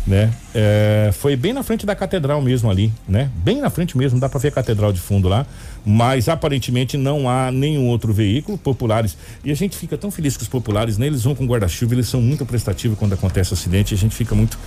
né? 0.05 0.31
É, 0.53 1.09
foi 1.13 1.35
bem 1.35 1.53
na 1.53 1.63
frente 1.63 1.85
da 1.85 1.95
catedral 1.95 2.41
mesmo 2.41 2.69
ali, 2.69 2.91
né? 3.07 3.29
Bem 3.35 3.59
na 3.59 3.69
frente 3.69 3.97
mesmo, 3.97 4.19
dá 4.19 4.29
para 4.29 4.39
ver 4.39 4.49
a 4.49 4.51
catedral 4.51 4.93
de 4.93 4.99
fundo 4.99 5.27
lá, 5.27 5.45
mas 5.85 6.29
aparentemente 6.29 6.97
não 6.97 7.29
há 7.29 7.51
nenhum 7.51 7.87
outro 7.87 8.13
veículo 8.13 8.57
populares. 8.57 9.17
E 9.43 9.51
a 9.51 9.55
gente 9.55 9.75
fica 9.75 9.97
tão 9.97 10.11
feliz 10.11 10.37
que 10.37 10.43
os 10.43 10.49
populares, 10.49 10.97
né? 10.97 11.07
Eles 11.07 11.23
vão 11.23 11.35
com 11.35 11.45
guarda-chuva, 11.45 11.95
eles 11.95 12.07
são 12.07 12.21
muito 12.21 12.45
prestativos 12.45 12.97
quando 12.97 13.13
acontece 13.13 13.53
acidente, 13.53 13.93
a 13.93 13.97
gente 13.97 14.15
fica 14.15 14.33
muito 14.33 14.57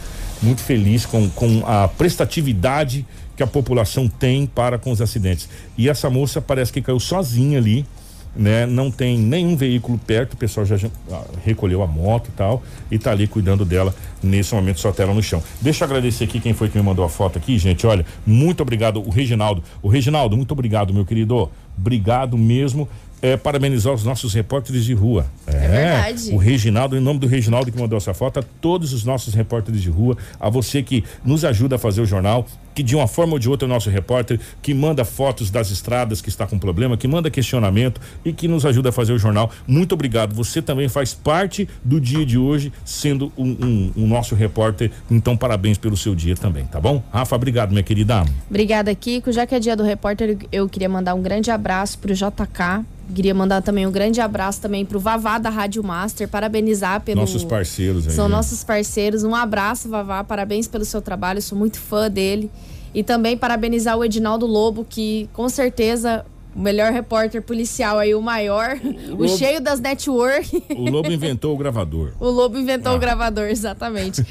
muito 0.42 0.62
feliz 0.62 1.04
com, 1.04 1.28
com 1.30 1.62
a 1.66 1.86
prestatividade 1.86 3.06
que 3.36 3.42
a 3.42 3.46
população 3.46 4.08
tem 4.08 4.46
para 4.46 4.78
com 4.78 4.90
os 4.90 5.00
acidentes. 5.00 5.48
E 5.76 5.88
essa 5.88 6.10
moça 6.10 6.40
parece 6.40 6.72
que 6.72 6.80
caiu 6.80 7.00
sozinha 7.00 7.58
ali, 7.58 7.86
né? 8.34 8.66
Não 8.66 8.90
tem 8.90 9.18
nenhum 9.18 9.56
veículo 9.56 9.98
perto, 9.98 10.34
o 10.34 10.36
pessoal 10.36 10.64
já, 10.64 10.76
ah, 11.10 11.24
recolheu 11.44 11.82
a 11.82 11.86
moto 11.86 12.28
e 12.28 12.32
tal 12.32 12.62
e 12.90 12.98
tá 12.98 13.10
ali 13.10 13.26
cuidando 13.26 13.64
dela 13.64 13.94
nesse 14.22 14.54
momento, 14.54 14.80
só 14.80 14.92
tela 14.92 15.12
no 15.12 15.22
chão. 15.22 15.42
Deixa 15.60 15.84
eu 15.84 15.86
agradecer 15.86 16.24
aqui 16.24 16.40
quem 16.40 16.52
foi 16.52 16.68
que 16.68 16.78
me 16.78 16.84
mandou 16.84 17.04
a 17.04 17.08
foto 17.08 17.38
aqui, 17.38 17.58
gente. 17.58 17.86
Olha, 17.86 18.04
muito 18.26 18.62
obrigado, 18.62 19.00
o 19.00 19.10
Reginaldo. 19.10 19.62
O 19.82 19.88
Reginaldo, 19.88 20.36
muito 20.36 20.52
obrigado, 20.52 20.92
meu 20.92 21.04
querido. 21.04 21.50
Obrigado 21.76 22.36
mesmo 22.36 22.88
é, 23.22 23.36
parabenizar 23.36 23.92
os 23.92 24.04
nossos 24.04 24.32
repórteres 24.34 24.84
de 24.84 24.94
rua. 24.94 25.26
É, 25.46 25.52
é, 25.52 25.68
verdade. 25.68 26.30
O 26.32 26.36
Reginaldo, 26.36 26.96
em 26.96 27.00
nome 27.00 27.20
do 27.20 27.26
Reginaldo 27.26 27.70
que 27.70 27.78
mandou 27.78 27.96
essa 27.96 28.14
foto, 28.14 28.40
a 28.40 28.42
todos 28.60 28.92
os 28.92 29.04
nossos 29.04 29.34
repórteres 29.34 29.82
de 29.82 29.90
rua, 29.90 30.16
a 30.38 30.48
você 30.48 30.82
que 30.82 31.04
nos 31.24 31.44
ajuda 31.44 31.76
a 31.76 31.78
fazer 31.78 32.00
o 32.00 32.06
jornal, 32.06 32.46
que 32.74 32.82
de 32.82 32.94
uma 32.94 33.06
forma 33.06 33.34
ou 33.34 33.38
de 33.38 33.48
outra 33.48 33.66
é 33.66 33.68
o 33.68 33.72
nosso 33.72 33.90
repórter, 33.90 34.38
que 34.62 34.72
manda 34.74 35.04
fotos 35.04 35.50
das 35.50 35.70
estradas 35.70 36.20
que 36.20 36.28
está 36.28 36.46
com 36.46 36.58
problema, 36.58 36.96
que 36.96 37.08
manda 37.08 37.30
questionamento 37.30 38.00
e 38.24 38.32
que 38.32 38.48
nos 38.48 38.64
ajuda 38.64 38.90
a 38.90 38.92
fazer 38.92 39.12
o 39.12 39.18
jornal. 39.18 39.50
Muito 39.66 39.92
obrigado. 39.92 40.34
Você 40.34 40.62
também 40.62 40.88
faz 40.88 41.14
parte 41.14 41.68
do 41.84 42.00
dia 42.00 42.24
de 42.24 42.38
hoje, 42.38 42.72
sendo 42.84 43.32
um, 43.36 43.48
um, 43.48 43.92
um 44.04 44.06
nosso 44.06 44.34
repórter. 44.34 44.90
Então, 45.10 45.36
parabéns 45.36 45.78
pelo 45.78 45.96
seu 45.96 46.14
dia 46.14 46.36
também, 46.36 46.64
tá 46.66 46.80
bom? 46.80 47.02
Rafa, 47.12 47.36
obrigado, 47.36 47.70
minha 47.70 47.82
querida. 47.82 48.24
Obrigada, 48.48 48.94
Kiko. 48.94 49.32
Já 49.32 49.46
que 49.46 49.54
é 49.54 49.60
dia 49.60 49.76
do 49.76 49.82
repórter, 49.82 50.38
eu 50.50 50.68
queria 50.68 50.88
mandar 50.88 51.14
um 51.14 51.22
grande 51.22 51.50
abraço 51.50 51.98
pro 51.98 52.14
JK, 52.14 52.84
Queria 53.14 53.34
mandar 53.34 53.60
também 53.60 53.86
um 53.86 53.90
grande 53.90 54.20
abraço 54.20 54.60
também 54.60 54.84
pro 54.84 55.00
Vavá 55.00 55.38
da 55.38 55.50
Rádio 55.50 55.82
Master, 55.82 56.28
parabenizar 56.28 57.00
pelo 57.00 57.20
nossos 57.20 57.42
parceiros 57.42 58.06
aí. 58.06 58.14
São 58.14 58.28
nossos 58.28 58.62
parceiros. 58.62 59.24
Um 59.24 59.34
abraço, 59.34 59.88
Vavá, 59.88 60.22
parabéns 60.22 60.68
pelo 60.68 60.84
seu 60.84 61.02
trabalho, 61.02 61.42
sou 61.42 61.58
muito 61.58 61.80
fã 61.80 62.08
dele. 62.08 62.50
E 62.94 63.02
também 63.02 63.36
parabenizar 63.36 63.96
o 63.96 64.04
Edinaldo 64.04 64.46
Lobo, 64.46 64.84
que 64.88 65.28
com 65.32 65.48
certeza 65.48 66.24
o 66.54 66.60
melhor 66.60 66.92
repórter 66.92 67.42
policial 67.42 67.98
aí, 67.98 68.14
o 68.14 68.20
maior, 68.20 68.78
o, 68.82 69.10
Lobo, 69.10 69.24
o 69.24 69.28
cheio 69.28 69.60
das 69.60 69.80
network. 69.80 70.62
O 70.76 70.90
Lobo 70.90 71.10
inventou 71.10 71.54
o 71.54 71.56
gravador. 71.56 72.12
o 72.18 72.28
Lobo 72.28 72.58
inventou 72.58 72.92
ah. 72.92 72.96
o 72.96 72.98
gravador, 72.98 73.46
exatamente. 73.50 74.24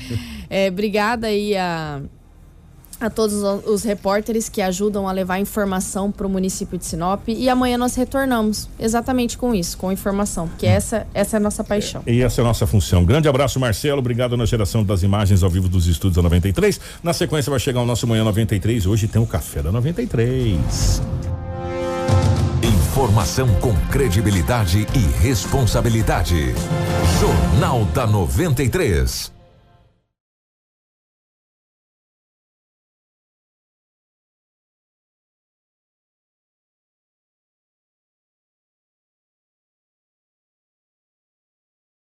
é, 0.49 0.68
obrigada 0.68 1.28
aí 1.28 1.55
a 1.55 2.01
a 3.00 3.10
todos 3.10 3.36
os 3.66 3.84
repórteres 3.84 4.50
que 4.50 4.62
ajudam 4.62 5.08
a 5.08 5.12
levar 5.12 5.39
informação 5.39 6.12
para 6.12 6.28
o 6.28 6.30
município 6.30 6.78
de 6.78 6.86
Sinop. 6.86 7.28
E 7.28 7.50
amanhã 7.50 7.78
nós 7.78 7.95
retornamos 7.95 8.70
exatamente 8.80 9.38
com 9.38 9.54
isso, 9.54 9.78
com 9.78 9.91
informação, 9.91 10.47
porque 10.47 10.66
hum. 10.66 10.72
essa, 10.72 11.08
essa 11.14 11.38
é 11.38 11.38
a 11.38 11.39
nossa 11.39 11.64
paixão. 11.64 12.04
E 12.06 12.22
essa 12.22 12.41
é 12.41 12.43
a 12.43 12.47
nossa 12.47 12.68
função. 12.68 13.06
Grande 13.06 13.28
abraço, 13.28 13.60
Marcelo. 13.60 14.00
Obrigado 14.00 14.36
na 14.36 14.45
geração 14.45 14.84
das 14.84 15.04
imagens 15.04 15.43
ao 15.43 15.50
vivo 15.50 15.70
dos 15.70 15.88
estúdios 15.88 16.16
da 16.16 16.22
93. 16.22 16.80
Na 17.02 17.14
sequência 17.14 17.50
vai 17.50 17.60
chegar 17.60 17.82
o 17.82 17.86
nosso 17.86 18.06
Manhã 18.08 18.24
93. 18.24 18.86
Hoje 18.86 19.08
tem 19.08 19.22
o 19.22 19.28
Café 19.28 19.62
da 19.62 19.72
93. 19.72 21.02
Informação 22.62 23.47
com 23.62 23.74
credibilidade 23.89 24.86
e 24.93 25.24
responsabilidade. 25.24 26.54
Jornal 27.20 27.86
da 27.93 28.06
93. 28.06 29.38